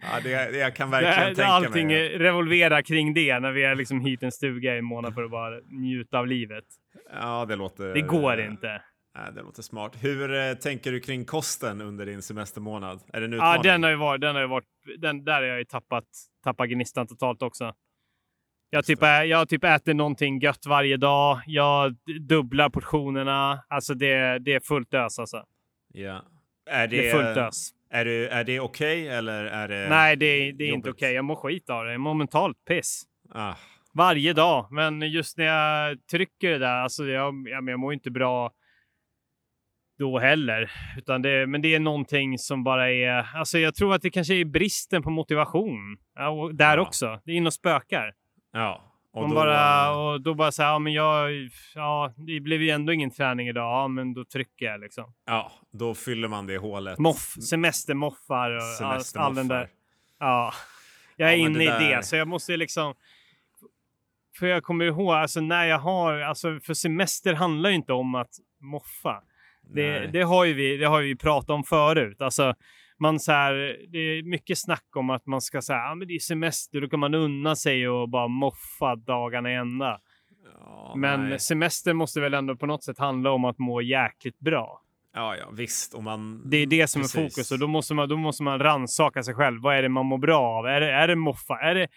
ja, 0.00 0.20
det, 0.22 0.50
det, 0.52 0.58
jag 0.58 0.76
kan 0.76 0.90
verkligen 0.90 1.28
det, 1.28 1.34
tänka 1.34 1.46
allting 1.46 1.86
mig. 1.86 2.04
Allting 2.04 2.20
revolverar 2.20 2.82
kring 2.82 3.14
det 3.14 3.38
när 3.38 3.52
vi 3.52 3.64
har 3.64 3.74
liksom 3.74 4.00
hyrt 4.00 4.22
en 4.22 4.32
stuga 4.32 4.74
i 4.74 4.78
en 4.78 4.84
månad 4.84 5.14
för 5.14 5.24
att 5.24 5.30
bara 5.30 5.60
njuta 5.70 6.18
av 6.18 6.26
livet. 6.26 6.64
Ja, 7.12 7.44
det 7.44 7.56
låter. 7.56 7.94
Det 7.94 8.00
går 8.00 8.40
inte. 8.40 8.82
Nej, 9.18 9.32
det 9.34 9.42
låter 9.42 9.62
smart. 9.62 9.96
Hur 10.00 10.34
eh, 10.34 10.54
tänker 10.54 10.92
du 10.92 11.00
kring 11.00 11.24
kosten 11.24 11.80
under 11.80 12.06
din 12.06 12.22
semestermånad? 12.22 13.00
Är 13.12 13.20
det 13.20 13.26
en 13.26 13.32
utmaning? 13.32 13.60
Ja, 13.64 13.72
den 13.72 13.82
har 13.82 13.90
ju 13.90 13.96
varit, 13.96 14.20
den 14.20 14.34
har 14.34 14.42
ju 14.42 14.48
varit, 14.48 14.64
den, 14.98 15.24
där 15.24 15.34
har 15.34 15.42
jag 15.42 15.58
ju 15.58 15.64
tappat, 15.64 16.04
tappat 16.44 16.68
gnistan 16.68 17.06
totalt 17.06 17.42
också. 17.42 17.74
Jag 18.70 18.84
typ, 18.84 19.02
jag 19.02 19.48
typ 19.48 19.64
äter 19.64 19.94
någonting 19.94 20.38
gött 20.38 20.66
varje 20.66 20.96
dag. 20.96 21.40
Jag 21.46 21.96
dubblar 22.20 22.68
portionerna. 22.68 23.64
Alltså 23.68 23.94
det, 23.94 24.38
det 24.38 24.54
är 24.54 24.60
fullt 24.60 24.94
ös 24.94 25.18
alltså. 25.18 25.44
Ja. 25.92 26.22
Är 26.70 26.88
det, 26.88 26.96
det 26.96 27.08
är 27.08 27.12
fullt 27.12 27.36
ös. 27.36 27.70
Är 27.90 28.04
det, 28.04 28.28
är 28.28 28.44
det 28.44 28.60
okej 28.60 29.02
okay, 29.02 29.16
eller 29.16 29.44
är 29.44 29.68
det 29.68 29.88
Nej, 29.88 30.16
det, 30.16 30.26
är, 30.26 30.52
det 30.52 30.64
är 30.64 30.72
inte 30.72 30.90
okej. 30.90 31.06
Okay. 31.06 31.14
Jag 31.14 31.24
mår 31.24 31.36
skit 31.36 31.70
av 31.70 31.84
det. 31.84 31.92
Jag 31.92 32.00
mår 32.00 32.14
mentalt 32.14 32.64
piss. 32.68 33.02
Ah. 33.32 33.54
Varje 33.94 34.32
dag. 34.32 34.68
Men 34.70 35.02
just 35.02 35.38
när 35.38 35.44
jag 35.44 36.06
trycker 36.06 36.50
det 36.50 36.58
där, 36.58 36.76
alltså 36.76 37.04
jag, 37.04 37.48
jag, 37.48 37.68
jag 37.68 37.80
mår 37.80 37.92
inte 37.92 38.10
bra 38.10 38.52
då 39.98 40.18
heller. 40.18 40.70
Utan 40.96 41.22
det, 41.22 41.46
men 41.46 41.62
det 41.62 41.74
är 41.74 41.80
någonting 41.80 42.38
som 42.38 42.64
bara 42.64 42.90
är, 42.90 43.36
alltså 43.36 43.58
jag 43.58 43.74
tror 43.74 43.94
att 43.94 44.02
det 44.02 44.10
kanske 44.10 44.34
är 44.34 44.44
bristen 44.44 45.02
på 45.02 45.10
motivation. 45.10 45.96
Ja, 46.14 46.50
där 46.52 46.76
ja. 46.76 46.82
också. 46.82 47.20
Det 47.24 47.32
är 47.32 47.36
in 47.36 47.46
och 47.46 47.52
spökar. 47.52 48.14
Ja. 48.52 48.92
Och 49.12 49.28
då, 49.28 49.34
bara, 49.34 49.96
och 49.96 50.20
då 50.20 50.34
bara 50.34 50.52
så 50.52 50.62
här, 50.62 50.70
ja 50.70 50.78
men 50.78 50.92
jag, 50.92 51.30
ja 51.74 52.14
det 52.16 52.40
blev 52.40 52.62
ju 52.62 52.70
ändå 52.70 52.92
ingen 52.92 53.10
träning 53.10 53.48
idag, 53.48 53.64
ja 53.64 53.88
men 53.88 54.14
då 54.14 54.24
trycker 54.24 54.66
jag 54.66 54.80
liksom. 54.80 55.12
Ja, 55.26 55.52
då 55.72 55.94
fyller 55.94 56.28
man 56.28 56.46
det 56.46 56.58
hålet. 56.58 56.98
Moff, 56.98 57.34
semestermoffar 57.50 58.56
och 58.56 58.62
semestermoffar. 58.62 59.26
all 59.26 59.34
den 59.34 59.48
där. 59.48 59.68
Ja, 60.18 60.52
jag 61.16 61.28
är 61.28 61.36
ja, 61.36 61.38
inne 61.38 61.58
det 61.58 61.64
där... 61.64 61.82
i 61.82 61.94
det, 61.94 62.02
så 62.02 62.16
jag 62.16 62.28
måste 62.28 62.56
liksom. 62.56 62.94
För 64.38 64.46
jag 64.46 64.62
kommer 64.62 64.84
ihåg, 64.84 65.14
alltså 65.14 65.40
när 65.40 65.64
jag 65.64 65.78
har, 65.78 66.18
alltså 66.18 66.60
för 66.60 66.74
semester 66.74 67.34
handlar 67.34 67.70
ju 67.70 67.76
inte 67.76 67.92
om 67.92 68.14
att 68.14 68.30
moffa. 68.60 69.22
Det, 69.74 70.06
det, 70.06 70.22
har 70.22 70.44
ju 70.44 70.54
vi, 70.54 70.76
det 70.76 70.86
har 70.86 71.02
vi 71.02 71.16
pratat 71.16 71.50
om 71.50 71.64
förut. 71.64 72.22
Alltså, 72.22 72.54
man 72.98 73.20
så 73.20 73.32
här, 73.32 73.52
det 73.88 73.98
är 73.98 74.22
mycket 74.22 74.58
snack 74.58 74.86
om 74.96 75.10
att 75.10 75.26
man 75.26 75.40
ska 75.40 75.62
säga, 75.62 75.78
ah, 75.78 75.94
men 75.94 76.08
det 76.08 76.14
är 76.14 76.18
semester, 76.18 76.80
då 76.80 76.88
kan 76.88 77.00
man 77.00 77.14
unna 77.14 77.56
sig 77.56 77.88
och 77.88 78.08
bara 78.08 78.28
moffa 78.28 78.96
dagarna 78.96 79.52
i 79.52 79.54
ända. 79.54 80.00
Ja, 80.60 80.94
men 80.96 81.28
nej. 81.28 81.38
semester 81.38 81.92
måste 81.92 82.20
väl 82.20 82.34
ändå 82.34 82.56
på 82.56 82.66
något 82.66 82.84
sätt 82.84 82.98
handla 82.98 83.30
om 83.30 83.44
att 83.44 83.58
må 83.58 83.82
jäkligt 83.82 84.38
bra. 84.38 84.82
Ja, 85.14 85.36
ja, 85.36 85.50
visst. 85.52 85.94
Och 85.94 86.02
man... 86.02 86.42
Det 86.50 86.56
är 86.56 86.66
det 86.66 86.86
som 86.86 87.02
Precis. 87.02 87.16
är 87.16 87.22
fokus 87.22 87.52
och 87.52 87.58
då 87.58 87.66
måste 87.66 87.94
man, 87.94 88.08
då 88.08 88.16
måste 88.16 88.42
man 88.42 88.58
ransaka 88.58 89.22
sig 89.22 89.34
själv. 89.34 89.62
Vad 89.62 89.76
är 89.76 89.82
det 89.82 89.88
man 89.88 90.06
mår 90.06 90.18
bra 90.18 90.40
av? 90.40 90.66
Är 90.66 90.80
det, 90.80 90.92
är 90.92 91.08
det 91.08 91.16
moffa? 91.16 91.58
Är 91.58 91.74
det, 91.74 91.88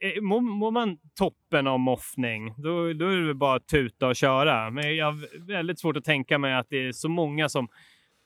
Eh, 0.00 0.22
Mår 0.22 0.70
man 0.70 0.98
toppen 1.18 1.66
av 1.66 1.78
moffning, 1.78 2.54
då, 2.56 2.92
då 2.92 3.08
är 3.08 3.26
det 3.26 3.34
bara 3.34 3.56
att 3.56 3.68
tuta 3.68 4.08
och 4.08 4.16
köra. 4.16 4.70
Men 4.70 4.96
jag 4.96 5.06
har 5.06 5.46
väldigt 5.46 5.80
svårt 5.80 5.96
att 5.96 6.04
tänka 6.04 6.38
mig 6.38 6.54
att 6.54 6.66
det 6.70 6.76
är 6.76 6.92
så 6.92 7.08
många 7.08 7.48
som 7.48 7.68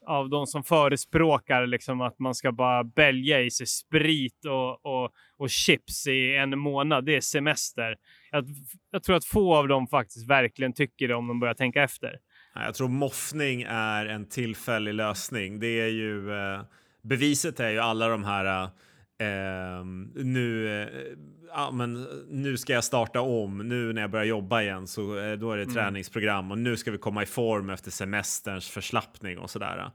av 0.07 0.29
de 0.31 0.47
som 0.47 0.65
förespråkar 0.65 1.67
liksom 1.67 2.01
att 2.01 2.19
man 2.19 2.35
ska 2.35 2.53
bara 2.53 2.85
bälja 2.85 3.41
i 3.41 3.51
sig 3.51 3.67
sprit 3.67 4.45
och, 4.45 4.87
och, 4.87 5.11
och 5.37 5.51
chips 5.51 6.07
i 6.07 6.37
en 6.37 6.59
månad. 6.59 7.05
Det 7.07 7.17
är 7.17 7.21
semester. 7.21 7.97
Jag, 8.31 8.45
jag, 8.91 9.03
tror 9.03 9.17
att 9.17 9.25
få 9.25 9.57
av 9.57 9.69
dem 9.69 9.87
faktiskt 9.87 10.29
verkligen 10.29 10.73
tycker 10.73 11.09
det 11.09 11.15
om 11.15 11.29
de 11.29 11.41
börjar 11.41 11.55
tänka 11.55 11.83
efter. 11.83 12.19
Jag 12.55 12.75
tror 12.75 12.89
moffning 12.89 13.63
är 13.69 14.07
en 14.07 14.29
tillfällig 14.29 14.95
lösning. 14.95 15.61
Det 15.61 15.81
är 15.81 15.89
ju 15.89 16.33
eh, 16.33 16.61
beviset 17.03 17.61
är 17.61 17.71
ju 17.71 17.79
alla 17.79 18.09
de 18.09 18.25
här 18.25 18.63
eh, 18.63 18.69
eh, 19.21 19.85
nu 20.15 20.81
eh, 20.83 20.89
ja, 21.53 21.71
men 21.71 22.07
nu 22.29 22.57
ska 22.57 22.73
jag 22.73 22.85
starta 22.85 23.21
om. 23.21 23.59
Nu 23.59 23.93
när 23.93 24.01
jag 24.01 24.11
börjar 24.11 24.27
jobba 24.27 24.63
igen 24.63 24.87
så 24.87 25.19
eh, 25.19 25.33
då 25.33 25.53
är 25.53 25.57
det 25.57 25.63
mm. 25.63 25.75
träningsprogram 25.75 26.51
och 26.51 26.59
nu 26.59 26.77
ska 26.77 26.91
vi 26.91 26.99
komma 26.99 27.23
i 27.23 27.27
form 27.27 27.71
efter 27.71 27.91
semesterns 27.91 28.71
förslappning 28.71 29.39
och 29.39 29.51
sådär. 29.51 29.91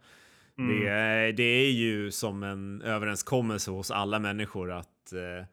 Mm. 0.58 0.80
Det, 0.80 1.32
det, 1.32 1.44
är 1.44 1.72
ju 1.72 2.12
som 2.12 2.44
en 2.44 2.82
överenskommelse 2.82 3.72
hos 3.72 3.92
alla 3.92 4.20
människor 4.20 4.72
att 4.72 5.14
eh, 5.14 5.46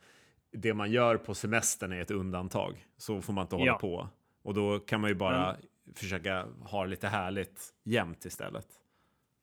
det 0.53 0.75
man 0.75 0.91
gör 0.91 1.17
på 1.17 1.35
semestern 1.35 1.93
är 1.93 2.01
ett 2.01 2.11
undantag. 2.11 2.87
Så 2.97 3.23
får 3.23 3.33
man 3.33 3.43
inte 3.43 3.57
hålla 3.57 3.67
ja. 3.67 3.79
på. 3.79 4.09
Och 4.43 4.55
då 4.55 4.79
kan 4.79 5.01
man 5.01 5.11
ju 5.11 5.15
bara 5.15 5.51
mm. 5.51 5.63
försöka 5.95 6.47
ha 6.61 6.85
lite 6.85 7.09
härligt 7.09 7.75
jämt 7.85 8.25
istället. 8.25 8.67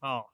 Ja. 0.02 0.32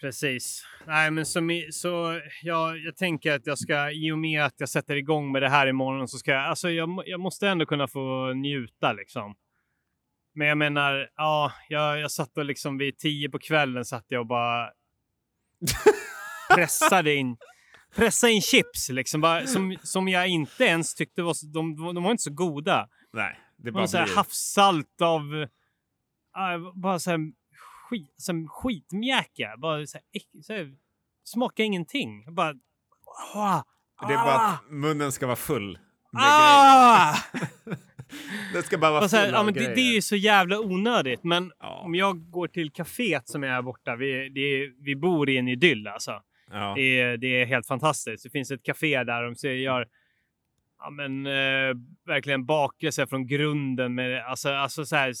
Precis. 0.00 0.64
Nej, 0.86 1.10
men 1.10 1.26
så, 1.26 1.40
så 1.70 2.20
ja, 2.42 2.76
jag 2.76 2.96
tänker 2.96 3.32
att 3.32 3.46
jag 3.46 3.58
ska, 3.58 3.90
i 3.90 4.12
och 4.12 4.18
med 4.18 4.44
att 4.44 4.54
jag 4.56 4.68
sätter 4.68 4.96
igång 4.96 5.32
med 5.32 5.42
det 5.42 5.48
här 5.48 5.66
imorgon, 5.66 6.08
så 6.08 6.18
ska 6.18 6.30
jag, 6.30 6.44
alltså 6.44 6.70
jag, 6.70 7.02
jag 7.06 7.20
måste 7.20 7.48
ändå 7.48 7.66
kunna 7.66 7.88
få 7.88 8.32
njuta 8.32 8.92
liksom. 8.92 9.34
Men 10.34 10.48
jag 10.48 10.58
menar, 10.58 11.08
ja, 11.16 11.52
jag, 11.68 12.00
jag 12.00 12.10
satt 12.10 12.38
och 12.38 12.44
liksom 12.44 12.78
vid 12.78 12.98
tio 12.98 13.30
på 13.30 13.38
kvällen 13.38 13.84
satt 13.84 14.04
jag 14.08 14.20
och 14.20 14.26
bara 14.26 14.70
pressade 16.54 17.14
in, 17.14 17.36
pressade 17.94 18.32
in 18.32 18.42
chips 18.42 18.88
liksom, 18.88 19.20
bara, 19.20 19.46
som, 19.46 19.76
som 19.82 20.08
jag 20.08 20.28
inte 20.28 20.64
ens 20.64 20.94
tyckte 20.94 21.22
var, 21.22 21.52
de, 21.52 21.94
de 21.94 22.04
var 22.04 22.10
inte 22.10 22.22
så 22.22 22.32
goda. 22.32 22.88
Nej, 23.12 23.38
det 23.56 23.72
bara 23.72 23.86
var 23.86 24.04
blir... 24.04 24.16
havssalt 24.16 25.00
av, 25.02 25.20
äh, 26.36 26.72
bara 26.74 26.98
så 26.98 27.10
här 27.10 27.18
skit, 27.88 28.14
som 28.16 28.48
skitmjäkiga. 28.48 29.56
Bara 29.56 29.86
så 29.86 29.98
här, 29.98 30.42
så 30.42 30.52
här, 30.52 30.74
smakar 31.24 31.64
ingenting. 31.64 32.34
Bara... 32.34 32.54
Ah, 33.34 33.62
det 34.08 34.14
är 34.14 34.24
bara 34.24 34.34
att 34.34 34.70
munnen 34.70 35.12
ska 35.12 35.26
vara 35.26 35.36
full. 35.36 35.78
Ah! 36.12 37.14
det 38.52 38.62
ska 38.62 38.78
bara 38.78 38.90
vara 38.90 39.08
full 39.08 39.18
här, 39.18 39.32
ja, 39.32 39.42
men 39.42 39.54
det, 39.54 39.74
det, 39.74 39.80
är 39.80 39.94
ju 39.94 40.02
så 40.02 40.16
jävla 40.16 40.60
onödigt. 40.60 41.24
Men 41.24 41.52
ja. 41.58 41.80
om 41.84 41.94
jag 41.94 42.30
går 42.30 42.48
till 42.48 42.70
kaféet 42.70 43.28
som 43.28 43.44
är 43.44 43.48
här 43.48 43.62
borta. 43.62 43.96
Vi, 43.96 44.28
det, 44.28 44.72
vi 44.84 44.96
bor 44.96 45.30
i 45.30 45.38
en 45.38 45.48
idyll 45.48 45.86
alltså. 45.86 46.22
Ja. 46.50 46.74
Det, 46.76 47.00
är, 47.00 47.16
det 47.16 47.42
är 47.42 47.46
helt 47.46 47.66
fantastiskt. 47.66 48.22
Det 48.22 48.30
finns 48.30 48.50
ett 48.50 48.62
café 48.62 49.04
där 49.04 49.22
de 49.22 49.62
gör 49.62 49.88
ja, 50.78 50.90
men, 50.90 51.26
eh, 51.26 51.74
verkligen 52.06 52.46
bakelse 52.46 53.06
från 53.06 53.26
grunden 53.26 53.94
med 53.94 54.24
alltså, 54.24 54.50
alltså 54.50 54.84
så 54.84 54.96
här 54.96 55.12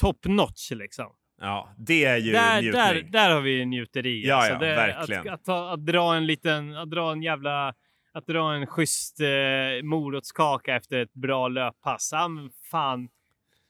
top 0.00 0.24
notch 0.24 0.70
liksom. 0.70 1.12
Ja, 1.42 1.74
det 1.76 2.04
är 2.04 2.16
ju 2.16 2.32
där, 2.32 2.60
njutning. 2.62 2.82
Där, 2.82 3.02
där 3.02 3.34
har 3.34 3.40
vi 3.40 3.66
njuteri. 3.66 4.26
Ja, 4.26 4.36
alltså, 4.36 4.52
ja, 4.52 4.58
det, 4.58 4.74
verkligen. 4.74 5.28
Att, 5.28 5.48
att, 5.48 5.72
att, 5.72 5.86
dra 5.86 6.14
en 6.14 6.26
liten, 6.26 6.76
att 6.76 6.90
dra 6.90 7.12
en 7.12 7.22
jävla, 7.22 7.74
att 8.12 8.26
dra 8.26 8.54
en 8.54 8.66
schysst 8.66 9.20
eh, 9.20 9.26
morotskaka 9.82 10.76
efter 10.76 10.98
ett 10.98 11.12
bra 11.12 11.48
löppass. 11.48 12.08
Ja, 12.12 12.28
men 12.28 12.50
fan. 12.70 13.08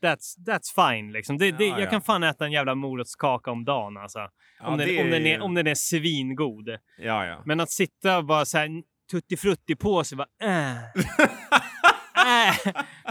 that's, 0.02 0.38
that's 0.46 0.90
fine 0.90 1.12
liksom. 1.12 1.38
Det, 1.38 1.50
det, 1.50 1.66
Ja, 1.66 1.78
jag 1.78 1.86
ja. 1.86 1.90
kan 1.90 2.02
fan 2.02 2.22
äta 2.22 2.44
en 2.44 2.52
jävla 2.52 2.74
morotskaka 2.74 3.50
om 3.50 3.64
dagen 3.64 3.96
alltså. 3.96 4.28
Om, 4.60 4.78
den, 4.78 4.88
det 4.88 5.02
om, 5.02 5.10
den 5.10 5.26
är, 5.26 5.40
om 5.40 5.54
den 5.54 5.66
är 5.66 5.74
svingod. 5.74 6.68
Ja, 6.98 7.26
ja. 7.26 7.42
Men 7.46 7.60
att 7.60 7.70
sitta 7.70 8.18
och 8.18 8.24
bara 8.24 8.44
så 8.44 8.58
här 8.58 8.68
tutti 9.10 9.36
frutti 9.36 9.76
på 9.76 10.04
sig, 10.04 10.18
bara 10.18 10.28
äh. 10.42 10.76
äh. 12.48 12.56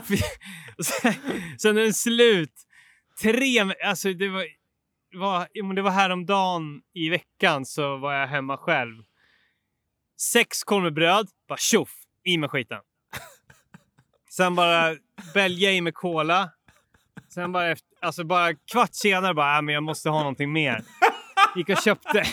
Sen 1.58 1.78
är 1.78 1.82
den 1.82 1.94
slut. 1.94 2.68
Tre, 3.22 3.74
alltså 3.84 4.14
det 4.14 4.30
var, 4.30 4.46
var, 5.14 5.74
det 5.76 5.82
var 5.82 5.92
häromdagen 5.92 6.82
i 6.94 7.10
veckan 7.10 7.66
så 7.66 7.98
var 7.98 8.14
jag 8.14 8.28
hemma 8.28 8.58
själv. 8.58 9.04
Sex 10.34 10.64
korv 10.64 10.84
med 10.84 10.94
bröd, 10.94 11.28
bara 11.48 11.58
tjoff, 11.58 11.94
i 12.24 12.38
med 12.38 12.52
skiten. 12.52 12.80
Sen 14.30 14.56
bara 14.56 14.96
bälja 15.34 15.72
i 15.72 15.82
med 15.82 15.94
cola. 15.94 16.50
Sen 17.34 17.52
bara 17.52 17.72
efter, 17.72 17.90
alltså 18.02 18.24
bara 18.24 18.54
kvart 18.54 18.94
senare 18.94 19.34
bara, 19.34 19.56
äh, 19.56 19.62
men 19.62 19.74
jag 19.74 19.84
måste 19.84 20.10
ha 20.10 20.20
någonting 20.20 20.54
mer. 20.54 20.84
Gick 21.56 21.70
och 21.70 21.78
köpte, 21.84 22.24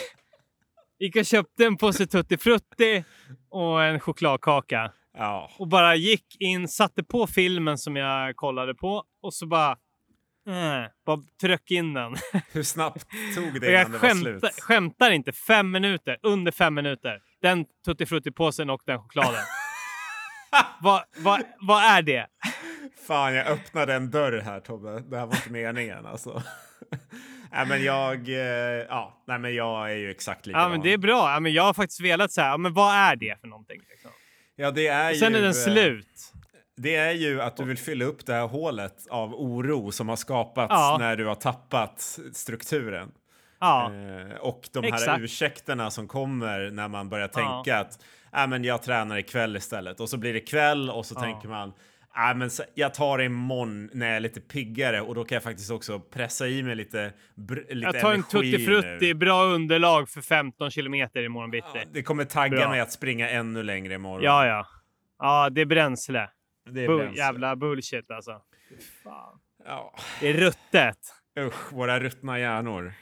gick 0.99 1.16
och 1.16 1.26
köpte 1.26 1.64
en 1.64 1.76
påse 1.76 2.07
Tutti 2.07 2.39
Frutti 2.39 3.05
och 3.51 3.82
en 3.84 4.01
chokladkaka. 4.01 4.93
ja. 5.18 5.51
Och 5.59 5.68
bara 5.68 5.95
gick 5.95 6.36
in, 6.41 6.68
satte 6.68 7.05
på 7.05 7.26
filmen 7.26 7.78
som 7.78 7.97
jag 7.97 8.36
kollade 8.36 8.74
på 8.74 9.05
och 9.22 9.34
så 9.34 9.47
bara, 9.47 9.76
äh, 10.49 10.84
bara 11.07 11.18
tryck 11.40 11.70
in 11.70 11.94
den. 11.94 12.16
Hur 12.53 12.62
snabbt 12.62 13.07
tog 13.34 13.61
det 13.61 13.70
jag 13.70 13.80
innan 13.80 13.92
det 13.92 13.99
var 13.99 14.14
slut? 14.14 14.42
skämtar, 14.42 14.61
skämtar 14.61 15.11
inte, 15.11 15.32
fem 15.32 15.70
minuter, 15.70 16.18
under 16.22 16.53
fem 16.53 16.74
minuter. 16.74 17.18
Den 17.42 17.64
Tutti 17.84 18.07
Frutti-påsen 18.07 18.70
och 18.70 18.82
den 18.86 18.99
chokladen. 18.99 19.40
vad, 20.80 21.03
vad, 21.16 21.42
vad 21.61 21.82
är 21.82 22.03
det? 22.03 22.26
Fan, 23.07 23.34
jag 23.34 23.46
öppnade 23.46 23.94
en 23.94 24.11
dörr 24.11 24.40
här 24.40 24.61
Tobbe. 24.61 25.01
Det 25.01 25.18
här 25.18 25.26
var 25.26 25.34
inte 25.34 25.51
meningen 25.51 26.07
alltså. 26.07 26.42
nej, 27.53 27.66
men 27.66 27.84
jag, 27.84 28.28
eh, 28.28 28.86
ja, 28.88 29.24
nej, 29.26 29.38
men 29.38 29.55
jag 29.55 29.92
är 29.92 29.96
ju 29.96 30.11
exakt 30.11 30.46
likadan. 30.46 30.64
Ja, 30.64 30.68
men 30.68 30.80
det 30.80 30.92
är 30.92 30.99
bra. 30.99 31.32
Ja, 31.32 31.40
men 31.40 31.53
jag 31.53 31.62
har 31.62 31.74
faktiskt 31.74 32.01
velat 32.01 32.32
säga, 32.32 32.46
ja, 32.46 32.57
men 32.57 32.74
vad 32.74 32.94
är 32.94 33.16
det 33.16 33.40
för 33.40 33.49
någonting? 33.49 33.80
Liksom? 33.90 34.11
Ja, 34.57 34.70
det 34.70 34.86
är 34.86 35.14
Sen 35.14 35.32
ju, 35.32 35.38
är 35.38 35.42
den 35.42 35.51
eh, 35.51 35.55
slut. 35.55 36.32
Det 36.79 36.97
är 36.97 37.12
ju 37.12 37.41
att 37.43 37.57
du 37.57 37.64
vill 37.64 37.79
fylla 37.79 38.05
upp 38.05 38.26
det 38.26 38.33
här 38.35 38.47
hålet 38.47 39.07
av 39.11 39.35
oro 39.35 39.93
som 39.93 40.09
har 40.09 40.16
skapats 40.16 40.70
Ja. 40.70 40.97
när 41.01 41.16
du 41.16 41.26
har 41.26 41.35
tappat 41.35 42.18
strukturen. 42.33 43.11
Ja, 43.61 43.93
Eh, 43.95 44.37
och 44.41 44.68
de 44.72 44.83
här 44.85 44.89
Exakt. 44.93 45.20
ursäkterna 45.20 45.91
som 45.91 46.09
kommer 46.09 46.70
när 46.70 46.89
man 46.89 47.09
börjar 47.09 47.31
Ja. 47.35 47.41
tänka 47.62 47.79
att 47.79 48.05
äh, 48.37 48.47
men 48.47 48.64
jag 48.64 48.83
tränar 48.83 49.18
ikväll 49.18 49.57
istället. 49.57 50.01
Och 50.01 50.09
så 50.09 50.16
blir 50.16 50.35
det 50.35 50.41
kväll 50.41 50.91
och 50.91 51.07
så 51.07 51.14
Ja. 51.16 51.20
tänker 51.20 51.49
man 51.49 51.68
äh, 52.31 52.37
men 52.37 52.51
jag 52.74 52.95
tar 52.95 53.18
det 53.18 53.24
imorgon 53.24 53.91
när 53.93 54.07
jag 54.07 54.16
är 54.16 54.20
lite 54.20 54.41
piggare 54.41 55.01
och 55.01 55.14
då 55.14 55.24
kan 55.24 55.37
jag 55.37 55.43
faktiskt 55.43 55.70
också 55.70 56.01
pressa 56.01 56.49
i 56.49 56.62
mig 56.62 56.74
lite, 56.74 57.12
br- 57.37 57.74
lite 57.74 57.87
jag 57.93 58.01
tar 58.01 58.09
en 58.09 58.14
energi 58.14 58.53
Tutti 58.53 58.64
Frutti, 58.66 59.07
nu. 59.07 59.14
bra 59.14 59.45
underlag 59.45 60.09
för 60.09 60.20
15 60.20 60.70
kilometer 60.70 61.22
imorgon 61.22 61.51
bitti. 61.51 61.66
Ja, 61.74 61.81
det 61.93 62.03
kommer 62.03 62.24
tagga 62.24 62.57
Bra. 62.59 62.68
mig 62.70 62.81
att 62.81 62.93
springa 62.93 63.29
ännu 63.31 63.62
längre 63.62 63.95
imorgon. 63.95 64.22
Ja, 64.22 64.47
ja. 64.47 64.66
Ja, 65.18 65.49
det 65.51 65.61
är 65.61 65.64
bränsle. 65.66 66.29
Det 66.72 66.82
är 66.82 66.86
Bull, 66.86 66.98
bränsle. 66.98 67.22
jävla 67.22 67.56
bullshit 67.56 68.10
alltså. 68.10 68.40
Fan. 69.04 69.38
Ja, 69.64 69.94
Det 70.20 70.28
är 70.28 70.32
ruttet. 70.34 70.98
usch, 71.40 71.72
våra 71.72 72.00
ruttna 72.00 72.38
hjärnor. 72.38 72.92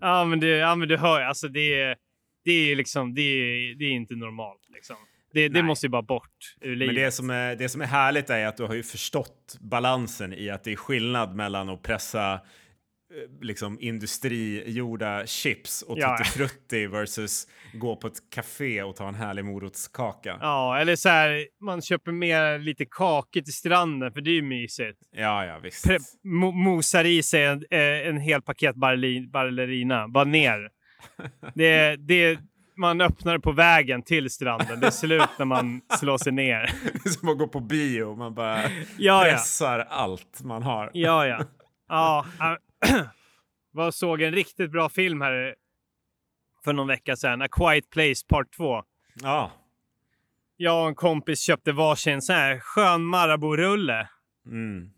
Ja, 0.00 0.24
men 0.24 0.40
du, 0.40 0.48
ja, 0.48 0.74
men 0.74 0.88
du 0.88 0.96
hör 0.96 1.20
alltså 1.20 1.48
det 1.48 1.80
är, 1.82 1.96
det 2.44 2.50
är 2.72 2.76
liksom, 2.76 3.14
det 3.14 3.20
är, 3.22 3.74
det 3.74 3.84
är 3.84 3.90
inte 3.92 4.14
normalt 4.14 4.60
liksom. 4.68 4.96
Det, 5.32 5.48
det 5.48 5.62
måste 5.62 5.86
ju 5.86 5.90
bara 5.90 6.02
bort 6.02 6.54
ur 6.60 6.76
livet. 6.76 6.94
Men 6.94 7.04
det 7.04 7.10
som, 7.10 7.30
är, 7.30 7.56
det 7.56 7.68
som 7.68 7.80
är 7.80 7.86
härligt 7.86 8.30
är 8.30 8.46
att 8.46 8.56
du 8.56 8.62
har 8.64 8.74
ju 8.74 8.82
förstått 8.82 9.56
balansen 9.60 10.32
i 10.32 10.50
att 10.50 10.64
det 10.64 10.72
är 10.72 10.76
skillnad 10.76 11.34
mellan 11.34 11.68
att 11.68 11.82
pressa 11.82 12.40
liksom 13.40 13.78
industrigjorda 13.80 15.26
chips 15.26 15.82
och 15.82 15.98
Ja. 15.98 16.18
tutti 16.34 16.86
versus 16.86 17.46
gå 17.74 17.96
på 17.96 18.06
ett 18.06 18.30
café 18.34 18.82
och 18.82 18.96
ta 18.96 19.08
en 19.08 19.14
härlig 19.14 19.44
morotskaka. 19.44 20.38
Ja, 20.40 20.78
eller 20.78 20.96
så 20.96 21.08
här, 21.08 21.46
man 21.60 21.82
köper 21.82 22.12
med 22.12 22.60
lite 22.64 22.84
kakor 22.90 23.40
till 23.40 23.52
stranden 23.52 24.12
för 24.12 24.20
det 24.20 24.30
är 24.30 24.34
ju 24.34 24.42
mysigt. 24.42 24.98
Ja, 25.12 25.46
ja, 25.46 25.58
visst. 25.58 25.86
Pre- 25.86 25.98
mo- 26.24 26.52
mosar 26.52 27.04
i 27.04 27.22
sig 27.22 27.44
en, 27.44 27.64
eh, 27.70 28.08
en 28.08 28.16
hel 28.18 28.42
paket 28.42 28.76
ballerina, 29.32 30.08
bara 30.08 30.24
ner. 30.24 30.68
Det, 31.54 31.96
det, 31.96 32.38
man 32.76 33.00
öppnar 33.00 33.38
på 33.38 33.52
vägen 33.52 34.02
till 34.02 34.30
stranden. 34.30 34.80
Det 34.80 34.86
är 34.86 34.90
slut 34.90 35.28
när 35.38 35.44
man 35.46 35.80
slår 35.98 36.18
sig 36.18 36.32
ner. 36.32 36.70
Det 36.92 37.08
är 37.08 37.10
som 37.10 37.28
att 37.28 37.38
gå 37.38 37.48
på 37.48 37.60
bio. 37.60 38.16
Man 38.16 38.34
bara 38.34 38.62
Ja, 38.62 38.68
ja. 38.98 39.24
pressar 39.32 39.78
allt 39.90 40.42
man 40.44 40.62
har. 40.62 40.90
Ja, 40.94 41.26
ja. 41.26 41.40
Ja, 41.88 42.26
vad 43.72 43.94
såg 43.94 44.22
en 44.22 44.32
riktigt 44.32 44.70
bra 44.70 44.88
film 44.88 45.20
här 45.20 45.54
för 46.64 46.72
någon 46.72 46.86
vecka 46.86 47.16
sedan. 47.16 47.42
A 47.42 47.48
Quiet 47.50 47.90
Place 47.90 48.26
Part 48.28 48.52
2. 48.56 48.82
Ja. 49.14 49.50
Jag 50.56 50.82
och 50.82 50.88
en 50.88 50.94
kompis 50.94 51.40
köpte 51.40 51.72
varsin 51.72 52.22
sån 52.22 52.36
här 52.36 52.58
skön 52.60 53.04
Marabou-rulle. 53.04 54.08
Mm. 54.46 54.90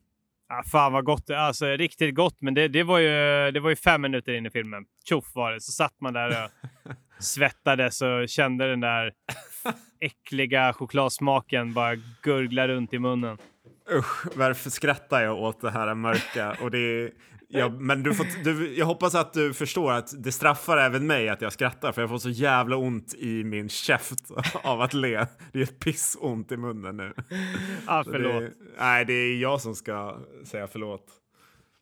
Ah, 0.49 0.63
fan 0.63 0.93
vad 0.93 1.05
gott. 1.05 1.31
Alltså 1.31 1.67
riktigt 1.67 2.15
gott. 2.15 2.37
Men 2.41 2.55
det, 2.55 2.69
det, 2.69 2.83
var 2.83 2.99
ju, 2.99 3.51
det 3.51 3.61
var 3.61 3.71
ju 3.71 3.77
fem 3.77 4.03
minuter 4.03 4.33
in 4.33 4.47
i 4.47 4.51
filmen. 4.51 4.85
Tjoff 5.09 5.35
var 5.35 5.53
det. 5.53 5.61
Så 5.61 5.73
satt 5.73 6.01
man 6.01 6.13
där 6.13 6.45
och 6.45 6.51
svettades 7.25 8.03
och 8.03 8.29
kände 8.29 8.71
den 8.71 8.81
där 8.81 9.13
äckliga 10.01 10.73
chokladsmaken 10.73 11.73
bara 11.73 11.95
gurgla 12.23 12.69
runt 12.69 12.93
i 12.93 12.99
munnen. 12.99 13.39
Usch, 13.91 14.37
varför 14.37 14.71
skrattar 14.71 15.23
jag 15.23 15.39
åt 15.39 15.61
det 15.61 15.71
här 15.71 15.95
mörka? 15.95 16.57
Och 16.63 16.71
det 16.71 16.79
är, 16.79 17.11
ja, 17.49 17.69
men 17.69 18.03
du 18.03 18.15
får, 18.15 18.45
du, 18.45 18.75
jag 18.79 18.87
hoppas 18.87 19.15
att 19.15 19.33
du 19.33 19.55
förstår 19.55 19.93
att 19.93 20.23
det 20.25 20.33
straffar 20.33 20.77
även 20.77 21.07
mig 21.07 21.29
att 21.29 21.41
jag 21.41 21.53
skrattar 21.53 21.93
för 21.93 22.03
jag 22.03 22.09
får 22.11 22.19
så 22.19 22.31
jävla 22.31 22.77
ont 22.77 23.15
i 23.15 23.45
min 23.45 23.69
käft 23.69 24.31
av 24.63 24.81
att 24.81 24.95
le. 24.95 25.27
Det 25.53 25.59
är 25.59 25.63
ett 25.63 25.79
pissont 25.81 26.53
i 26.53 26.57
munnen 26.57 26.97
nu. 26.97 27.15
Ah, 27.87 28.05
förlåt. 28.05 28.43
Det, 28.43 28.53
nej, 28.79 29.05
det 29.05 29.13
är 29.13 29.37
jag 29.41 29.61
som 29.61 29.75
ska 29.75 30.19
säga 30.45 30.67
förlåt. 30.67 31.07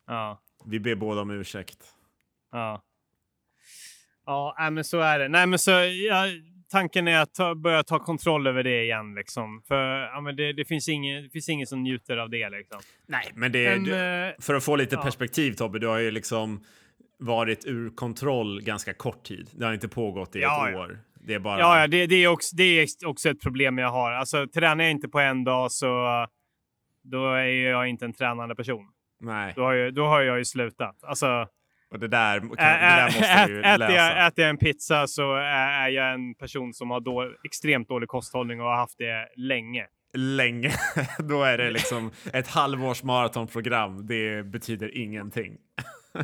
Ja, 0.07 0.41
Vi 0.65 0.81
ber 0.81 0.95
båda 0.95 1.21
om 1.21 1.31
ursäkt. 1.31 1.79
ja. 2.53 2.83
Ja, 4.29 4.71
men 4.73 4.85
så 4.85 5.01
är 5.01 5.19
det. 5.19 5.29
Nej, 5.29 5.47
men 5.47 5.59
så, 5.59 5.71
ja, 5.71 6.27
tanken 6.71 7.09
är 7.09 7.19
att 7.19 7.35
ta, 7.35 7.55
börja 7.55 7.83
ta 7.83 7.99
kontroll 7.99 8.47
över 8.47 8.63
det 8.63 8.83
igen. 8.83 9.15
Liksom. 9.15 9.63
För 9.69 10.01
ja, 10.01 10.21
men 10.21 10.37
det, 10.37 10.53
det, 10.53 10.65
finns 10.65 10.89
ingen, 10.89 11.23
det 11.23 11.31
finns 11.31 11.49
ingen 11.49 11.67
som 11.67 11.83
njuter 11.83 12.17
av 12.17 12.31
det. 12.31 12.51
Liksom. 12.51 12.81
Nej, 13.07 13.33
men 13.35 13.53
det 13.53 13.71
Men, 13.71 13.85
du, 13.85 13.95
eh, 13.95 14.35
för 14.41 14.55
att 14.55 14.65
få 14.65 14.77
lite 14.77 14.95
ja. 14.95 15.03
perspektiv 15.03 15.53
Tobbe, 15.53 15.79
du 15.79 15.87
har 15.87 15.99
ju 15.99 16.11
liksom 16.11 16.65
varit 17.19 17.67
ur 17.67 17.91
kontroll 17.91 18.63
ganska 18.63 18.95
kort 18.95 19.25
tid. 19.25 19.51
Det 19.53 19.65
har 19.65 19.73
inte 19.73 19.89
pågått 19.89 20.37
i 20.37 20.41
Ja, 20.41 20.69
ett 20.69 20.75
ja. 20.75 20.81
år. 20.81 20.99
Det 21.21 21.35
är 21.35 21.39
bara... 21.39 21.61
Ja, 21.61 21.81
ja 21.81 21.87
det, 21.87 22.07
det, 22.07 22.17
är 22.17 22.29
också, 22.29 22.57
det 22.57 22.63
är 22.63 22.87
också 23.07 23.29
ett 23.29 23.41
problem 23.41 23.79
jag 23.79 23.91
har. 23.91 24.13
Alltså, 24.13 24.47
tränar 24.47 24.85
jag 24.85 24.91
inte 24.91 25.09
på 25.09 25.21
en 25.21 25.45
dag 25.45 25.73
så 25.73 26.27
då 27.03 27.33
är 27.33 27.45
jag 27.47 27.89
inte 27.89 28.05
en 28.05 28.13
tränande 28.13 28.55
person. 28.55 28.87
Nej, 29.21 29.53
Då 29.57 29.63
har, 29.63 29.75
jag, 29.75 29.95
då 29.95 30.07
har 30.07 30.21
jag 30.21 30.39
ju 30.39 30.45
slutat. 30.45 31.05
Alltså, 31.05 31.49
och 31.97 32.01
det 32.01 32.09
där, 32.09 32.41
kan, 32.41 32.49
det 32.49 32.57
där 32.57 33.05
måste 33.05 33.47
du 33.47 33.61
äter, 33.61 33.79
läsa. 33.79 33.93
jag, 33.93 34.27
äter 34.27 34.43
jag 34.43 34.51
en 34.51 34.57
pizza 34.57 35.07
så 35.07 35.35
är, 35.35 35.89
jag 35.89 36.15
en 36.15 36.35
person 36.35 36.75
som 36.75 36.91
har 36.91 37.01
då, 37.01 37.33
extremt 37.45 37.89
dålig 37.89 38.09
kosthållning 38.09 38.61
och 38.61 38.67
har 38.67 38.77
haft 38.77 38.99
det 38.99 39.29
länge. 39.37 39.87
länge. 40.15 40.73
Då 41.19 41.43
är 41.43 41.59
det 41.59 41.71
liksom 41.71 42.11
ett 42.33 42.49
halvårs 42.49 43.03
maratonprogram. 43.03 44.07
Det 44.07 44.47
betyder 44.47 44.97
ingenting. 44.97 45.57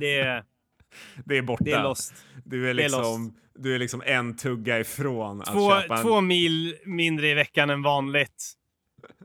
Det 0.00 0.20
är, 0.20 0.44
Det 1.24 1.38
är 1.38 1.42
borta. 1.42 1.64
det 1.64 1.72
är 1.72 1.82
lost. 1.82 2.14
Du 2.44 2.70
är 2.70 2.74
Det 2.74 2.82
är 2.82 2.88
liksom, 2.88 3.34
du 3.58 3.74
är 3.74 3.78
liksom 3.78 4.02
en 4.06 4.36
tugga 4.36 4.80
ifrån 4.80 5.42
Två, 5.42 5.72
att 5.72 5.82
köpa 5.82 5.96
en... 5.96 6.02
två 6.02 6.20
mil 6.20 6.76
mindre 6.84 7.28
i 7.28 7.34
veckan 7.34 7.70
än 7.70 7.82
vanligt. 7.82 8.52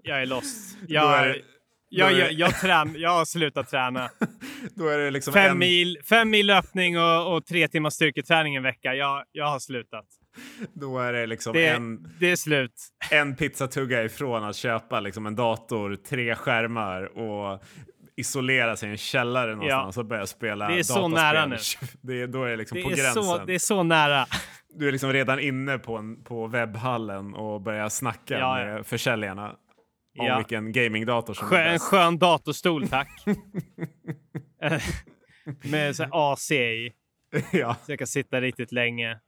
Jag 0.03 0.21
är 0.21 0.25
lost. 0.25 0.77
Jag, 0.87 1.27
är 1.27 1.41
jag, 1.89 2.13
jag, 2.13 2.31
jag, 2.31 2.59
trän, 2.59 2.95
jag 2.97 3.09
har 3.09 3.25
slutat 3.25 3.69
träna. 3.69 4.09
Då 4.75 4.87
är 4.87 4.97
det 4.97 5.11
liksom 5.11 5.33
Fem, 5.33 5.51
en, 5.51 5.57
mil, 5.57 5.97
fem 6.09 6.29
mil 6.29 6.45
löpning 6.47 6.99
och, 6.99 7.35
och 7.35 7.45
tre 7.45 7.67
timmars 7.67 7.93
styrketräning 7.93 8.55
en 8.55 8.63
vecka. 8.63 8.93
Jag, 8.93 9.23
jag 9.31 9.45
har 9.45 9.59
slutat. 9.59 10.05
då 10.73 10.99
är 10.99 11.13
det 11.13 11.25
liksom 11.25 11.53
Det, 11.53 11.67
en, 11.67 12.13
det 12.19 12.31
är 12.31 12.35
slut. 12.35 12.73
en 13.11 13.35
pizzatugga 13.35 14.03
ifrån 14.03 14.43
att 14.43 14.55
köpa 14.55 14.99
liksom 14.99 15.25
en 15.25 15.35
dator, 15.35 15.95
tre 15.95 16.35
skärmar 16.35 17.17
och 17.17 17.63
isolera 18.15 18.75
sig 18.75 18.89
i 18.89 18.91
en 18.91 18.97
källare 18.97 19.55
någonstans 19.55 19.97
och 19.97 20.05
börja 20.05 20.25
spela 20.25 20.67
Det 20.67 20.79
är 20.79 20.83
så 20.83 21.07
nära 21.07 21.45
nu. 21.45 21.57
Det 22.01 22.21
är, 22.21 22.27
då 22.27 22.43
är 22.43 22.49
det 22.49 22.55
liksom 22.55 22.77
Det 22.77 22.83
på 22.83 22.91
är, 22.91 22.95
gränsen. 22.95 23.23
så, 23.23 23.37
det 23.45 23.53
är 23.55 23.59
så 23.59 23.83
nära. 23.83 24.25
Du 24.75 24.87
är 24.87 24.91
liksom 24.91 25.13
redan 25.13 25.39
inne 25.39 25.77
på, 25.77 25.97
en, 25.97 26.23
på 26.23 26.47
webbhallen 26.47 27.33
och 27.33 27.61
börjar 27.61 27.89
snacka 27.89 28.39
Ja, 28.39 28.59
ja. 28.59 28.65
med 28.65 28.85
försäljarna 28.85 29.55
om 30.17 30.25
Ja. 30.25 30.37
vilken 30.37 30.71
gamingdator 30.71 31.33
som 31.33 31.47
Skö, 31.47 31.55
är 31.57 31.65
en 31.67 31.73
bäst. 31.73 31.85
skön 31.85 32.17
datorstol, 32.17 32.87
tack. 32.87 33.09
Med 35.63 35.95
så 35.95 36.03
AC 36.11 36.51
i. 36.51 36.93
ja. 37.51 37.75
Så 37.85 37.91
jag 37.91 37.99
kan 37.99 38.07
sitta 38.07 38.41
riktigt 38.41 38.71
länge. 38.71 39.19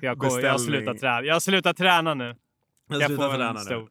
Jag, 0.00 0.18
går, 0.18 0.30
jag, 0.30 0.54
Beställning. 0.54 0.58
slutat 0.58 0.98
träna. 0.98 1.22
jag 1.22 1.34
har 1.34 1.40
slutat 1.40 1.76
träna 1.76 2.14
nu. 2.14 2.36
Jag 2.88 3.00
Jag 3.00 3.06
slutar 3.06 3.24
får 3.26 3.32
en 3.34 3.38
träna 3.38 3.52
nu. 3.52 3.58
stor. 3.64 3.88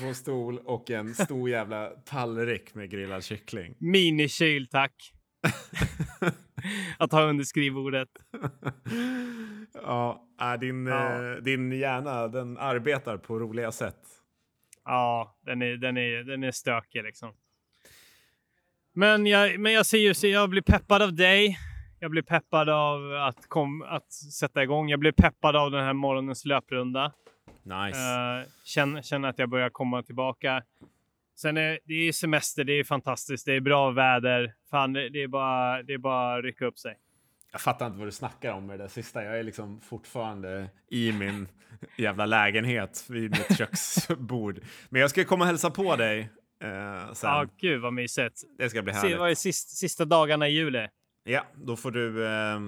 på 0.00 0.06
en 0.06 0.14
stol 0.14 0.58
och 0.58 0.90
en 0.90 1.14
stor 1.14 1.50
jävla 1.50 1.86
tallrik 2.04 2.74
med 2.74 2.90
grillad 2.90 3.24
kyckling. 3.24 3.74
Minikyl, 3.78 4.68
tack. 4.68 5.12
att 6.98 7.12
ha 7.12 7.22
under 7.22 7.44
skrivbordet. 7.44 8.08
ja, 9.74 10.56
din, 10.60 10.86
ja. 10.86 11.32
Eh, 11.32 11.36
din 11.42 11.72
hjärna 11.72 12.28
den 12.28 12.58
arbetar 12.58 13.16
på 13.16 13.38
roliga 13.38 13.72
sätt. 13.72 13.98
Ja, 14.84 15.36
den 15.40 15.62
är, 15.62 15.76
den 15.76 15.96
är, 15.96 16.24
den 16.24 16.44
är 16.44 16.50
stökig 16.50 17.02
liksom. 17.02 17.34
Men 18.92 19.26
jag, 19.26 19.60
men 19.60 19.72
jag 19.72 19.86
ser 19.86 19.98
ju, 19.98 20.30
jag 20.30 20.50
blir 20.50 20.62
peppad 20.62 21.02
av 21.02 21.14
dig. 21.14 21.58
Jag 22.00 22.10
blir 22.10 22.22
peppad 22.22 22.68
av 22.68 23.14
att, 23.14 23.48
kom, 23.48 23.82
att 23.82 24.12
sätta 24.12 24.62
igång. 24.62 24.88
Jag 24.88 25.00
blir 25.00 25.12
peppad 25.12 25.56
av 25.56 25.70
den 25.70 25.84
här 25.84 25.92
morgonens 25.92 26.44
löprunda. 26.44 27.12
Nice. 27.62 27.98
Uh, 27.98 28.48
känner, 28.64 29.02
känner 29.02 29.28
att 29.28 29.38
jag 29.38 29.48
börjar 29.48 29.70
komma 29.70 30.02
tillbaka. 30.02 30.62
Sen 31.34 31.56
är 31.56 31.78
det 31.84 31.94
är 31.94 32.12
semester, 32.12 32.64
det 32.64 32.72
är 32.72 32.84
fantastiskt, 32.84 33.46
det 33.46 33.52
är 33.52 33.60
bra 33.60 33.90
väder. 33.90 34.54
Fan, 34.70 34.92
det, 34.92 35.08
det 35.08 35.22
är 35.22 35.28
bara, 35.28 35.82
det 35.82 35.92
är 35.92 35.98
bara 35.98 36.38
att 36.38 36.44
rycka 36.44 36.66
upp 36.66 36.78
sig. 36.78 36.98
Jag 37.52 37.60
fattar 37.60 37.86
inte 37.86 37.98
vad 37.98 38.08
du 38.08 38.12
snackar 38.12 38.52
om 38.52 38.66
med 38.66 38.78
det 38.78 38.84
där 38.84 38.88
sista. 38.88 39.24
Jag 39.24 39.38
är 39.38 39.42
liksom 39.42 39.80
fortfarande 39.80 40.70
i 40.90 41.12
min 41.12 41.48
jävla 41.96 42.26
lägenhet 42.26 43.04
vid 43.08 43.30
mitt 43.30 43.58
köksbord. 43.58 44.60
Men 44.88 45.00
jag 45.00 45.10
ska 45.10 45.24
komma 45.24 45.44
och 45.44 45.46
hälsa 45.46 45.70
på 45.70 45.96
dig 45.96 46.20
eh, 46.62 47.12
sen. 47.12 47.30
Ja, 47.30 47.46
gud 47.58 47.80
vad 47.80 47.92
mysigt. 47.92 48.42
Det 48.58 48.70
ska 48.70 48.82
bli 48.82 48.92
härligt. 48.92 49.18
vad 49.18 49.30
är 49.30 49.34
sista, 49.34 49.70
sista 49.70 50.04
dagarna 50.04 50.48
i 50.48 50.52
juli? 50.52 50.88
Ja, 51.24 51.46
då 51.54 51.76
får 51.76 51.90
du 51.90 52.26
eh, 52.26 52.60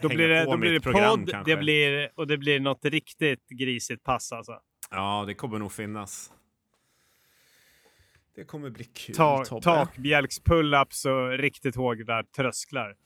då 0.00 0.08
blir 0.08 0.28
det, 0.28 0.44
då 0.44 0.56
blir 0.56 0.72
det 0.72 0.80
program, 0.80 1.18
podd, 1.18 1.30
kanske. 1.30 1.52
det 1.52 1.56
blir, 1.56 2.10
och 2.14 2.26
det 2.26 2.38
blir 2.38 2.60
något 2.60 2.84
riktigt 2.84 3.48
grisigt 3.48 4.04
pass 4.04 4.32
alltså. 4.32 4.60
Ja, 4.90 5.24
det 5.26 5.34
kommer 5.34 5.58
nog 5.58 5.72
finnas. 5.72 6.32
Det 8.36 8.44
kommer 8.44 8.70
bli 8.70 8.84
kul, 8.84 9.14
Ta, 9.14 9.44
Tobbe. 9.44 9.62
Takbjälks 9.62 10.42
pull-ups 10.42 11.06
och 11.06 11.38
riktigt 11.38 11.76
hårda 11.76 12.22
trösklar. 12.36 12.96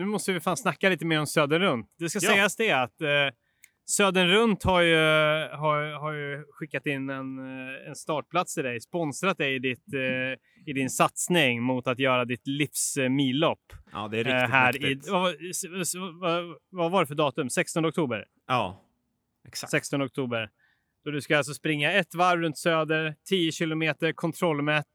Nu 0.00 0.06
måste 0.06 0.32
vi 0.32 0.40
fan 0.40 0.56
snacka 0.56 0.88
lite 0.88 1.04
mer 1.04 1.20
om 1.20 1.26
Södern 1.26 1.62
runt. 1.62 1.86
Det 1.98 2.10
ska 2.10 2.18
ja. 2.22 2.30
sägas 2.30 2.56
det 2.56 2.70
att 2.70 3.00
eh, 3.00 3.08
Södern 3.86 4.28
runt 4.28 4.62
har 4.62 4.80
ju, 4.80 4.96
har, 5.56 6.00
har 6.00 6.12
ju 6.12 6.44
skickat 6.50 6.86
in 6.86 7.10
en, 7.10 7.38
eh, 7.38 7.88
en 7.88 7.96
startplats 7.96 8.54
till 8.54 8.64
dig, 8.64 8.80
sponsrat 8.80 9.38
dig 9.38 9.54
i, 9.54 9.58
ditt, 9.58 9.94
eh, 9.94 10.38
i 10.66 10.72
din 10.72 10.90
satsning 10.90 11.62
mot 11.62 11.86
att 11.86 11.98
göra 11.98 12.24
ditt 12.24 12.46
livs 12.46 12.96
eh, 12.96 13.08
millopp. 13.08 13.72
Ja, 13.92 14.08
det 14.08 14.18
är 14.18 14.24
riktigt 14.24 14.42
eh, 14.42 14.50
här 14.50 14.84
i, 14.84 15.00
vad, 15.10 15.34
vad, 16.20 16.56
vad, 16.70 16.90
var 16.90 17.00
det 17.00 17.06
för 17.06 17.14
datum? 17.14 17.50
16 17.50 17.86
oktober? 17.86 18.24
Ja, 18.46 18.82
exakt. 19.48 19.70
16 19.70 20.02
oktober. 20.02 20.50
Så 21.02 21.10
du 21.10 21.20
ska 21.20 21.36
alltså 21.36 21.54
springa 21.54 21.92
ett 21.92 22.14
varv 22.14 22.40
runt 22.40 22.58
Söder, 22.58 23.14
10 23.28 23.52
kilometer 23.52 24.12
kontrollmätt. 24.12 24.86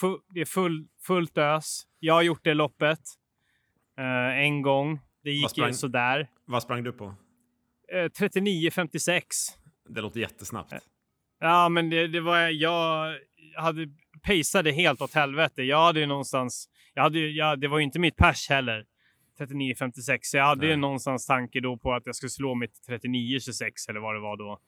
Full, 0.00 0.18
det 0.34 0.40
är 0.40 0.44
full, 0.44 0.86
fullt 1.06 1.38
ös. 1.38 1.82
Jag 1.98 2.14
har 2.14 2.22
gjort 2.22 2.44
det 2.44 2.54
loppet 2.54 3.00
eh, 3.98 4.38
en 4.38 4.62
gång. 4.62 5.00
Det 5.24 5.30
gick 5.30 5.58
ju 5.58 5.72
sådär. 5.72 6.28
Vad 6.44 6.62
sprang 6.62 6.82
du 6.82 6.92
på? 6.92 7.14
39.56. 7.92 9.22
Det 9.88 10.00
låter 10.00 10.20
jättesnabbt. 10.20 10.72
Ja, 11.40 11.68
men 11.68 11.90
det, 11.90 12.06
det 12.06 12.20
var 12.20 12.38
jag 12.38 13.14
hade 13.56 13.88
paceade 14.22 14.72
helt 14.72 15.02
åt 15.02 15.14
helvete. 15.14 15.62
Jag 15.62 15.84
hade 15.84 16.00
ju 16.00 16.06
någonstans. 16.06 16.68
Jag 16.94 17.02
hade 17.02 17.18
jag, 17.18 17.60
det 17.60 17.68
var 17.68 17.78
ju 17.78 17.84
inte 17.84 17.98
mitt 17.98 18.16
pers 18.16 18.48
heller. 18.48 18.84
39.56. 19.38 20.18
Så 20.22 20.36
jag 20.36 20.44
hade 20.44 20.60
Nej. 20.60 20.70
ju 20.70 20.76
någonstans 20.76 21.26
tanke 21.26 21.60
då 21.60 21.76
på 21.76 21.92
att 21.92 22.06
jag 22.06 22.14
skulle 22.16 22.30
slå 22.30 22.54
mitt 22.54 22.86
39.26 22.88 23.70
eller 23.88 24.00
vad 24.00 24.14
det 24.14 24.20
var 24.20 24.36
då. 24.36 24.60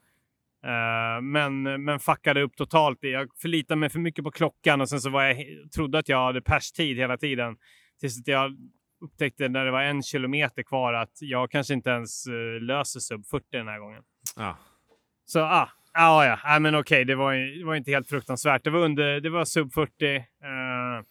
Uh, 0.66 1.22
men, 1.22 1.84
men 1.84 2.00
fuckade 2.00 2.42
upp 2.42 2.56
totalt. 2.56 2.98
Jag 3.00 3.28
förlitade 3.42 3.78
mig 3.78 3.88
för 3.88 3.98
mycket 3.98 4.24
på 4.24 4.30
klockan 4.30 4.80
och 4.80 4.88
sen 4.88 5.00
så 5.00 5.10
var 5.10 5.22
jag, 5.22 5.36
trodde 5.74 5.98
att 5.98 6.08
jag 6.08 6.26
hade 6.26 6.42
pers-tid 6.42 6.96
hela 6.96 7.16
tiden. 7.16 7.56
Tills 8.00 8.20
att 8.20 8.28
jag 8.28 8.56
upptäckte 9.04 9.48
när 9.48 9.64
det 9.64 9.70
var 9.70 9.82
en 9.82 10.02
kilometer 10.02 10.62
kvar 10.62 10.92
att 10.92 11.18
jag 11.20 11.50
kanske 11.50 11.74
inte 11.74 11.90
ens 11.90 12.26
uh, 12.26 12.60
löser 12.60 13.00
sub 13.00 13.26
40 13.26 13.46
den 13.50 13.68
här 13.68 13.78
gången. 13.78 14.02
Ja. 14.36 14.56
Så 15.24 15.40
ah, 15.40 15.68
ah 15.92 16.24
ja, 16.24 16.38
ah, 16.44 16.58
men 16.58 16.74
okej, 16.74 16.80
okay, 16.80 17.04
det, 17.04 17.14
var, 17.14 17.58
det 17.58 17.64
var 17.64 17.74
inte 17.74 17.90
helt 17.90 18.08
fruktansvärt. 18.08 18.64
Det 18.64 18.70
var, 18.70 18.80
under, 18.80 19.20
det 19.20 19.30
var 19.30 19.44
sub 19.44 19.72
40. 19.72 20.06
Uh, 20.06 20.14
eh, 20.14 21.04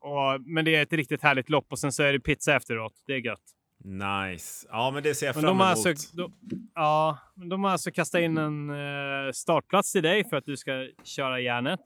och, 0.00 0.40
men 0.40 0.64
det 0.64 0.76
är 0.76 0.82
ett 0.82 0.92
riktigt 0.92 1.22
härligt 1.22 1.50
lopp 1.50 1.66
och 1.72 1.78
sen 1.78 1.92
så 1.92 2.02
är 2.02 2.12
det 2.12 2.20
pizza 2.20 2.56
efteråt. 2.56 2.92
Det 3.06 3.12
är 3.12 3.18
gött. 3.18 3.54
Nice. 3.84 4.66
Ja, 4.70 4.90
men 4.90 5.02
det 5.02 5.14
ser 5.14 5.26
jag 5.26 5.34
fram 5.34 5.44
emot. 5.44 5.62
Alltså, 5.62 6.16
de, 6.16 6.32
ja, 6.74 7.18
de 7.34 7.64
har 7.64 7.70
alltså 7.70 7.90
kastat 7.90 8.20
in 8.20 8.38
en 8.38 8.70
uh, 8.70 9.32
startplats 9.32 9.92
till 9.92 10.02
dig 10.02 10.24
för 10.24 10.36
att 10.36 10.44
du 10.44 10.56
ska 10.56 10.88
köra 11.04 11.40
järnet. 11.40 11.80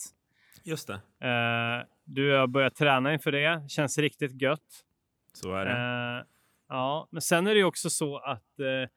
Just 0.64 0.86
det. 0.86 0.94
Uh, 0.94 1.86
du 2.04 2.32
har 2.32 2.46
börjat 2.46 2.74
träna 2.74 3.12
inför 3.12 3.32
det. 3.32 3.70
Känns 3.70 3.98
riktigt 3.98 4.42
gött. 4.42 4.84
Så 5.32 5.54
är 5.54 5.64
det. 5.64 5.72
Uh, 5.72 6.26
ja, 6.68 7.08
men 7.10 7.22
sen 7.22 7.46
är 7.46 7.54
det 7.54 7.64
också 7.64 7.90
så 7.90 8.18
att 8.18 8.60
uh, 8.60 8.88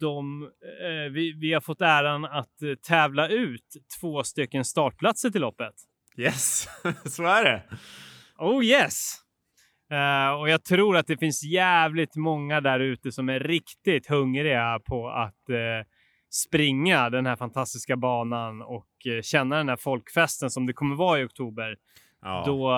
de, 0.00 0.42
uh, 0.42 1.12
vi, 1.12 1.32
vi 1.32 1.52
har 1.52 1.60
fått 1.60 1.80
äran 1.80 2.24
att 2.24 2.54
tävla 2.86 3.28
ut 3.28 3.76
två 4.00 4.24
stycken 4.24 4.64
startplatser 4.64 5.30
till 5.30 5.40
loppet. 5.40 5.74
Yes, 6.16 6.68
så 7.04 7.24
är 7.24 7.44
det. 7.44 7.62
Oh 8.38 8.64
yes! 8.64 9.22
och 10.38 10.48
jag 10.48 10.64
tror 10.64 10.96
att 10.96 11.06
det 11.06 11.16
finns 11.16 11.44
jävligt 11.44 12.16
många 12.16 12.60
där 12.60 12.80
ute 12.80 13.12
som 13.12 13.28
är 13.28 13.40
riktigt 13.40 14.06
hungriga 14.06 14.80
på 14.84 15.08
att 15.08 15.42
springa 16.30 17.10
den 17.10 17.26
här 17.26 17.36
fantastiska 17.36 17.96
banan 17.96 18.62
och 18.62 18.88
känna 19.22 19.56
den 19.56 19.68
här 19.68 19.76
folkfesten 19.76 20.50
som 20.50 20.66
det 20.66 20.72
kommer 20.72 20.96
vara 20.96 21.20
i 21.20 21.24
oktober. 21.24 21.76
Ja. 22.26 22.42
Då 22.46 22.72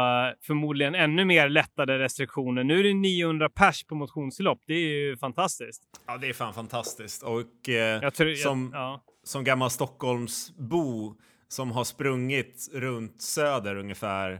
förmodligen 0.46 0.94
ännu 0.94 1.24
mer 1.24 1.49
lättade 1.49 1.99
restriktioner. 1.99 2.64
Nu 2.64 2.80
är 2.80 2.84
det 2.84 2.94
900 2.94 3.49
pers 3.49 3.84
på 3.84 3.94
motionslopp. 3.94 4.62
Det 4.66 4.74
är 4.74 4.88
ju 4.88 5.16
fantastiskt. 5.16 5.82
Ja, 6.07 6.16
det 6.18 6.28
är 6.28 6.32
fan 6.32 6.55
fantastiskt. 6.55 7.22
Och 7.22 7.68
eh, 7.68 8.11
tror, 8.11 8.34
som, 8.34 8.70
jag, 8.72 8.80
ja. 8.80 9.03
som 9.24 9.44
gammal 9.44 9.70
Stockholmsbo 9.70 11.14
som 11.49 11.70
har 11.70 11.84
sprungit 11.84 12.70
runt 12.72 13.22
Söder 13.22 13.76
ungefär 13.76 14.32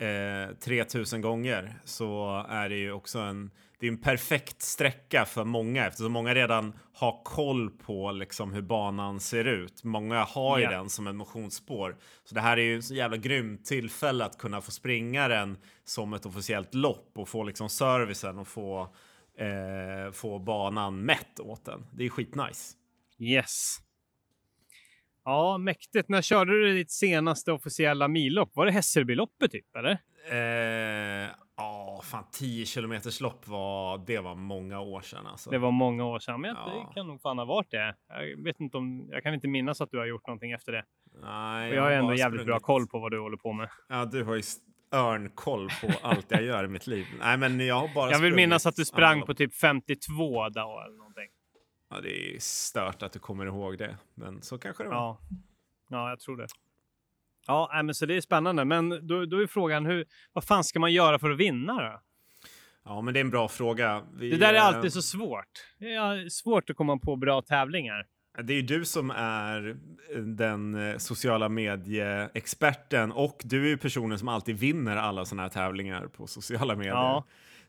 eh, 0.00 0.56
3000 0.64 1.20
gånger 1.20 1.74
så 1.84 2.44
är 2.48 2.68
det 2.68 2.76
ju 2.76 2.92
också 2.92 3.18
en 3.18 3.50
det 3.78 3.86
är 3.86 3.90
en 3.90 4.00
perfekt 4.00 4.62
sträcka 4.62 5.24
för 5.24 5.44
många 5.44 5.86
eftersom 5.86 6.12
många 6.12 6.34
redan 6.34 6.72
har 6.92 7.22
koll 7.24 7.70
på 7.70 8.12
liksom 8.12 8.52
hur 8.52 8.62
banan 8.62 9.20
ser 9.20 9.44
ut. 9.44 9.84
Många 9.84 10.24
har 10.24 10.58
ju 10.58 10.62
yeah. 10.62 10.78
den 10.78 10.90
som 10.90 11.06
en 11.06 11.16
motionsspår. 11.16 11.96
Så 12.24 12.34
det 12.34 12.40
här 12.40 12.56
är 12.56 12.62
ju 12.62 12.82
så 12.82 12.94
jävla 12.94 13.16
grymt 13.16 13.64
tillfälle 13.64 14.24
att 14.24 14.38
kunna 14.38 14.60
få 14.60 14.70
springa 14.70 15.28
den 15.28 15.56
som 15.84 16.14
ett 16.14 16.26
officiellt 16.26 16.74
lopp 16.74 17.12
och 17.14 17.28
få 17.28 17.42
liksom 17.42 17.68
servicen 17.68 18.38
och 18.38 18.48
få, 18.48 18.94
eh, 19.38 20.12
få 20.12 20.38
banan 20.38 21.00
mätt 21.00 21.40
åt 21.40 21.64
den. 21.64 21.86
Det 21.92 22.04
är 22.04 22.08
skitnice. 22.08 22.76
Yes. 23.18 23.78
Ja, 25.24 25.58
mäktigt. 25.58 26.08
När 26.08 26.22
körde 26.22 26.52
du 26.52 26.74
ditt 26.74 26.90
senaste 26.90 27.52
officiella 27.52 28.08
millopp? 28.08 28.50
Var 28.54 28.66
det 28.66 28.72
Hässelbyloppet 28.72 29.50
typ, 29.50 29.76
eller? 29.76 29.98
Eh, 30.30 31.30
Ja, 31.56 32.00
fan 32.04 32.24
10 32.32 32.66
kilometers 32.66 33.20
lopp 33.20 33.48
var, 33.48 33.98
det 34.06 34.18
var 34.18 34.34
många 34.34 34.80
år 34.80 35.00
sedan 35.00 35.26
alltså. 35.26 35.50
Det 35.50 35.58
var 35.58 35.70
många 35.70 36.04
år 36.04 36.18
sedan, 36.18 36.40
men 36.40 36.54
ja. 36.54 36.86
det 36.88 36.94
kan 36.94 37.06
nog 37.06 37.20
fan 37.20 37.38
ha 37.38 37.44
varit 37.44 37.70
det. 37.70 37.94
Jag 38.08 38.44
vet 38.44 38.60
inte 38.60 38.76
om, 38.76 39.08
jag 39.10 39.22
kan 39.22 39.34
inte 39.34 39.48
minnas 39.48 39.80
att 39.80 39.90
du 39.90 39.98
har 39.98 40.06
gjort 40.06 40.26
någonting 40.26 40.52
efter 40.52 40.72
det. 40.72 40.84
Nej. 41.22 41.70
Och 41.70 41.76
jag 41.76 41.82
har 41.82 41.90
ändå 41.90 42.14
jävligt 42.14 42.40
sprungit. 42.40 42.46
bra 42.46 42.60
koll 42.60 42.86
på 42.86 42.98
vad 42.98 43.10
du 43.10 43.20
håller 43.20 43.36
på 43.36 43.52
med. 43.52 43.68
Ja, 43.88 44.04
du 44.04 44.24
har 44.24 44.34
ju 44.34 44.42
örnkoll 44.92 45.68
på 45.80 45.88
allt 46.02 46.26
jag 46.28 46.42
gör 46.42 46.64
i 46.64 46.68
mitt 46.68 46.86
liv. 46.86 47.06
Nej, 47.20 47.36
men 47.36 47.66
jag 47.66 47.80
har 47.80 47.94
bara 47.94 48.10
Jag 48.10 48.18
vill 48.18 48.34
minnas 48.34 48.66
att 48.66 48.76
du 48.76 48.84
sprang 48.84 49.22
på 49.22 49.34
typ 49.34 49.54
52 49.54 50.48
då 50.48 50.82
eller 50.86 50.96
någonting. 50.98 51.28
Ja, 51.94 52.00
det 52.00 52.34
är 52.34 52.40
stört 52.40 53.02
att 53.02 53.12
du 53.12 53.18
kommer 53.18 53.46
ihåg 53.46 53.78
det, 53.78 53.96
men 54.14 54.42
så 54.42 54.58
kanske 54.58 54.82
det 54.82 54.88
var. 54.88 54.96
Ja, 54.96 55.18
ja 55.88 56.08
jag 56.08 56.20
tror 56.20 56.36
det. 56.36 56.46
Ja, 57.46 57.80
men 57.84 57.94
så 57.94 58.06
det 58.06 58.16
är 58.16 58.20
spännande. 58.20 58.64
Men 58.64 59.06
då, 59.06 59.24
då 59.24 59.42
är 59.42 59.46
frågan, 59.46 59.86
hur, 59.86 60.04
vad 60.32 60.44
fan 60.44 60.64
ska 60.64 60.80
man 60.80 60.92
göra 60.92 61.18
för 61.18 61.30
att 61.30 61.38
vinna 61.38 61.82
då? 61.82 62.00
Ja, 62.84 63.00
men 63.00 63.14
det 63.14 63.20
är 63.20 63.24
en 63.24 63.30
bra 63.30 63.48
fråga. 63.48 64.02
Vi, 64.14 64.30
det 64.30 64.36
där 64.36 64.54
är 64.54 64.58
alltid 64.58 64.92
så 64.92 65.02
svårt. 65.02 65.48
Det 65.78 65.94
är 65.94 66.28
svårt 66.28 66.70
att 66.70 66.76
komma 66.76 66.98
på 66.98 67.16
bra 67.16 67.42
tävlingar. 67.42 68.06
Det 68.42 68.52
är 68.52 68.56
ju 68.56 68.62
du 68.62 68.84
som 68.84 69.10
är 69.10 69.76
den 70.36 70.74
eh, 70.74 70.96
sociala 70.98 71.48
medieexperten 71.48 73.12
och 73.12 73.40
du 73.44 73.64
är 73.64 73.68
ju 73.68 73.78
personen 73.78 74.18
som 74.18 74.28
alltid 74.28 74.56
vinner 74.56 74.96
alla 74.96 75.24
sådana 75.24 75.42
här 75.42 75.50
tävlingar 75.50 76.06
på 76.06 76.26
sociala 76.26 76.76
medier. 76.76 76.94
Ja. 76.94 77.24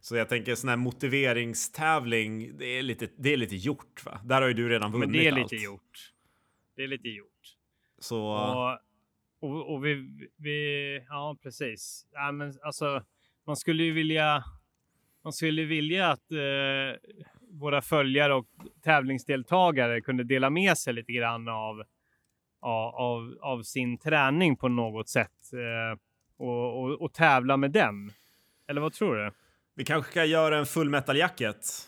Så 0.06 0.16
jag 0.16 0.30
tänker 0.30 0.56
sån 0.56 0.70
här 0.70 0.78
motiveringstävling, 0.78 2.58
det 2.58 2.66
är 2.66 2.84
lite, 2.84 3.08
det 3.18 3.34
är 3.34 3.38
lite 3.38 3.56
gjort 3.56 4.06
va? 4.06 4.20
Där 4.24 4.41
har 4.41 4.47
ju 4.47 4.53
du 4.53 4.70
redan 4.70 4.91
vunnit 4.91 5.06
allt. 5.06 5.12
Men 5.12 5.20
det 5.20 5.28
är 5.28 5.32
lite 5.32 5.56
allt. 5.56 5.64
gjort. 5.64 6.14
Det 6.76 6.84
är 6.84 6.88
lite 6.88 7.10
gjort. 7.10 7.56
Så... 7.99 8.28
Och 8.28 8.80
och, 9.39 9.74
och 9.74 9.86
vi, 9.86 10.08
vi, 10.38 11.06
ja 11.10 11.38
precis. 11.43 12.08
Ja, 12.12 12.32
men 12.32 12.53
alltså, 12.64 13.03
man 13.47 13.56
skulle 13.56 13.84
ju 13.84 13.91
vilja, 13.91 14.43
man 15.24 15.34
skulle 15.34 15.64
vilja 15.64 16.08
att 16.08 16.32
eh, 16.32 16.99
våra 17.51 17.82
följare 17.82 18.34
och 18.34 18.45
tävlingsdeltagare 18.84 20.01
kunde 20.01 20.24
dela 20.24 20.49
med 20.49 20.78
sig 20.78 20.93
lite 20.93 21.12
grann 21.12 21.47
av, 21.47 21.84
av, 22.60 23.38
av 23.41 23.64
sin 23.64 23.97
träning 23.97 24.56
på 24.58 24.68
något 24.68 25.10
sätt 25.10 25.53
eh, 25.53 25.99
och, 26.38 26.84
och, 26.84 27.01
och, 27.01 27.14
tävla 27.14 27.58
med 27.58 27.72
den. 27.72 28.12
Eller 28.68 28.82
vad 28.82 28.93
tror 28.93 29.16
du? 29.16 29.32
Vi 29.76 29.86
kanske 29.86 30.11
ska 30.11 30.26
göra 30.26 30.57
en 30.57 30.65
full 30.65 30.89
metal 30.89 31.17
jacket. 31.17 31.88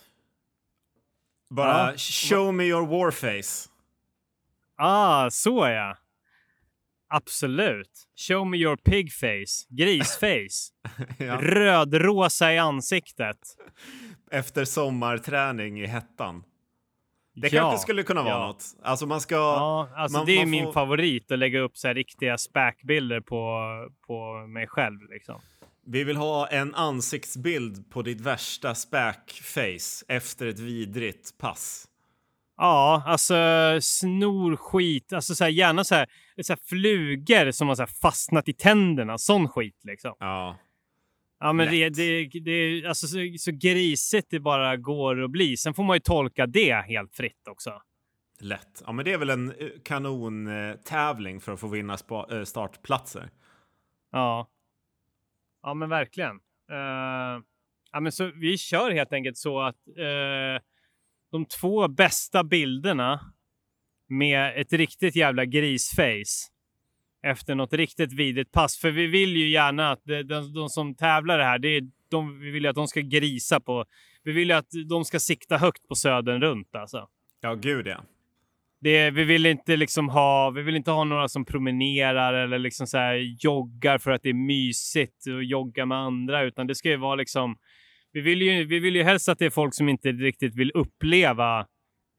Bara 1.49 1.91
ja. 1.91 1.97
show 1.97 2.53
me 2.53 2.63
your 2.63 2.87
warface. 2.87 3.69
Ah, 4.77 5.29
så 5.29 5.67
ja. 5.67 5.97
Absolut. 7.09 8.07
Show 8.15 8.47
me 8.47 8.57
your 8.57 8.75
pig 8.75 9.11
face. 9.11 9.65
Grisface. 9.69 10.73
ja. 11.17 11.41
Rödrosa 11.41 12.53
i 12.53 12.57
ansiktet. 12.57 13.37
Efter 14.31 14.65
sommarträning 14.65 15.81
i 15.81 15.85
hettan. 15.85 16.43
Det 17.41 17.53
ja, 17.53 17.61
kanske 17.61 17.81
skulle 17.81 18.03
kunna 18.03 18.23
vara 18.23 18.33
ja. 18.33 18.47
något. 18.47 18.63
Alltså 18.83 19.05
man 19.05 19.21
ska... 19.21 19.35
Ja, 19.35 19.89
alltså 19.95 20.17
man, 20.17 20.25
det 20.25 20.31
är 20.31 20.39
man 20.39 20.49
min 20.49 20.63
får... 20.63 20.73
favorit 20.73 21.31
att 21.31 21.39
lägga 21.39 21.59
upp 21.59 21.77
så 21.77 21.87
här 21.87 21.95
riktiga 21.95 22.37
späkbilder 22.37 23.21
på, 23.21 23.61
på 24.07 24.47
mig 24.47 24.67
själv 24.67 25.01
liksom. 25.09 25.41
Vi 25.89 26.03
vill 26.03 26.17
ha 26.17 26.47
en 26.47 26.75
ansiktsbild 26.75 27.89
på 27.89 28.01
ditt 28.01 28.21
värsta 28.21 28.75
späkface 28.75 30.05
efter 30.07 30.47
ett 30.47 30.59
vidrigt 30.59 31.37
pass. 31.37 31.87
Ja, 32.57 33.03
alltså 33.05 33.35
snorskit, 33.81 35.13
alltså 35.13 35.35
så 35.35 35.43
här, 35.43 35.51
gärna 35.51 35.83
så 35.83 35.95
här, 35.95 36.07
så 36.41 36.53
här 36.53 36.59
flugor 36.63 37.51
som 37.51 37.67
har 37.67 37.75
så 37.75 37.85
fastnat 37.85 38.49
i 38.49 38.53
tänderna, 38.53 39.17
sån 39.17 39.49
skit 39.49 39.81
liksom. 39.83 40.13
Ja. 40.19 40.57
Ja, 41.39 41.53
men 41.53 41.71
det, 41.71 41.89
det, 41.89 42.29
det, 42.39 42.85
alltså 42.87 43.07
så, 43.07 43.17
så 43.39 43.51
grisigt 43.51 44.27
det 44.29 44.39
bara 44.39 44.77
går 44.77 45.23
att 45.23 45.31
bli. 45.31 45.57
Sen 45.57 45.73
får 45.73 45.83
man 45.83 45.95
ju 45.95 45.99
tolka 45.99 46.47
det 46.47 46.73
helt 46.73 47.15
fritt 47.15 47.47
också. 47.49 47.81
Lätt. 48.39 48.83
Ja, 48.85 48.91
men 48.91 49.05
det 49.05 49.13
är 49.13 49.17
väl 49.17 49.29
en 49.29 49.51
eh, 49.51 49.67
kanontävling 49.83 51.41
för 51.41 51.51
att 51.53 51.59
få 51.59 51.67
vinna 51.67 51.97
eh, 52.31 52.43
startplatser. 52.43 53.29
Ja. 54.11 54.47
Ja, 55.61 55.73
men 55.73 55.89
verkligen. 55.89 56.35
Uh, 56.71 57.43
ja, 57.91 57.99
men 57.99 58.11
så 58.11 58.31
vi 58.35 58.57
kör 58.57 58.91
helt 58.91 59.13
enkelt 59.13 59.37
så 59.37 59.61
att 59.61 59.87
uh, 59.87 60.61
de 61.31 61.45
två 61.45 61.87
bästa 61.87 62.43
bilderna 62.43 63.33
med 64.09 64.61
ett 64.61 64.73
riktigt 64.73 65.15
jävla 65.15 65.45
grisface 65.45 66.51
efter 67.23 67.55
något 67.55 67.73
riktigt 67.73 68.13
vidrigt 68.13 68.51
pass. 68.51 68.77
För 68.77 68.91
vi 68.91 69.07
vill 69.07 69.35
ju 69.35 69.49
gärna 69.49 69.91
att 69.91 70.01
de, 70.03 70.23
de, 70.23 70.53
de 70.53 70.69
som 70.69 70.95
tävlar 70.95 71.37
det 71.37 71.43
här, 71.43 71.59
det 71.59 71.67
är, 71.67 71.81
de, 72.09 72.39
vi 72.39 72.51
vill 72.51 72.63
ju 72.63 72.69
att 72.69 72.75
de 72.75 72.87
ska 72.87 73.01
grisa 73.01 73.59
på... 73.59 73.85
Vi 74.23 74.31
vill 74.31 74.49
ju 74.49 74.55
att 74.55 74.69
de 74.89 75.05
ska 75.05 75.19
sikta 75.19 75.57
högt 75.57 75.87
på 75.87 75.95
södern 75.95 76.41
runt 76.41 76.75
alltså. 76.75 77.07
Ja, 77.41 77.55
gud 77.55 77.87
ja. 77.87 78.03
Det, 78.87 79.11
vi 79.11 79.23
vill 79.23 79.45
inte 79.45 79.75
liksom 79.75 80.09
ha, 80.09 80.49
vi 80.49 80.61
vill 80.61 80.75
inte 80.75 80.91
ha 80.91 81.03
några 81.03 81.27
som 81.27 81.45
promenerar 81.45 82.33
eller 82.33 82.59
liksom 82.59 82.87
så 82.87 82.97
joggar 83.39 83.97
för 83.97 84.11
att 84.11 84.23
det 84.23 84.29
är 84.29 84.33
mysigt 84.33 85.27
att 85.27 85.47
jogga 85.47 85.85
med 85.85 85.97
andra, 85.97 86.43
utan 86.43 86.67
det 86.67 86.75
ska 86.75 86.89
ju 86.89 86.97
vara 86.97 87.15
liksom 87.15 87.57
vi 88.11 88.21
vill 88.21 88.41
ju, 88.41 88.65
vi 88.65 88.79
vill 88.79 88.95
ju 88.95 89.03
helst 89.03 89.29
att 89.29 89.39
det 89.39 89.45
är 89.45 89.49
folk 89.49 89.75
som 89.75 89.89
inte 89.89 90.11
riktigt 90.11 90.55
vill 90.55 90.71
uppleva 90.71 91.59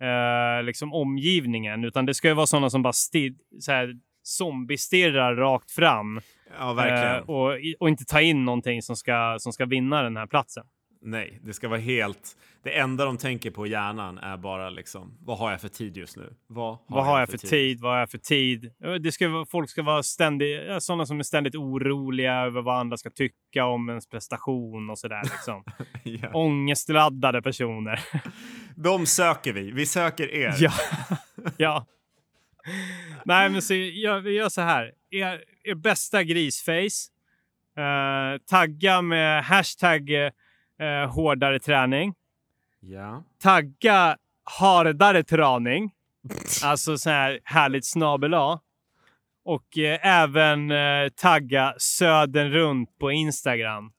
eh, 0.03 0.63
liksom 0.63 0.93
omgivningen, 0.93 1.85
utan 1.85 2.07
det 2.07 2.15
ska 2.15 2.29
ju 2.29 2.35
vara 2.35 2.47
sådana 2.47 2.71
som 2.71 2.83
bara 2.83 2.93
stirr, 2.93 3.35
så 3.61 3.73
här, 3.73 3.95
zombiestirrar 4.23 5.35
rakt 5.35 5.71
fram. 5.71 6.21
Ja, 6.59 6.73
verkligen. 6.73 7.17
Eh, 7.17 7.31
och, 7.31 7.53
och 7.79 7.89
inte 7.89 8.05
ta 8.05 8.21
in 8.21 8.45
någonting 8.45 8.83
som 8.83 8.97
ska, 8.97 9.37
som 9.39 9.53
ska 9.53 9.67
vinna 9.67 10.03
den 10.03 10.17
här 10.17 10.27
platsen. 10.27 10.65
Nej, 11.01 11.41
det 11.45 11.55
ska 11.55 11.69
vara 11.69 11.81
helt... 11.81 12.37
Det 12.63 12.79
enda 12.79 13.05
de 13.05 13.19
tänker 13.19 13.51
på 13.51 13.67
i 13.67 13.71
hjärnan 13.71 14.19
är 14.19 14.37
bara 14.37 14.71
liksom, 14.71 15.19
vad 15.21 15.39
har 15.39 15.51
jag 15.51 15.61
för 15.61 15.69
tid 15.69 15.97
just 15.97 16.17
nu? 16.17 16.35
Vad 16.47 16.67
har, 16.67 16.79
vad 16.87 17.01
jag, 17.01 17.05
har 17.05 17.21
jag, 17.21 17.31
för 17.31 17.39
tid? 17.39 17.51
tid? 17.51 17.81
Vad 17.81 17.93
har 17.93 17.99
jag 17.99 18.11
för 18.11 18.19
tid? 18.19 18.73
Det 19.01 19.13
ska, 19.13 19.47
folk 19.51 19.71
ska 19.71 19.83
vara 19.83 20.03
ständigt, 20.03 20.83
sådana 20.83 21.07
som 21.07 21.19
är 21.19 21.23
ständigt 21.23 21.55
oroliga 21.55 22.35
över 22.35 22.63
vad 22.63 22.79
andra 22.79 22.97
ska 22.97 23.11
tycka 23.11 23.65
om 23.65 23.89
ens 23.89 24.09
prestation 24.09 24.91
och 24.91 24.99
sådär. 24.99 25.23
Liksom. 25.23 25.65
ja. 26.03 26.31
Ångestladdade 26.33 27.43
personer. 27.43 28.01
de 28.77 29.07
söker 29.07 29.53
vi. 29.53 29.71
Vi 29.71 29.87
söker 29.87 30.35
er. 30.35 30.55
ja. 30.59 30.73
ja. 31.57 31.87
Nej, 33.25 33.51
men 33.51 33.63
så, 33.63 33.75
jag, 33.75 34.21
vi 34.21 34.33
gör 34.33 34.49
så 34.49 34.61
här. 34.61 34.93
Er, 35.11 35.45
er 35.65 35.75
bästa 35.75 36.23
grisface. 36.23 37.11
Uh, 37.79 38.39
tagga 38.47 39.03
med 39.03 39.45
hashtag 39.45 40.11
uh, 40.83 41.11
hårdare 41.11 41.59
träning. 41.59 42.15
Ja. 42.81 43.25
Tagga 43.43 44.17
hardare 44.59 45.23
träning. 45.23 45.91
alltså 46.65 46.99
så 46.99 47.11
här 47.11 47.41
härligt 47.45 47.87
snabel. 47.87 48.35
Och 49.45 49.79
eh, 49.79 50.07
även 50.07 50.71
eh, 50.71 51.09
tagga 51.09 51.75
södern 51.79 52.51
runt 52.51 52.99
på 52.99 53.11
Instagram. 53.11 53.93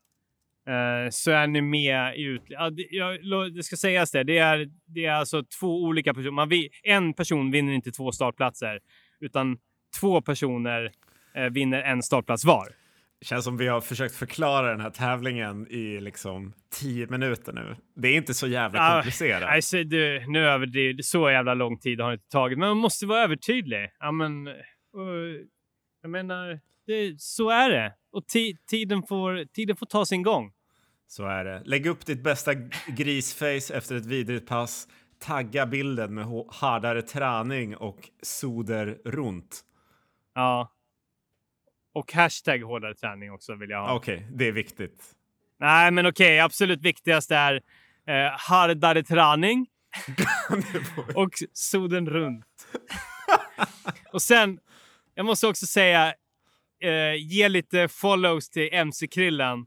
Eh, 0.67 1.09
så 1.11 1.31
är 1.31 1.47
ni 1.47 1.61
med 1.61 2.15
i 2.15 2.21
ut... 2.21 2.41
Ja, 2.45 2.69
det, 2.69 2.87
jag, 2.91 3.53
det 3.55 3.63
ska 3.63 3.75
sägas 3.75 4.11
det. 4.11 4.23
Det 4.23 4.37
är, 4.37 4.69
det 4.85 5.05
är 5.05 5.11
alltså 5.11 5.43
två 5.59 5.83
olika 5.83 6.13
personer. 6.13 6.31
Man 6.31 6.49
en 6.83 7.13
person 7.13 7.51
vinner 7.51 7.73
inte 7.73 7.91
två 7.91 8.11
startplatser, 8.11 8.79
utan 9.19 9.57
två 9.99 10.21
personer 10.21 10.91
eh, 11.35 11.43
vinner 11.43 11.81
en 11.81 12.03
startplats 12.03 12.45
var. 12.45 12.78
Känns 13.21 13.45
som 13.45 13.57
vi 13.57 13.67
har 13.67 13.81
försökt 13.81 14.15
förklara 14.15 14.71
den 14.71 14.81
här 14.81 14.89
tävlingen 14.89 15.67
i 15.67 16.01
liksom 16.01 16.53
tio 16.79 17.07
minuter 17.07 17.53
nu. 17.53 17.75
Det 17.95 18.07
är 18.07 18.15
inte 18.15 18.33
så 18.33 18.47
jävla 18.47 18.93
komplicerat. 18.93 19.43
Ah, 19.43 19.55
alltså, 19.55 19.83
du, 19.83 20.25
nu 20.27 20.45
överdriver 20.45 21.01
Så 21.01 21.31
jävla 21.31 21.53
lång 21.53 21.79
tid 21.79 22.01
har 22.01 22.09
det 22.09 22.13
inte 22.13 22.29
tagit. 22.29 22.59
Men 22.59 22.67
man 22.67 22.77
måste 22.77 23.05
vara 23.05 23.23
övertydlig. 23.23 23.89
Ja, 23.99 24.11
men, 24.11 24.47
uh, 24.47 24.53
jag 26.01 26.11
menar, 26.11 26.59
det, 26.87 27.21
så 27.21 27.49
är 27.49 27.69
det. 27.69 27.93
Och 28.11 28.23
tiden, 28.69 29.03
får, 29.03 29.45
tiden 29.45 29.75
får 29.75 29.85
ta 29.85 30.05
sin 30.05 30.23
gång. 30.23 30.53
Så 31.07 31.25
är 31.25 31.45
det. 31.45 31.61
Lägg 31.65 31.85
upp 31.85 32.05
ditt 32.05 32.23
bästa 32.23 32.53
grisface 32.87 33.73
efter 33.73 33.95
ett 33.95 34.05
vidrigt 34.05 34.47
pass. 34.47 34.87
Tagga 35.19 35.65
bilden 35.65 36.13
med 36.13 36.25
hårdare 36.25 37.01
träning 37.01 37.75
och 37.75 38.09
soder 38.21 38.97
runt. 39.05 39.61
Ja, 40.35 40.71
och 41.99 42.13
hashtag 42.13 42.59
hårdare 42.61 42.95
träning 42.95 43.31
också 43.31 43.55
vill 43.55 43.69
jag 43.69 43.81
ha. 43.81 43.93
Okej, 43.93 44.15
okay, 44.15 44.27
det 44.31 44.47
är 44.47 44.51
viktigt. 44.51 45.03
Nej, 45.59 45.91
men 45.91 46.05
okej, 46.05 46.25
okay, 46.25 46.39
absolut 46.39 46.81
viktigast 46.81 47.31
är 47.31 47.53
eh, 48.07 48.31
hardare 48.37 49.03
träning 49.03 49.67
och 51.15 51.29
soden 51.53 52.09
runt. 52.09 52.45
och 54.13 54.21
sen, 54.21 54.59
jag 55.15 55.25
måste 55.25 55.47
också 55.47 55.65
säga, 55.65 56.13
eh, 56.83 57.15
ge 57.15 57.49
lite 57.49 57.87
follows 57.87 58.49
till 58.49 58.69
MC-krillen. 58.71 59.65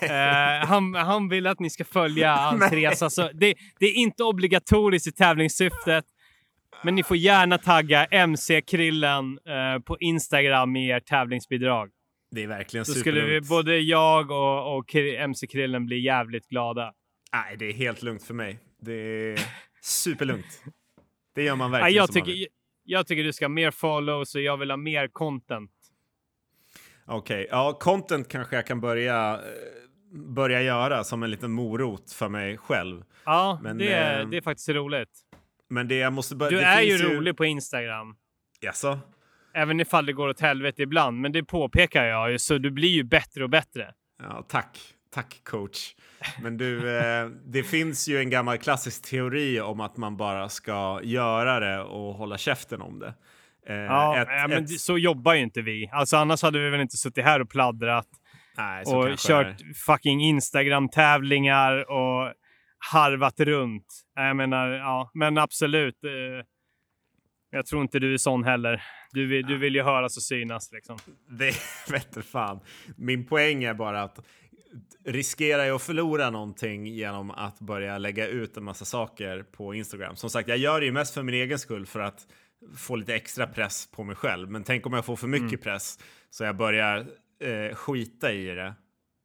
Eh, 0.00 0.66
han, 0.66 0.94
han 0.94 1.28
vill 1.28 1.46
att 1.46 1.60
ni 1.60 1.70
ska 1.70 1.84
följa 1.84 2.34
hans 2.34 2.62
resa. 2.72 3.10
Så 3.10 3.30
det, 3.34 3.54
det, 3.78 3.86
är 3.86 3.94
inte 3.94 4.24
obligatoriskt 4.24 5.06
i 5.06 5.12
tävlingssyftet. 5.12 6.04
Men 6.84 6.94
ni 6.94 7.02
får 7.02 7.16
gärna 7.16 7.58
tagga 7.58 8.04
MC-krillen 8.04 9.38
eh, 9.46 9.82
på 9.82 9.98
Instagram 10.00 10.72
med 10.72 10.96
ert 10.96 11.06
tävlingsbidrag. 11.06 11.90
Det 12.30 12.42
är 12.42 12.46
verkligen 12.46 12.84
superlugnt. 12.84 12.98
Så 12.98 13.00
skulle 13.00 13.40
vi, 13.40 13.40
både 13.40 13.78
jag 13.78 14.30
och, 14.30 14.76
och 14.76 14.94
MC-krillen 14.94 15.86
bli 15.86 15.98
jävligt 15.98 16.48
glada. 16.48 16.92
Nej, 17.32 17.56
det 17.56 17.66
är 17.66 17.72
helt 17.72 18.02
lugnt 18.02 18.22
för 18.22 18.34
mig. 18.34 18.58
Det 18.82 18.92
är 18.92 19.38
superlugnt. 19.82 20.62
Det 21.34 21.42
gör 21.42 21.56
man 21.56 21.70
verkligen 21.70 21.86
Nej, 21.86 21.96
jag, 21.96 22.12
tycker, 22.12 22.32
jag, 22.32 22.48
jag 22.84 23.06
tycker 23.06 23.24
du 23.24 23.32
ska 23.32 23.44
ha 23.44 23.48
mer 23.48 23.70
follows 23.70 24.34
och 24.34 24.40
jag 24.40 24.56
vill 24.56 24.70
ha 24.70 24.76
mer 24.76 25.08
content. 25.08 25.70
Okej, 27.06 27.36
okay. 27.36 27.46
ja, 27.50 27.78
content 27.80 28.28
kanske 28.28 28.56
jag 28.56 28.66
kan 28.66 28.80
börja, 28.80 29.40
börja 30.12 30.62
göra 30.62 31.04
som 31.04 31.22
en 31.22 31.30
liten 31.30 31.50
morot 31.50 32.12
för 32.12 32.28
mig 32.28 32.58
själv. 32.58 33.04
Ja, 33.24 33.60
Men, 33.62 33.78
det, 33.78 33.94
eh, 33.94 34.28
det 34.28 34.36
är 34.36 34.40
faktiskt 34.40 34.68
roligt. 34.68 35.10
Men 35.70 35.88
det 35.88 35.96
jag 35.96 36.12
måste 36.12 36.36
börja... 36.36 36.58
Du 36.58 36.64
är 36.64 36.80
ju 36.80 36.98
rolig 36.98 37.36
på 37.36 37.44
Instagram. 37.44 38.16
Jaså? 38.60 38.98
Även 39.54 39.80
ifall 39.80 40.06
det 40.06 40.12
går 40.12 40.28
åt 40.28 40.40
helvete 40.40 40.82
ibland, 40.82 41.20
men 41.20 41.32
det 41.32 41.44
påpekar 41.44 42.04
jag 42.04 42.32
ju, 42.32 42.38
så 42.38 42.58
du 42.58 42.70
blir 42.70 42.88
ju 42.88 43.02
bättre 43.02 43.44
och 43.44 43.50
bättre. 43.50 43.94
Ja, 44.22 44.46
tack. 44.48 44.78
Tack 45.14 45.40
coach. 45.44 45.94
Men 46.42 46.56
du, 46.56 46.98
eh, 46.98 47.26
det 47.44 47.62
finns 47.62 48.08
ju 48.08 48.18
en 48.18 48.30
gammal 48.30 48.58
klassisk 48.58 49.10
teori 49.10 49.60
om 49.60 49.80
att 49.80 49.96
man 49.96 50.16
bara 50.16 50.48
ska 50.48 51.00
göra 51.02 51.60
det 51.60 51.82
och 51.82 52.14
hålla 52.14 52.38
käften 52.38 52.82
om 52.82 52.98
det. 52.98 53.14
Eh, 53.68 53.76
ja, 53.76 54.22
ett, 54.22 54.28
ja, 54.30 54.48
men 54.48 54.64
ett... 54.64 54.80
så 54.80 54.98
jobbar 54.98 55.34
ju 55.34 55.42
inte 55.42 55.62
vi. 55.62 55.90
Alltså 55.92 56.16
annars 56.16 56.42
hade 56.42 56.58
vi 56.58 56.70
väl 56.70 56.80
inte 56.80 56.96
suttit 56.96 57.24
här 57.24 57.40
och 57.40 57.50
pladdrat 57.50 58.08
Nej, 58.56 58.84
och 58.86 59.18
kört 59.18 59.56
fucking 59.86 60.20
Instagram-tävlingar 60.20 61.90
och 61.90 62.32
harvat 62.92 63.40
runt. 63.40 63.86
Jag 64.14 64.36
menar, 64.36 64.68
ja, 64.68 65.10
men 65.14 65.38
absolut. 65.38 66.04
Eh, 66.04 66.46
jag 67.50 67.66
tror 67.66 67.82
inte 67.82 67.98
du 67.98 68.14
är 68.14 68.18
sån 68.18 68.44
heller. 68.44 68.82
Du 69.12 69.26
vill, 69.26 69.46
du 69.46 69.58
vill 69.58 69.74
ju 69.74 69.82
höras 69.82 70.16
och 70.16 70.22
synas 70.22 70.72
liksom. 70.72 70.98
Det 71.28 71.54
vete 71.90 72.22
fan. 72.22 72.60
Min 72.96 73.26
poäng 73.26 73.64
är 73.64 73.74
bara 73.74 74.02
att 74.02 74.20
riskerar 75.04 75.64
jag 75.64 75.74
att 75.74 75.82
förlora 75.82 76.30
någonting 76.30 76.86
genom 76.86 77.30
att 77.30 77.60
börja 77.60 77.98
lägga 77.98 78.26
ut 78.28 78.56
en 78.56 78.64
massa 78.64 78.84
saker 78.84 79.42
på 79.42 79.74
Instagram. 79.74 80.16
Som 80.16 80.30
sagt, 80.30 80.48
jag 80.48 80.58
gör 80.58 80.80
det 80.80 80.86
ju 80.86 80.92
mest 80.92 81.14
för 81.14 81.22
min 81.22 81.34
egen 81.34 81.58
skull 81.58 81.86
för 81.86 82.00
att 82.00 82.26
få 82.76 82.96
lite 82.96 83.14
extra 83.14 83.46
press 83.46 83.88
på 83.92 84.04
mig 84.04 84.16
själv. 84.16 84.50
Men 84.50 84.64
tänk 84.64 84.86
om 84.86 84.92
jag 84.92 85.04
får 85.04 85.16
för 85.16 85.28
mycket 85.28 85.48
mm. 85.48 85.60
press 85.60 85.98
så 86.30 86.44
jag 86.44 86.56
börjar 86.56 87.06
eh, 87.40 87.74
skita 87.74 88.32
i 88.32 88.46
det. 88.46 88.74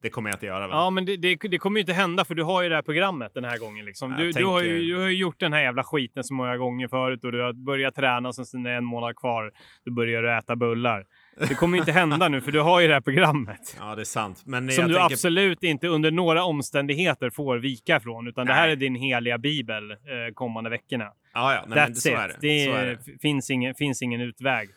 Det 0.01 0.09
kommer 0.09 0.29
jag 0.29 0.35
inte 0.35 0.45
göra. 0.45 0.67
Va? 0.67 0.73
Ja, 0.73 0.89
men 0.89 1.05
det, 1.05 1.17
det, 1.17 1.35
det, 1.35 1.57
kommer 1.57 1.79
ju 1.79 1.81
inte 1.81 1.93
hända 1.93 2.25
för 2.25 2.35
du 2.35 2.43
har 2.43 2.63
ju 2.63 2.69
det 2.69 2.75
här 2.75 2.81
programmet 2.81 3.33
den 3.33 3.43
här 3.43 3.57
gången. 3.57 3.85
Liksom. 3.85 4.11
Du, 4.11 4.33
tänker... 4.33 4.39
du, 4.39 4.45
har 4.45 4.63
ju, 4.63 4.85
du 4.87 4.99
har 4.99 5.07
ju 5.07 5.17
gjort 5.17 5.39
den 5.39 5.53
här 5.53 5.61
jävla 5.61 5.83
skiten 5.83 6.23
så 6.23 6.33
många 6.33 6.57
gånger 6.57 6.87
förut 6.87 7.23
och 7.23 7.31
du 7.31 7.41
har 7.41 7.53
börjat 7.53 7.95
träna 7.95 8.29
och 8.29 8.35
sen 8.35 8.65
är 8.65 8.69
det 8.69 8.75
en 8.75 8.85
månad 8.85 9.15
kvar. 9.15 9.51
Då 9.85 9.91
börjar 9.91 10.23
du 10.23 10.37
äta 10.37 10.55
bullar. 10.55 11.05
Det 11.47 11.53
kommer 11.53 11.77
inte 11.77 11.91
hända 11.91 12.27
nu 12.27 12.41
för 12.41 12.51
du 12.51 12.59
har 12.59 12.79
ju 12.79 12.87
det 12.87 12.93
här 12.93 13.01
programmet. 13.01 13.77
Ja, 13.79 13.95
det 13.95 14.01
är 14.01 14.05
sant. 14.05 14.43
Men 14.45 14.71
som 14.71 14.87
du 14.87 14.93
tänker... 14.93 15.13
absolut 15.13 15.63
inte 15.63 15.87
under 15.87 16.11
några 16.11 16.43
omständigheter 16.43 17.29
får 17.29 17.57
vika 17.57 17.97
ifrån, 17.97 18.27
utan 18.27 18.45
Nej. 18.45 18.55
det 18.55 18.59
här 18.59 18.69
är 18.69 18.75
din 18.75 18.95
heliga 18.95 19.37
bibel 19.37 19.91
eh, 19.91 19.97
kommande 20.33 20.69
veckorna. 20.69 21.05
Ja, 21.33 21.53
ja. 21.53 21.63
Nej, 21.67 21.77
That's 21.77 21.93
så 21.93 22.09
it. 22.09 22.15
Är 22.15 22.27
det. 22.27 22.35
det, 22.39 22.65
är 22.65 22.85
det. 22.85 23.19
Finns, 23.21 23.49
ingen, 23.49 23.75
finns 23.75 24.01
ingen 24.01 24.21
utväg. 24.21 24.69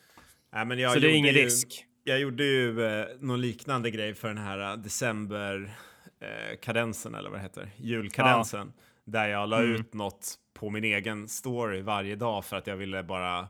Nej, 0.54 0.64
men 0.64 0.90
så 0.90 0.98
det 0.98 1.10
är 1.10 1.14
ingen 1.14 1.34
ju, 1.34 1.42
risk. 1.42 1.86
Jag 2.04 2.20
gjorde 2.20 2.44
ju 2.44 2.84
eh, 2.84 3.06
någon 3.20 3.40
liknande 3.40 3.90
grej 3.90 4.14
för 4.14 4.28
den 4.28 4.38
här 4.38 4.72
uh, 4.72 4.82
december 4.82 5.74
eh, 6.20 6.58
kadensen 6.60 7.14
eller 7.14 7.30
vad 7.30 7.38
det 7.38 7.42
heter, 7.42 7.70
julkadensen, 7.76 8.72
ja. 8.76 8.82
där 9.04 9.28
jag 9.28 9.48
la 9.48 9.58
mm. 9.58 9.74
ut 9.74 9.94
något 9.94 10.38
på 10.54 10.70
min 10.70 10.84
egen 10.84 11.28
story 11.28 11.82
varje 11.82 12.16
dag 12.16 12.44
för 12.44 12.56
att 12.56 12.66
jag 12.66 12.76
ville 12.76 13.02
bara 13.02 13.48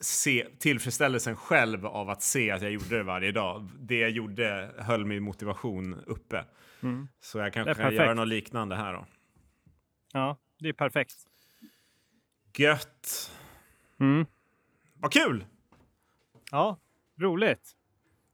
se 0.00 0.46
tillfredsställelsen 0.58 1.36
själv 1.36 1.86
av 1.86 2.10
att 2.10 2.22
se 2.22 2.50
att 2.50 2.62
jag 2.62 2.70
gjorde 2.70 2.96
det 2.96 3.02
varje 3.02 3.32
dag. 3.32 3.68
Det 3.78 3.98
jag 3.98 4.10
gjorde 4.10 4.74
höll 4.78 5.04
min 5.04 5.22
motivation 5.22 5.94
uppe. 6.06 6.44
Mm. 6.80 7.08
Så 7.20 7.38
jag 7.38 7.52
kanske 7.52 7.74
kan 7.74 7.94
göra 7.94 8.14
något 8.14 8.28
liknande 8.28 8.76
här 8.76 8.92
då. 8.92 9.06
Ja, 10.12 10.36
det 10.58 10.68
är 10.68 10.72
perfekt. 10.72 11.14
Gött. 12.56 13.32
Mm. 14.00 14.26
Vad 14.94 15.12
kul! 15.12 15.44
Ja, 16.50 16.78
roligt. 17.20 17.74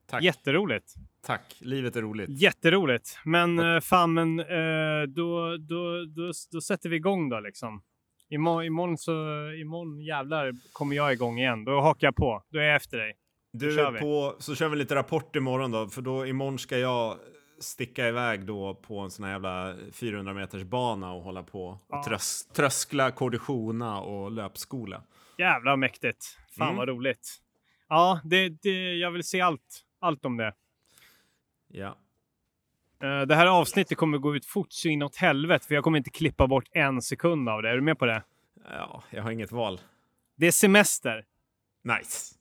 Tack. 0.06 0.22
Jätteroligt. 0.22 0.94
Tack, 1.26 1.56
livet 1.60 1.96
är 1.96 2.02
roligt. 2.02 2.42
Jätteroligt. 2.42 3.18
Men 3.24 3.58
uh, 3.58 3.80
fan, 3.80 4.14
men 4.14 4.40
uh, 4.40 5.02
då, 5.02 5.56
då, 5.56 6.04
då, 6.04 6.32
då 6.52 6.60
sätter 6.60 6.88
vi 6.88 6.96
igång 6.96 7.28
då 7.28 7.40
liksom. 7.40 7.82
Imorgon, 8.30 8.64
imorgon, 8.64 8.98
så, 8.98 9.12
imorgon 9.60 10.00
jävlar 10.00 10.52
kommer 10.72 10.96
jag 10.96 11.12
igång 11.12 11.38
igen. 11.38 11.64
Då 11.64 11.80
hakar 11.80 12.06
jag 12.06 12.16
på. 12.16 12.42
Då 12.50 12.58
är 12.58 12.62
jag 12.62 12.76
efter 12.76 12.98
dig. 12.98 13.16
Du 13.52 13.80
är 13.80 13.92
på, 13.92 14.36
så 14.38 14.54
kör 14.54 14.68
vi 14.68 14.76
lite 14.76 14.94
rapport 14.94 15.36
imorgon 15.36 15.70
då, 15.70 15.88
för 15.88 16.02
då 16.02 16.26
imorgon 16.26 16.58
ska 16.58 16.78
jag 16.78 17.18
sticka 17.58 18.08
iväg 18.08 18.46
då 18.46 18.74
på 18.74 18.98
en 18.98 19.10
sån 19.10 19.24
här 19.24 19.32
jävla 19.32 19.74
400 19.92 20.34
meters 20.34 20.62
bana 20.62 21.12
och 21.12 21.22
hålla 21.22 21.42
på 21.42 21.78
ja. 21.88 21.98
och 21.98 22.04
trös, 22.04 22.46
tröskla, 22.46 23.10
korditiona 23.10 24.00
och 24.00 24.32
löpskola. 24.32 25.02
Jävlar 25.38 25.76
mäktigt. 25.76 26.38
Fan 26.58 26.66
mm. 26.66 26.76
vad 26.76 26.88
roligt. 26.88 27.40
Ja, 27.88 28.20
det, 28.24 28.48
det, 28.48 28.94
jag 28.94 29.10
vill 29.10 29.24
se 29.24 29.40
allt, 29.40 29.84
allt 30.00 30.24
om 30.24 30.36
det. 30.36 30.54
Ja. 31.68 31.98
Uh, 33.04 33.22
det 33.22 33.34
här 33.34 33.46
avsnittet 33.46 33.98
kommer 33.98 34.18
gå 34.18 34.36
ut 34.36 34.46
fort 34.46 34.72
så 34.72 34.88
inåt 34.88 35.16
helvete, 35.16 35.66
för 35.66 35.74
jag 35.74 35.84
kommer 35.84 35.98
inte 35.98 36.10
klippa 36.10 36.46
bort 36.46 36.68
en 36.72 37.02
sekund 37.02 37.48
av 37.48 37.62
det. 37.62 37.70
Är 37.70 37.74
du 37.74 37.80
med 37.80 37.98
på 37.98 38.06
det? 38.06 38.22
Ja, 38.70 39.02
jag 39.10 39.22
har 39.22 39.30
inget 39.30 39.52
val. 39.52 39.80
Det 40.36 40.46
är 40.46 40.50
semester. 40.50 41.24
Nice. 41.84 42.34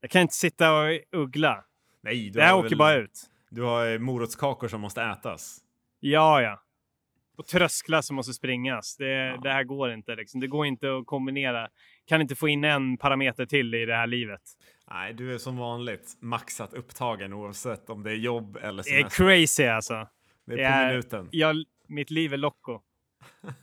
Jag 0.00 0.10
kan 0.10 0.22
inte 0.22 0.34
sitta 0.34 0.72
och 0.72 1.00
uggla. 1.12 1.64
Nej, 2.00 2.30
det 2.30 2.42
här 2.42 2.56
åker 2.56 2.68
väl, 2.68 2.78
bara 2.78 2.94
ut. 2.94 3.30
Du 3.50 3.62
har 3.62 3.98
morotskakor 3.98 4.68
som 4.68 4.80
måste 4.80 5.02
ätas. 5.02 5.58
Ja, 6.00 6.42
ja. 6.42 6.62
Och 7.36 7.46
trösklar 7.46 8.02
som 8.02 8.16
måste 8.16 8.32
springas. 8.32 8.96
Det, 8.96 9.06
ja. 9.06 9.36
det 9.36 9.52
här 9.52 9.64
går 9.64 9.92
inte. 9.92 10.14
Liksom. 10.14 10.40
Det 10.40 10.46
går 10.46 10.66
inte 10.66 10.96
att 10.96 11.06
kombinera. 11.06 11.68
Kan 12.06 12.20
inte 12.20 12.34
få 12.34 12.48
in 12.48 12.64
en 12.64 12.96
parameter 12.96 13.46
till 13.46 13.74
i 13.74 13.84
det 13.84 13.94
här 13.94 14.06
livet. 14.06 14.42
Nej, 14.90 15.14
du 15.14 15.34
är 15.34 15.38
som 15.38 15.56
vanligt 15.56 16.16
maxat 16.20 16.74
upptagen 16.74 17.32
oavsett 17.32 17.90
om 17.90 18.02
det 18.02 18.10
är 18.10 18.14
jobb 18.14 18.56
eller 18.56 18.82
semester. 18.82 19.24
Det 19.24 19.34
är 19.34 19.40
crazy 19.40 19.64
alltså. 19.64 20.08
Det 20.46 20.52
är 20.52 20.56
på 20.56 20.62
är, 20.62 20.88
minuten. 20.88 21.28
Jag, 21.30 21.64
mitt 21.86 22.10
liv 22.10 22.32
är 22.32 22.36
locko. 22.36 22.80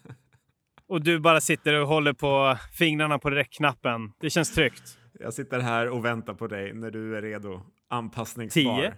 och 0.88 1.01
du 1.01 1.19
bara 1.19 1.41
sitter 1.41 1.82
och 1.82 1.88
håller 1.88 2.13
på 2.13 2.57
fingrarna 2.73 3.19
på 3.19 3.30
räckknappen. 3.30 4.13
Det 4.19 4.30
känns 4.30 4.53
tryggt. 4.55 4.97
Jag 5.19 5.34
sitter 5.34 5.59
här 5.59 5.89
och 5.89 6.05
väntar 6.05 6.34
på 6.34 6.47
dig 6.47 6.73
när 6.73 6.91
du 6.91 7.17
är 7.17 7.21
redo. 7.21 7.61
Anpassningsbar. 7.88 8.82
Tio? 8.82 8.93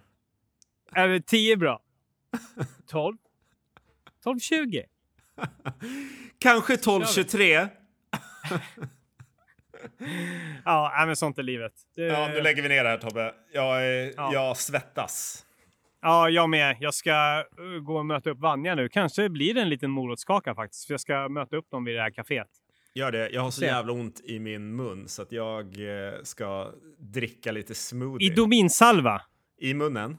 Är 0.91 1.07
det 1.07 1.25
tio 1.25 1.57
bra? 1.57 1.81
Tolv? 2.87 3.17
Tolv 4.23 4.39
tjugo? 4.39 4.83
Kanske 6.39 6.77
tolv 6.77 7.05
tjugotre? 7.05 7.69
ja, 10.65 11.03
men 11.05 11.15
sånt 11.15 11.37
är 11.37 11.43
livet. 11.43 11.73
Det... 11.95 12.03
Ja, 12.03 12.27
nu 12.27 12.41
lägger 12.41 12.61
vi 12.63 12.69
ner 12.69 12.83
det 12.83 12.89
här 12.89 12.97
Tobbe. 12.97 13.33
Jag, 13.53 13.83
ja. 14.17 14.33
jag 14.33 14.57
svettas. 14.57 15.45
Ja, 16.01 16.29
jag 16.29 16.49
med. 16.49 16.77
Jag 16.79 16.93
ska 16.93 17.43
uh, 17.59 17.79
gå 17.79 17.97
och 17.97 18.05
möta 18.05 18.29
upp 18.29 18.39
Vanja 18.39 18.75
nu. 18.75 18.89
Kanske 18.89 19.29
blir 19.29 19.53
det 19.53 19.61
en 19.61 19.69
liten 19.69 19.91
morotskaka 19.91 20.55
faktiskt, 20.55 20.85
för 20.85 20.93
jag 20.93 21.01
ska 21.01 21.29
möta 21.29 21.55
upp 21.55 21.69
dem 21.69 21.85
vid 21.85 21.95
det 21.95 22.01
här 22.01 22.09
kaféet. 22.09 22.47
Gör 22.95 23.11
det. 23.11 23.29
Jag 23.29 23.41
har 23.41 23.51
så 23.51 23.65
jävla 23.65 23.93
ont 23.93 24.21
i 24.25 24.39
min 24.39 24.75
mun 24.75 25.07
så 25.07 25.21
att 25.21 25.31
jag 25.31 25.65
eh, 25.65 26.13
ska 26.23 26.71
dricka 26.99 27.51
lite 27.51 27.75
smoothie. 27.75 28.31
Idominsalva? 28.31 29.21
I 29.57 29.73
munnen? 29.73 30.17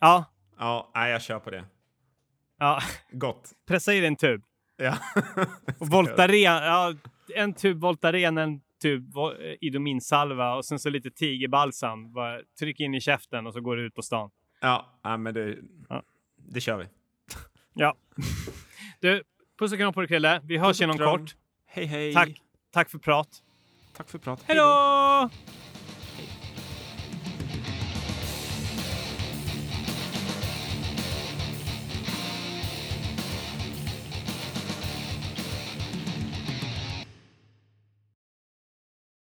Ja. 0.00 0.24
Ja, 0.58 0.90
nej, 0.94 1.12
jag 1.12 1.22
kör 1.22 1.38
på 1.38 1.50
det. 1.50 1.64
Ja. 2.58 2.80
Gott. 3.12 3.50
Pressa 3.66 3.94
i 3.94 4.00
dig 4.00 4.06
en 4.06 4.16
tub. 4.16 4.42
Ja. 4.76 4.98
och 5.78 5.88
Voltaren, 5.88 6.42
ja, 6.42 6.94
en 7.34 7.52
tub 7.52 7.80
Voltaren, 7.80 8.38
en 8.38 8.60
typ 8.80 9.02
Idominsalva 9.60 10.54
och 10.54 10.64
sen 10.64 10.78
så 10.78 10.90
lite 10.90 11.10
tigerbalsam. 11.10 12.12
Bara 12.12 12.40
tryck 12.58 12.80
in 12.80 12.94
i 12.94 13.00
käften 13.00 13.46
och 13.46 13.52
så 13.52 13.60
går 13.60 13.76
du 13.76 13.86
ut 13.86 13.94
på 13.94 14.02
stan. 14.02 14.30
Ja, 14.60 15.00
ja 15.02 15.16
men 15.16 15.34
det, 15.34 15.56
ja. 15.88 16.02
det 16.36 16.60
kör 16.60 16.78
vi. 16.78 16.84
Ja. 17.74 17.96
Du, 19.00 19.22
puss 19.58 19.72
och 19.72 19.78
kram 19.78 19.92
på 19.92 20.00
dig 20.00 20.08
Krille. 20.08 20.40
Vi 20.44 20.58
hörs 20.58 20.80
inom 20.80 20.98
kort. 20.98 21.36
Hej 21.66 21.86
hej. 21.86 22.14
Tack. 22.14 22.42
Tack 22.70 22.90
för 22.90 22.98
prat. 22.98 23.42
Tack 23.96 24.08
för 24.08 24.18
prat. 24.18 24.42
Hej 24.46 24.56
då! 24.56 25.30